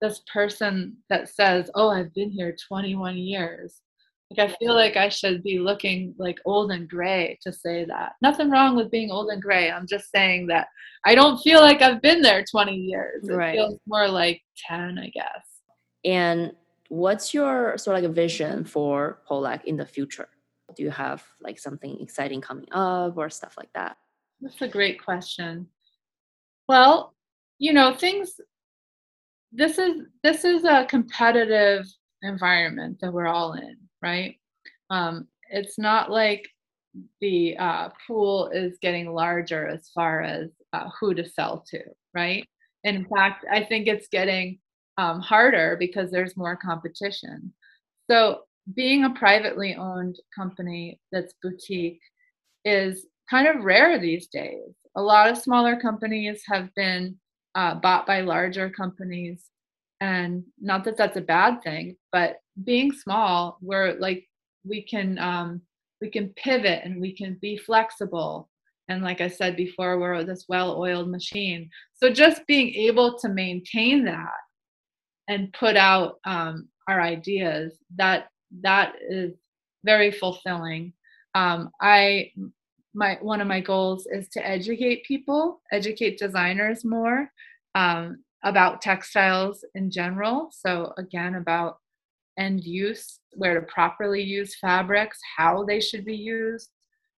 this 0.00 0.22
person 0.32 0.96
that 1.10 1.28
says, 1.28 1.70
"Oh, 1.74 1.88
I've 1.90 2.14
been 2.14 2.30
here 2.30 2.54
21 2.68 3.16
years." 3.16 3.80
Like 4.30 4.50
I 4.50 4.54
feel 4.56 4.74
like 4.74 4.96
I 4.96 5.08
should 5.08 5.42
be 5.42 5.58
looking 5.58 6.14
like 6.18 6.38
old 6.44 6.70
and 6.70 6.88
gray 6.88 7.38
to 7.42 7.52
say 7.52 7.84
that. 7.86 8.12
Nothing 8.20 8.50
wrong 8.50 8.76
with 8.76 8.90
being 8.90 9.10
old 9.10 9.30
and 9.30 9.40
gray. 9.40 9.70
I'm 9.70 9.86
just 9.86 10.10
saying 10.10 10.48
that 10.48 10.68
I 11.06 11.14
don't 11.14 11.38
feel 11.38 11.60
like 11.60 11.80
I've 11.80 12.02
been 12.02 12.20
there 12.20 12.44
20 12.50 12.74
years. 12.74 13.26
It 13.26 13.32
right. 13.32 13.54
feels 13.54 13.78
more 13.86 14.06
like 14.08 14.42
10, 14.68 14.98
I 14.98 15.08
guess. 15.08 15.46
And 16.04 16.52
what's 16.88 17.32
your 17.32 17.78
sort 17.78 17.96
of 17.96 18.02
like 18.02 18.10
a 18.10 18.12
vision 18.12 18.64
for 18.64 19.20
Pollack 19.26 19.64
in 19.64 19.76
the 19.76 19.86
future? 19.86 20.28
Do 20.76 20.82
you 20.82 20.90
have 20.90 21.24
like 21.40 21.58
something 21.58 21.98
exciting 22.00 22.42
coming 22.42 22.68
up 22.72 23.16
or 23.16 23.30
stuff 23.30 23.54
like 23.56 23.72
that? 23.74 23.96
That's 24.42 24.60
a 24.60 24.68
great 24.68 25.02
question. 25.02 25.66
Well, 26.68 27.14
you 27.58 27.72
know, 27.72 27.94
things 27.94 28.38
this 29.52 29.78
is 29.78 30.02
this 30.22 30.44
is 30.44 30.64
a 30.64 30.84
competitive 30.84 31.86
environment 32.22 32.98
that 33.00 33.12
we're 33.12 33.26
all 33.26 33.54
in, 33.54 33.76
right? 34.02 34.36
Um, 34.90 35.28
it's 35.50 35.78
not 35.78 36.10
like 36.10 36.48
the 37.20 37.56
uh, 37.58 37.90
pool 38.06 38.48
is 38.48 38.78
getting 38.80 39.12
larger 39.12 39.66
as 39.66 39.90
far 39.94 40.22
as 40.22 40.50
uh, 40.72 40.88
who 40.98 41.14
to 41.14 41.28
sell 41.28 41.64
to, 41.70 41.80
right? 42.14 42.44
in 42.84 43.06
fact, 43.14 43.44
I 43.50 43.64
think 43.64 43.86
it's 43.86 44.08
getting 44.08 44.58
um, 44.96 45.20
harder 45.20 45.76
because 45.78 46.10
there's 46.10 46.36
more 46.36 46.56
competition. 46.56 47.52
So 48.10 48.42
being 48.74 49.04
a 49.04 49.10
privately 49.10 49.74
owned 49.74 50.16
company 50.34 51.00
that's 51.12 51.34
boutique 51.42 52.00
is 52.64 53.06
kind 53.30 53.46
of 53.46 53.64
rare 53.64 53.98
these 53.98 54.28
days. 54.28 54.74
A 54.96 55.02
lot 55.02 55.28
of 55.28 55.38
smaller 55.38 55.78
companies 55.78 56.42
have 56.46 56.74
been 56.74 57.16
uh, 57.54 57.74
bought 57.74 58.06
by 58.06 58.20
larger 58.22 58.70
companies. 58.70 59.44
And 60.00 60.44
not 60.60 60.84
that 60.84 60.96
that's 60.96 61.16
a 61.16 61.22
bad 61.22 61.62
thing, 61.62 61.96
but 62.12 62.36
being 62.64 62.92
small, 62.92 63.58
we're 63.60 63.94
like, 63.98 64.26
we 64.64 64.82
can, 64.82 65.18
um, 65.18 65.62
we 66.00 66.10
can 66.10 66.28
pivot 66.30 66.82
and 66.84 67.00
we 67.00 67.12
can 67.14 67.38
be 67.40 67.56
flexible. 67.56 68.48
And 68.88 69.02
like 69.02 69.20
I 69.20 69.28
said 69.28 69.56
before, 69.56 69.98
we're 69.98 70.24
this 70.24 70.46
well 70.48 70.78
oiled 70.78 71.10
machine. 71.10 71.70
So 71.94 72.10
just 72.10 72.46
being 72.46 72.72
able 72.74 73.18
to 73.18 73.28
maintain 73.28 74.04
that 74.04 74.30
and 75.28 75.52
put 75.52 75.76
out 75.76 76.20
um, 76.24 76.68
our 76.88 77.00
ideas, 77.00 77.74
that 77.96 78.28
that 78.62 78.94
is 79.08 79.34
very 79.84 80.10
fulfilling. 80.10 80.94
Um, 81.34 81.70
I 81.80 82.32
my 82.94 83.18
one 83.20 83.40
of 83.40 83.46
my 83.46 83.60
goals 83.60 84.06
is 84.06 84.28
to 84.30 84.46
educate 84.46 85.04
people, 85.04 85.60
educate 85.70 86.18
designers 86.18 86.84
more 86.84 87.30
um, 87.74 88.24
about 88.42 88.80
textiles 88.80 89.64
in 89.74 89.90
general. 89.90 90.50
So 90.50 90.94
again, 90.96 91.34
about 91.34 91.78
end 92.38 92.64
use, 92.64 93.20
where 93.32 93.58
to 93.58 93.66
properly 93.66 94.22
use 94.22 94.56
fabrics, 94.58 95.18
how 95.36 95.64
they 95.64 95.80
should 95.80 96.04
be 96.04 96.16
used, 96.16 96.70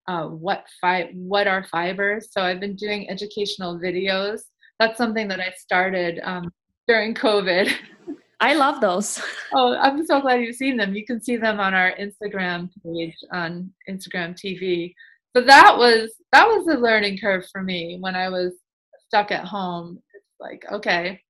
uh, 0.09 0.27
what 0.27 0.65
fi- 0.81 1.11
what 1.15 1.47
are 1.47 1.65
fibers. 1.65 2.29
So 2.33 2.43
I've 2.43 2.61
been 2.61 2.77
doing 2.77 3.09
educational 3.11 3.79
videos. 3.79 4.41
That's 4.79 4.99
something 4.99 5.29
that 5.29 5.41
I 5.41 5.53
started 5.59 6.21
um, 6.25 6.51
during 6.89 7.15
COVID. 7.15 7.71
I 8.41 8.55
love 8.55 8.81
those. 8.81 9.21
Oh, 9.53 9.77
I'm 9.77 10.07
so 10.07 10.21
glad 10.21 10.41
you've 10.43 10.55
seen 10.55 10.77
them. 10.77 10.95
You 10.95 11.05
can 11.05 11.21
see 11.21 11.37
them 11.37 11.59
on 11.59 11.75
our 11.75 11.93
Instagram 11.99 12.71
page 12.85 13.17
on 13.33 13.73
Instagram 13.89 14.37
TV. 14.37 14.95
So 15.37 15.43
that 15.43 15.77
was 15.77 16.13
that 16.31 16.47
was 16.47 16.69
a 16.69 16.79
learning 16.79 17.19
curve 17.19 17.45
for 17.51 17.65
me 17.65 17.99
when 17.99 18.15
I 18.15 18.29
was 18.29 18.53
stuck 19.09 19.33
at 19.33 19.45
home. 19.45 19.99
It's 20.15 20.25
like, 20.39 20.65
okay, 20.71 21.21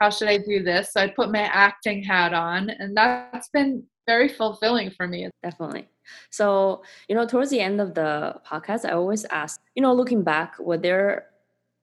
how 0.00 0.10
should 0.10 0.28
I 0.28 0.38
do 0.38 0.62
this? 0.62 0.92
So 0.92 1.00
I 1.00 1.08
put 1.08 1.30
my 1.30 1.42
acting 1.42 2.02
hat 2.02 2.32
on, 2.32 2.70
and 2.70 2.96
that's 2.96 3.50
been 3.50 3.84
very 4.06 4.28
fulfilling 4.28 4.90
for 4.90 5.06
me. 5.06 5.28
Definitely. 5.42 5.88
So, 6.30 6.82
you 7.08 7.14
know, 7.14 7.26
towards 7.26 7.50
the 7.50 7.60
end 7.60 7.80
of 7.80 7.94
the 7.94 8.34
podcast, 8.44 8.84
I 8.84 8.92
always 8.92 9.24
ask, 9.26 9.60
you 9.74 9.82
know, 9.82 9.92
looking 9.92 10.24
back, 10.24 10.58
were 10.58 10.78
there 10.78 11.26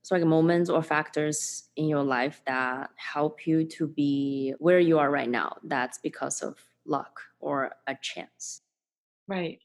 sort 0.04 0.22
of 0.22 0.28
moments 0.28 0.70
or 0.70 0.82
factors 0.82 1.70
in 1.76 1.88
your 1.88 2.04
life 2.04 2.42
that 2.48 2.90
help 2.96 3.46
you 3.46 3.66
to 3.66 3.88
be 3.88 4.54
where 4.58 4.80
you 4.80 4.98
are 5.00 5.12
right 5.12 5.30
now? 5.30 5.58
That's 5.64 6.00
because 6.00 6.42
of 6.42 6.58
luck 6.86 7.22
or 7.40 7.72
a 7.88 7.96
chance. 8.02 8.62
Right. 9.28 9.60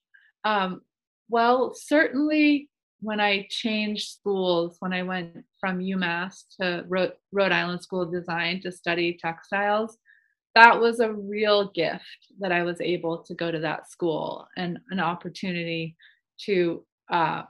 Um, 0.45 0.83
well, 1.29 1.75
certainly 1.75 2.69
when 3.03 3.21
I 3.21 3.49
changed 3.51 4.09
schools, 4.09 4.77
when 4.79 4.93
I 4.93 5.03
went 5.03 5.45
from 5.59 5.81
UMass 5.81 6.45
to 6.61 6.85
Rhode, 6.89 7.53
Island 7.53 7.83
School 7.83 8.03
of 8.03 8.13
Design 8.13 8.61
to 8.63 8.71
study 8.71 9.19
textiles, 9.21 9.99
that 10.55 10.81
was 10.81 11.01
a 11.01 11.13
real 11.13 11.71
gift 11.73 12.05
that 12.39 12.53
I 12.53 12.63
was 12.63 12.81
able 12.81 13.19
to 13.25 13.35
go 13.35 13.51
to 13.51 13.59
that 13.59 13.91
school 13.91 14.47
and 14.57 14.79
an 14.91 15.01
opportunity 15.01 15.97
to 16.45 16.85
uh, 17.11 17.43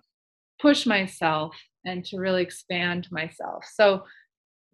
push 0.58 0.86
myself 0.86 1.54
and 1.84 2.02
to 2.06 2.18
really 2.18 2.42
expand 2.42 3.08
myself. 3.10 3.64
So 3.74 4.04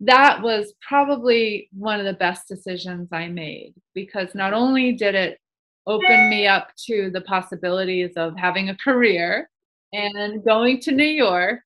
that 0.01 0.43
was 0.43 0.75
probably 0.87 1.69
one 1.73 1.99
of 1.99 2.07
the 2.07 2.13
best 2.13 2.47
decisions 2.47 3.09
I 3.11 3.27
made 3.27 3.75
because 3.95 4.33
not 4.35 4.53
only 4.53 4.93
did 4.93 5.17
it 5.17 5.39
open 5.89 6.31
me 6.31 6.47
up 6.47 6.69
to 6.87 7.11
the 7.11 7.23
possibilities 7.23 8.13
of 8.17 8.37
having 8.37 8.69
a 8.69 8.77
career 8.77 9.49
and 9.93 10.45
going 10.45 10.81
to 10.81 10.93
New 10.93 11.05
York, 11.05 11.61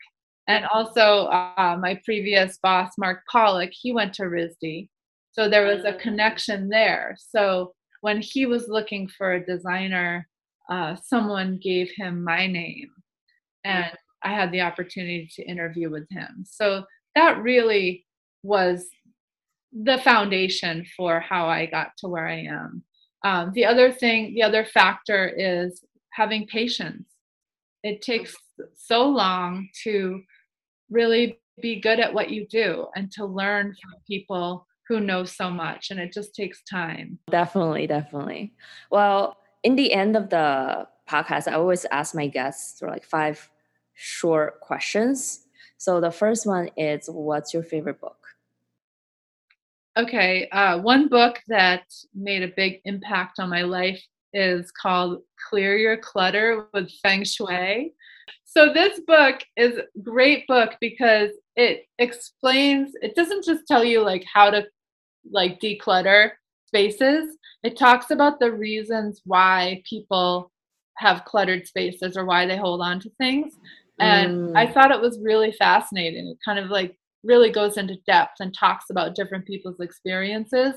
and 0.49 0.65
also 0.67 1.27
uh, 1.27 1.77
my 1.81 2.01
previous 2.05 2.59
boss, 2.63 2.93
Mark 2.99 3.23
Pollack, 3.31 3.71
he 3.73 3.93
went 3.93 4.13
to 4.15 4.25
RISD. 4.25 4.89
So 5.33 5.49
there 5.49 5.67
was 5.67 5.85
a 5.85 5.95
connection 5.95 6.69
there. 6.69 7.17
So 7.19 7.73
when 8.01 8.21
he 8.21 8.47
was 8.47 8.69
looking 8.69 9.09
for 9.09 9.33
a 9.33 9.45
designer, 9.45 10.29
uh, 10.69 10.97
someone 10.97 11.59
gave 11.63 11.91
him 11.97 12.23
my 12.23 12.47
name, 12.47 12.91
and 13.65 13.91
I 14.23 14.31
had 14.31 14.53
the 14.53 14.61
opportunity 14.61 15.29
to 15.37 15.43
interview 15.43 15.91
with 15.91 16.09
him. 16.11 16.45
So 16.47 16.85
that 17.15 17.43
really 17.43 18.05
was 18.43 18.89
the 19.73 19.99
foundation 19.99 20.87
for 20.97 21.21
how 21.21 21.47
I 21.47 21.67
got 21.67 21.93
to 21.99 22.09
where 22.09 22.27
I 22.27 22.45
am. 22.45 22.85
Um, 23.25 23.53
the 23.55 23.65
other 23.65 23.93
thing, 23.93 24.35
the 24.35 24.43
other 24.43 24.65
factor 24.65 25.29
is 25.29 25.85
having 26.11 26.47
patience. 26.47 27.12
It 27.83 28.03
takes 28.03 28.35
so 28.77 29.09
long 29.09 29.69
to 29.85 30.23
really 30.91 31.41
be 31.61 31.81
good 31.81 32.01
at 32.01 32.13
what 32.13 32.31
you 32.31 32.47
do 32.47 32.87
and 32.95 33.11
to 33.13 33.27
learn 33.27 33.75
from 33.83 34.01
people 34.07 34.67
who 34.89 35.01
know 35.01 35.25
so 35.25 35.51
much 35.51 35.91
and 35.91 36.01
it 36.01 36.13
just 36.13 36.35
takes 36.35 36.63
time. 36.65 37.19
Definitely 37.31 37.87
definitely. 37.87 38.53
Well 38.91 39.37
in 39.63 39.77
the 39.77 39.93
end 39.93 40.17
of 40.17 40.29
the 40.29 40.89
podcast 41.09 41.47
i 41.47 41.53
always 41.53 41.85
ask 41.93 42.15
my 42.15 42.27
guests 42.27 42.79
for 42.79 42.89
like 42.89 43.05
five 43.05 43.51
short 43.95 44.61
questions. 44.61 45.47
So 45.77 46.01
the 46.01 46.11
first 46.11 46.47
one 46.47 46.71
is 46.77 47.09
what's 47.09 47.53
your 47.53 47.63
favorite 47.63 48.01
book? 48.01 48.19
Okay 49.97 50.49
uh, 50.51 50.79
one 50.81 51.09
book 51.09 51.41
that 51.49 51.85
made 52.15 52.43
a 52.43 52.53
big 52.57 52.81
impact 52.85 53.39
on 53.39 53.51
my 53.51 53.63
life 53.63 54.03
is 54.33 54.71
called 54.71 55.23
clear 55.49 55.77
your 55.77 55.97
clutter 55.97 56.69
with 56.73 56.91
feng 57.03 57.25
shui. 57.25 57.95
So 58.45 58.73
this 58.73 59.01
book 59.07 59.43
is 59.57 59.79
a 59.79 60.01
great 60.03 60.47
book 60.47 60.77
because 60.81 61.31
it 61.57 61.87
explains 61.99 62.93
it 63.01 63.15
doesn't 63.15 63.45
just 63.45 63.67
tell 63.67 63.85
you 63.85 64.03
like 64.03 64.25
how 64.33 64.51
to 64.51 64.67
like 65.31 65.61
declutter 65.61 66.33
spaces. 66.67 67.37
It 67.63 67.79
talks 67.79 68.11
about 68.11 68.41
the 68.41 68.53
reasons 68.53 69.23
why 69.25 69.83
people 69.89 70.51
have 70.97 71.25
cluttered 71.25 71.67
spaces 71.67 72.17
or 72.17 72.25
why 72.25 72.47
they 72.47 72.57
hold 72.57 72.81
on 72.81 73.01
to 73.01 73.11
things. 73.19 73.55
And 73.99 74.51
mm. 74.51 74.57
i 74.57 74.67
thought 74.67 74.91
it 74.91 75.01
was 75.01 75.19
really 75.23 75.53
fascinating. 75.53 76.27
It 76.27 76.39
kind 76.45 76.59
of 76.59 76.71
like 76.71 76.97
really 77.25 77.51
goes 77.51 77.77
into 77.77 77.97
depth 78.07 78.37
and 78.41 78.55
talks 78.55 78.87
about 78.91 79.15
different 79.15 79.47
people's 79.47 79.81
experiences. 79.81 80.75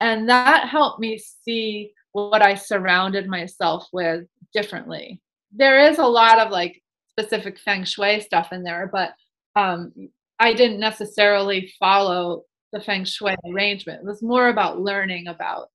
And 0.00 0.28
that 0.28 0.68
helped 0.68 1.00
me 1.00 1.18
see 1.18 1.92
what 2.12 2.42
i 2.42 2.54
surrounded 2.54 3.26
myself 3.26 3.86
with 3.92 4.24
differently 4.52 5.20
there 5.54 5.80
is 5.90 5.98
a 5.98 6.06
lot 6.06 6.38
of 6.38 6.50
like 6.50 6.82
specific 7.12 7.58
feng 7.58 7.84
shui 7.84 8.20
stuff 8.20 8.52
in 8.52 8.62
there, 8.62 8.88
but 8.92 9.14
um, 9.54 9.92
I 10.38 10.54
didn't 10.54 10.80
necessarily 10.80 11.72
follow 11.78 12.44
the 12.72 12.80
feng 12.80 13.04
shui 13.04 13.36
arrangement. 13.46 14.00
It 14.00 14.06
was 14.06 14.22
more 14.22 14.48
about 14.48 14.80
learning 14.80 15.28
about 15.28 15.68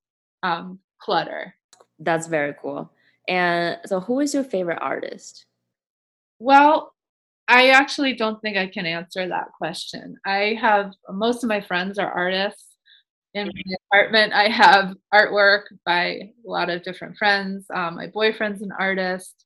um, 0.43 0.79
clutter. 0.99 1.53
That's 1.99 2.27
very 2.27 2.55
cool. 2.61 2.91
And 3.27 3.77
so, 3.85 3.99
who 3.99 4.19
is 4.19 4.33
your 4.33 4.43
favorite 4.43 4.79
artist? 4.81 5.45
Well, 6.39 6.93
I 7.47 7.69
actually 7.69 8.13
don't 8.13 8.41
think 8.41 8.57
I 8.57 8.67
can 8.67 8.85
answer 8.85 9.27
that 9.27 9.51
question. 9.57 10.17
I 10.25 10.57
have 10.59 10.93
most 11.09 11.43
of 11.43 11.49
my 11.49 11.61
friends 11.61 11.97
are 11.99 12.11
artists. 12.11 12.76
In 13.37 13.51
my 13.53 13.75
apartment, 13.91 14.33
I 14.33 14.49
have 14.49 14.95
artwork 15.13 15.65
by 15.85 16.05
a 16.05 16.31
lot 16.43 16.71
of 16.71 16.81
different 16.81 17.15
friends. 17.17 17.67
Um, 17.71 17.95
my 17.95 18.07
boyfriend's 18.07 18.63
an 18.63 18.71
artist. 18.79 19.45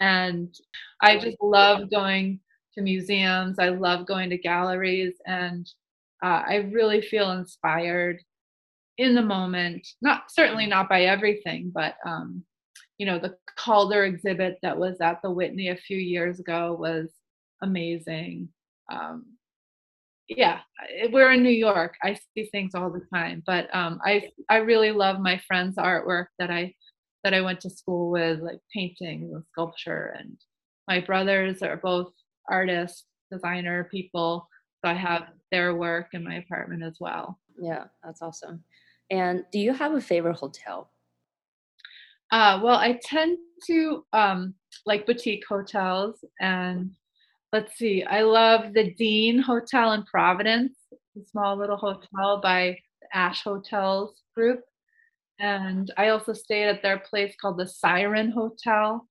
And 0.00 0.52
I 1.00 1.18
just 1.18 1.36
love 1.40 1.88
going 1.88 2.40
to 2.74 2.82
museums. 2.82 3.60
I 3.60 3.68
love 3.68 4.08
going 4.08 4.30
to 4.30 4.38
galleries. 4.38 5.14
And 5.24 5.70
uh, 6.20 6.42
I 6.48 6.68
really 6.72 7.00
feel 7.00 7.30
inspired 7.30 8.18
in 8.96 9.14
the 9.14 9.22
moment. 9.22 9.86
Not 10.02 10.32
certainly 10.32 10.66
not 10.66 10.88
by 10.88 11.02
everything, 11.02 11.70
but 11.72 11.94
um, 12.04 12.42
you 12.98 13.06
know, 13.06 13.20
the 13.20 13.36
Calder 13.56 14.04
exhibit 14.04 14.58
that 14.62 14.76
was 14.76 15.00
at 15.00 15.22
the 15.22 15.30
Whitney 15.30 15.68
a 15.68 15.76
few 15.76 15.96
years 15.96 16.40
ago 16.40 16.76
was 16.76 17.12
amazing. 17.62 18.48
Um, 18.90 19.37
yeah, 20.28 20.60
we're 21.10 21.32
in 21.32 21.42
New 21.42 21.50
York. 21.50 21.94
I 22.02 22.18
see 22.34 22.46
things 22.46 22.74
all 22.74 22.90
the 22.90 23.04
time, 23.12 23.42
but 23.46 23.74
um, 23.74 24.00
I 24.04 24.30
I 24.50 24.56
really 24.56 24.92
love 24.92 25.20
my 25.20 25.40
friends' 25.46 25.76
artwork 25.76 26.26
that 26.38 26.50
I 26.50 26.74
that 27.24 27.34
I 27.34 27.40
went 27.40 27.60
to 27.62 27.70
school 27.70 28.10
with, 28.10 28.40
like 28.40 28.60
painting 28.74 29.30
and 29.32 29.42
sculpture. 29.52 30.14
And 30.18 30.38
my 30.86 31.00
brothers 31.00 31.62
are 31.62 31.76
both 31.76 32.12
artists, 32.48 33.04
designer 33.30 33.88
people. 33.90 34.48
So 34.84 34.90
I 34.90 34.94
have 34.94 35.28
their 35.50 35.74
work 35.74 36.08
in 36.12 36.24
my 36.24 36.36
apartment 36.36 36.82
as 36.82 36.96
well. 37.00 37.38
Yeah, 37.60 37.84
that's 38.04 38.22
awesome. 38.22 38.62
And 39.10 39.44
do 39.50 39.58
you 39.58 39.72
have 39.72 39.94
a 39.94 40.00
favorite 40.00 40.36
hotel? 40.36 40.90
Uh, 42.30 42.60
well, 42.62 42.76
I 42.76 43.00
tend 43.02 43.38
to 43.66 44.04
um, 44.12 44.54
like 44.86 45.06
boutique 45.06 45.44
hotels. 45.48 46.24
And 46.40 46.92
let's 47.52 47.76
see, 47.76 48.04
I 48.04 48.22
love 48.22 48.74
the 48.74 48.90
Dean 48.92 49.38
Hotel 49.38 49.92
in 49.92 50.04
Providence, 50.04 50.76
a 50.92 51.24
small 51.30 51.56
little 51.56 51.76
hotel 51.76 52.40
by 52.42 52.78
the 53.00 53.16
Ash 53.16 53.42
Hotels 53.42 54.22
group. 54.34 54.60
And 55.40 55.92
I 55.96 56.08
also 56.08 56.32
stayed 56.32 56.68
at 56.68 56.82
their 56.82 56.98
place 56.98 57.34
called 57.40 57.58
the 57.58 57.66
Siren 57.66 58.30
Hotel, 58.30 59.06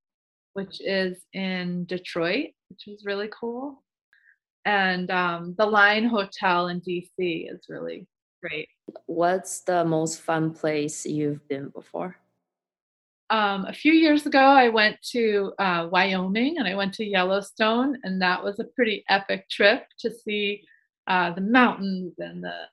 which 0.54 0.82
is 0.82 1.18
in 1.34 1.86
Detroit, 1.86 2.50
which 2.70 2.84
was 2.88 3.04
really 3.06 3.30
cool. 3.32 3.84
And 4.66 5.10
um, 5.10 5.56
the 5.58 5.66
Line 5.66 6.06
Hotel 6.06 6.68
in 6.68 6.82
DC 6.82 7.10
is 7.18 7.68
really 7.70 8.08
great. 8.44 8.68
What's 9.06 9.62
the 9.62 9.86
most 9.86 10.22
fun 10.22 10.54
place 10.54 11.06
you've 11.06 11.48
been 11.48 11.70
before? 11.70 12.18
Um, 13.30 13.66
a 13.66 13.74
few 13.74 13.92
years 13.92 14.26
ago, 14.26 14.40
I 14.40 14.70
went 14.70 15.02
to 15.12 15.52
uh, 15.60 15.90
Wyoming 15.92 16.58
and 16.58 16.68
I 16.68 16.76
went 16.76 16.94
to 16.96 17.06
Yellowstone, 17.06 17.98
and 18.04 18.22
that 18.22 18.42
was 18.42 18.60
a 18.60 18.64
pretty 18.64 19.04
epic 19.10 19.50
trip 19.50 19.84
to 20.00 20.12
see 20.12 20.64
uh, 21.08 21.34
the 21.34 21.42
mountains 21.42 22.14
and 22.20 22.44
the 22.44 22.68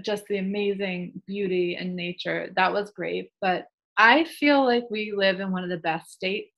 just 0.00 0.24
the 0.26 0.38
amazing 0.38 1.20
beauty 1.26 1.76
and 1.76 1.94
nature. 1.94 2.50
That 2.56 2.72
was 2.72 2.90
great. 2.90 3.30
But 3.40 3.66
I 3.98 4.24
feel 4.24 4.64
like 4.64 4.84
we 4.90 5.12
live 5.14 5.40
in 5.40 5.52
one 5.52 5.64
of 5.64 5.70
the 5.70 5.76
best 5.76 6.12
states 6.12 6.54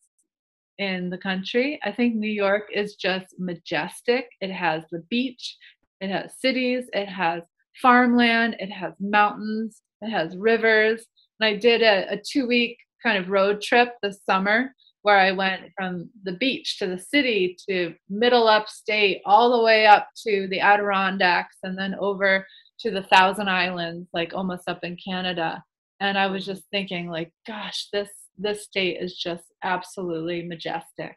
in 0.79 1.11
the 1.11 1.19
country. 1.19 1.81
I 1.85 1.93
think 1.93 2.15
New 2.15 2.31
York 2.31 2.65
is 2.73 2.95
just 2.95 3.27
majestic. 3.39 4.29
It 4.41 4.51
has 4.51 4.85
the 4.91 5.01
beach, 5.11 5.57
it 6.01 6.11
has 6.11 6.39
cities, 6.39 6.89
it 6.93 7.07
has 7.07 7.43
farmland, 7.81 8.57
it 8.59 8.71
has 8.71 8.93
mountains, 9.01 9.83
it 10.01 10.11
has 10.11 10.37
rivers. 10.37 11.05
And 11.41 11.49
I 11.49 11.59
did 11.59 11.83
a, 11.83 12.13
a 12.13 12.17
two 12.17 12.47
week 12.47 12.79
kind 13.05 13.19
of 13.19 13.29
road 13.29 13.61
trip 13.61 13.95
this 14.03 14.21
summer 14.29 14.75
where 15.03 15.19
I 15.19 15.33
went 15.33 15.65
from 15.77 16.09
the 16.23 16.33
beach 16.33 16.79
to 16.79 16.87
the 16.87 16.99
city 16.99 17.59
to 17.69 17.95
middle 18.09 18.49
upstate, 18.49 19.21
all 19.27 19.55
the 19.55 19.63
way 19.63 19.87
up 19.87 20.09
to 20.27 20.49
the 20.49 20.61
Adirondacks, 20.61 21.59
and 21.63 21.77
then 21.79 21.95
over 22.01 22.47
to 22.81 22.91
the 22.91 23.03
Thousand 23.03 23.51
Islands, 23.51 24.09
like 24.15 24.33
almost 24.35 24.67
up 24.67 24.83
in 24.83 24.97
Canada. 24.97 25.63
And 26.01 26.17
I 26.17 26.29
was 26.29 26.47
just 26.47 26.63
thinking, 26.71 27.11
like, 27.11 27.33
gosh, 27.47 27.89
this 27.93 28.09
this 28.39 28.65
state 28.65 28.97
is 29.01 29.15
just 29.15 29.45
absolutely 29.63 30.43
majestic. 30.43 31.17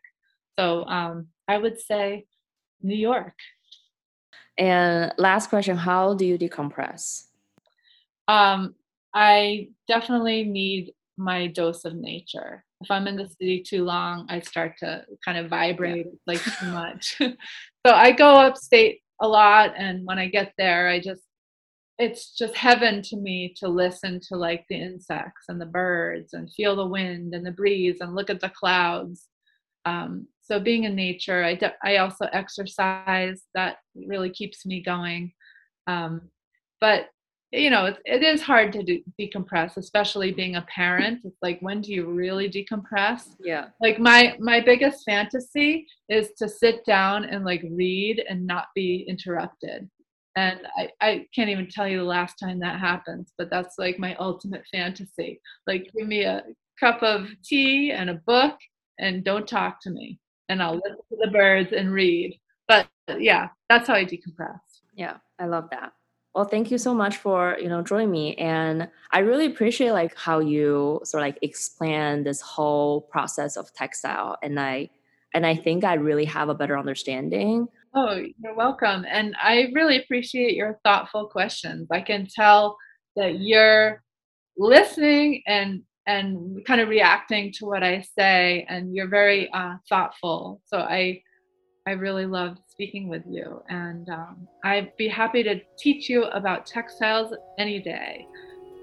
So 0.60 0.84
um, 0.86 1.28
I 1.48 1.58
would 1.58 1.80
say 1.80 2.26
New 2.82 2.96
York. 2.96 3.34
And 4.58 5.14
last 5.18 5.50
question 5.50 5.78
How 5.78 6.14
do 6.14 6.26
you 6.26 6.38
decompress? 6.38 7.24
Um, 8.28 8.76
I 9.14 9.70
definitely 9.88 10.44
need 10.44 10.94
my 11.18 11.48
dose 11.48 11.86
of 11.86 11.96
nature. 11.96 12.64
If 12.82 12.92
I'm 12.92 13.08
in 13.08 13.16
the 13.16 13.28
city 13.28 13.64
too 13.68 13.84
long, 13.84 14.28
I 14.30 14.40
start 14.40 14.78
to 14.80 15.04
kind 15.26 15.38
of 15.38 15.50
vibrate 15.50 16.06
yeah. 16.06 16.12
like 16.28 16.42
too 16.42 16.66
much. 16.72 17.16
so 17.20 17.94
I 17.94 18.12
go 18.12 18.36
upstate 18.36 19.02
a 19.22 19.28
lot, 19.28 19.74
and 19.78 20.06
when 20.06 20.20
I 20.20 20.28
get 20.28 20.54
there, 20.58 20.88
I 20.88 21.00
just 21.00 21.22
it's 22.00 22.36
just 22.36 22.56
heaven 22.56 23.02
to 23.02 23.18
me 23.18 23.56
to 23.58 23.68
listen 23.68 24.20
to 24.30 24.36
like 24.36 24.66
the 24.70 24.80
insects 24.80 25.46
and 25.50 25.60
the 25.60 25.66
birds 25.66 26.34
and 26.34 26.54
feel 26.54 26.76
the 26.76 26.86
wind 26.86 27.34
and 27.34 27.44
the 27.44 27.52
breeze 27.52 27.98
and 28.02 28.14
look 28.14 28.30
at 28.30 28.40
the 28.40 28.50
clouds. 28.50 29.28
Um, 29.86 30.28
so 30.44 30.60
being 30.60 30.84
in 30.84 30.96
nature, 30.96 31.44
I 31.44 31.56
de- 31.56 31.76
I 31.84 31.98
also 31.98 32.26
exercise. 32.32 33.42
That 33.56 33.78
really 33.96 34.30
keeps 34.30 34.66
me 34.66 34.84
going. 34.84 35.34
Um, 35.88 36.30
but 36.80 37.08
you 37.52 37.70
know, 37.70 37.86
it, 37.86 37.98
it 38.06 38.24
is 38.24 38.42
hard 38.42 38.74
to 38.74 38.84
de- 38.84 39.04
decompress, 39.20 39.78
especially 39.78 40.32
being 40.32 40.56
a 40.56 40.64
parent. 40.64 41.22
It's 41.24 41.42
like, 41.42 41.60
when 41.62 41.82
do 41.82 41.94
you 41.94 42.06
really 42.06 42.50
decompress? 42.50 43.36
Yeah. 43.40 43.68
Like 43.82 44.00
my 44.00 44.36
my 44.40 44.60
biggest 44.60 45.06
fantasy 45.06 45.88
is 46.10 46.32
to 46.38 46.50
sit 46.50 46.86
down 46.86 47.24
and 47.26 47.46
like 47.46 47.64
read 47.72 48.24
and 48.30 48.46
not 48.46 48.68
be 48.76 49.06
interrupted. 49.08 49.90
And 50.36 50.60
I, 50.78 50.90
I 51.02 51.26
can't 51.34 51.50
even 51.50 51.68
tell 51.68 51.88
you 51.88 51.98
the 51.98 52.04
last 52.04 52.36
time 52.38 52.60
that 52.60 52.80
happens, 52.80 53.34
but 53.40 53.50
that's 53.50 53.80
like 53.80 53.98
my 53.98 54.14
ultimate 54.16 54.64
fantasy. 54.72 55.42
Like, 55.66 55.90
give 55.98 56.08
me 56.08 56.24
a 56.26 56.44
cup 56.80 57.02
of 57.02 57.28
tea 57.44 57.92
and 57.92 58.12
a 58.12 58.22
book 58.28 58.56
and 59.00 59.24
don't 59.24 59.48
talk 59.48 59.82
to 59.82 59.90
me. 59.90 60.20
And 60.50 60.62
I'll 60.62 60.76
listen 60.76 60.98
to 61.10 61.18
the 61.22 61.32
birds 61.32 61.74
and 61.74 61.92
read. 61.92 62.40
But 62.68 62.88
yeah, 63.18 63.50
that's 63.68 63.88
how 63.88 63.96
I 63.96 64.06
decompress. 64.06 64.60
Yeah, 64.94 65.18
I 65.40 65.48
love 65.48 65.70
that. 65.72 65.94
Well, 66.38 66.46
thank 66.46 66.70
you 66.70 66.78
so 66.78 66.94
much 66.94 67.18
for 67.18 67.58
you 67.60 67.68
know 67.68 67.82
joining 67.82 68.12
me, 68.12 68.36
and 68.36 68.88
I 69.12 69.22
really 69.22 69.48
appreciate 69.48 69.94
like 69.94 70.16
how 70.16 70.38
you 70.38 71.02
sort 71.04 71.24
of 71.24 71.26
like 71.26 71.40
explain 71.42 72.24
this 72.24 72.42
whole 72.42 73.02
process 73.02 73.58
of 73.58 73.74
textile, 73.74 74.38
and 74.44 74.60
I 74.60 74.92
and 75.34 75.48
I 75.48 75.56
think 75.56 75.84
I 75.84 75.96
really 75.96 76.26
have 76.26 76.50
a 76.50 76.54
better 76.54 76.78
understanding. 76.78 77.68
Oh, 77.96 78.24
you're 78.38 78.54
welcome, 78.54 79.04
and 79.10 79.36
I 79.42 79.72
really 79.74 79.98
appreciate 79.98 80.54
your 80.54 80.80
thoughtful 80.84 81.26
questions. 81.26 81.88
I 81.90 82.02
can 82.02 82.28
tell 82.28 82.78
that 83.16 83.40
you're 83.40 84.04
listening 84.60 85.42
and 85.48 85.82
and 86.06 86.64
kind 86.68 86.82
of 86.82 86.90
reacting 86.90 87.52
to 87.54 87.66
what 87.66 87.82
I 87.82 88.02
say, 88.16 88.64
and 88.70 88.94
you're 88.96 89.10
very 89.10 89.52
uh, 89.52 89.78
thoughtful. 89.90 90.62
So 90.66 90.78
I 90.78 91.24
I 91.88 91.92
really 91.92 92.26
loved 92.26 92.60
speaking 92.68 93.08
with 93.08 93.24
you, 93.26 93.64
and 93.70 94.10
um, 94.10 94.46
I'd 94.66 94.96
be 94.98 95.08
happy 95.08 95.42
to 95.44 95.62
teach 95.78 96.10
you 96.10 96.26
about 96.26 96.66
textiles 96.66 97.34
any 97.58 97.80
day 97.80 98.28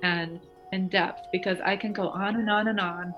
and 0.03 0.41
in 0.73 0.89
depth 0.89 1.27
because 1.31 1.59
I 1.63 1.77
can 1.77 1.93
go 1.93 2.09
on 2.09 2.37
and 2.37 2.49
on 2.49 2.69
and 2.69 2.81
on. 2.81 3.15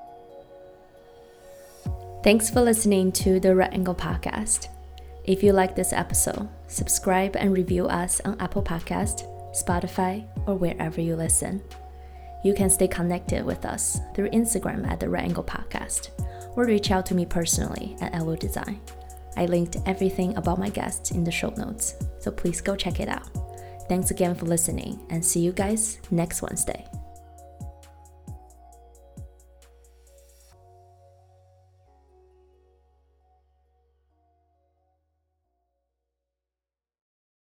Thanks 2.25 2.51
for 2.51 2.63
listening 2.63 3.13
to 3.13 3.39
the 3.39 3.55
Right 3.55 3.73
Angle 3.73 3.95
Podcast. 3.95 4.71
If 5.23 5.45
you 5.45 5.53
like 5.53 5.77
this 5.77 5.93
episode, 5.93 6.49
subscribe 6.67 7.37
and 7.37 7.53
review 7.53 7.87
us 7.87 8.21
on 8.25 8.41
Apple 8.41 8.65
Podcast, 8.65 9.23
Spotify, 9.55 10.27
or 10.49 10.57
wherever 10.57 11.01
you 11.01 11.15
listen. 11.15 11.63
You 12.43 12.55
can 12.55 12.71
stay 12.71 12.89
connected 12.89 13.45
with 13.45 13.65
us 13.65 14.01
through 14.17 14.31
Instagram 14.31 14.85
at 14.89 14.99
the 14.99 15.09
Right 15.09 15.23
Angle 15.23 15.45
Podcast 15.45 16.11
or 16.57 16.65
reach 16.65 16.91
out 16.91 17.07
to 17.07 17.15
me 17.15 17.25
personally 17.25 17.97
at 18.01 18.17
Elo 18.17 18.35
Design. 18.35 18.81
I 19.37 19.47
linked 19.47 19.77
everything 19.87 20.37
about 20.37 20.59
my 20.59 20.69
guests 20.69 21.11
in 21.11 21.25
the 21.25 21.31
show 21.31 21.51
notes, 21.57 21.95
so 22.19 22.31
please 22.31 22.61
go 22.61 22.75
check 22.75 23.01
it 23.01 23.09
out. 23.09 23.29
Thanks 23.89 24.11
again 24.11 24.35
for 24.35 24.47
listening, 24.47 24.99
and 25.11 25.25
see 25.25 25.41
you 25.41 25.53
guys 25.53 25.99
next 26.11 26.43
Wednesday. 26.43 26.85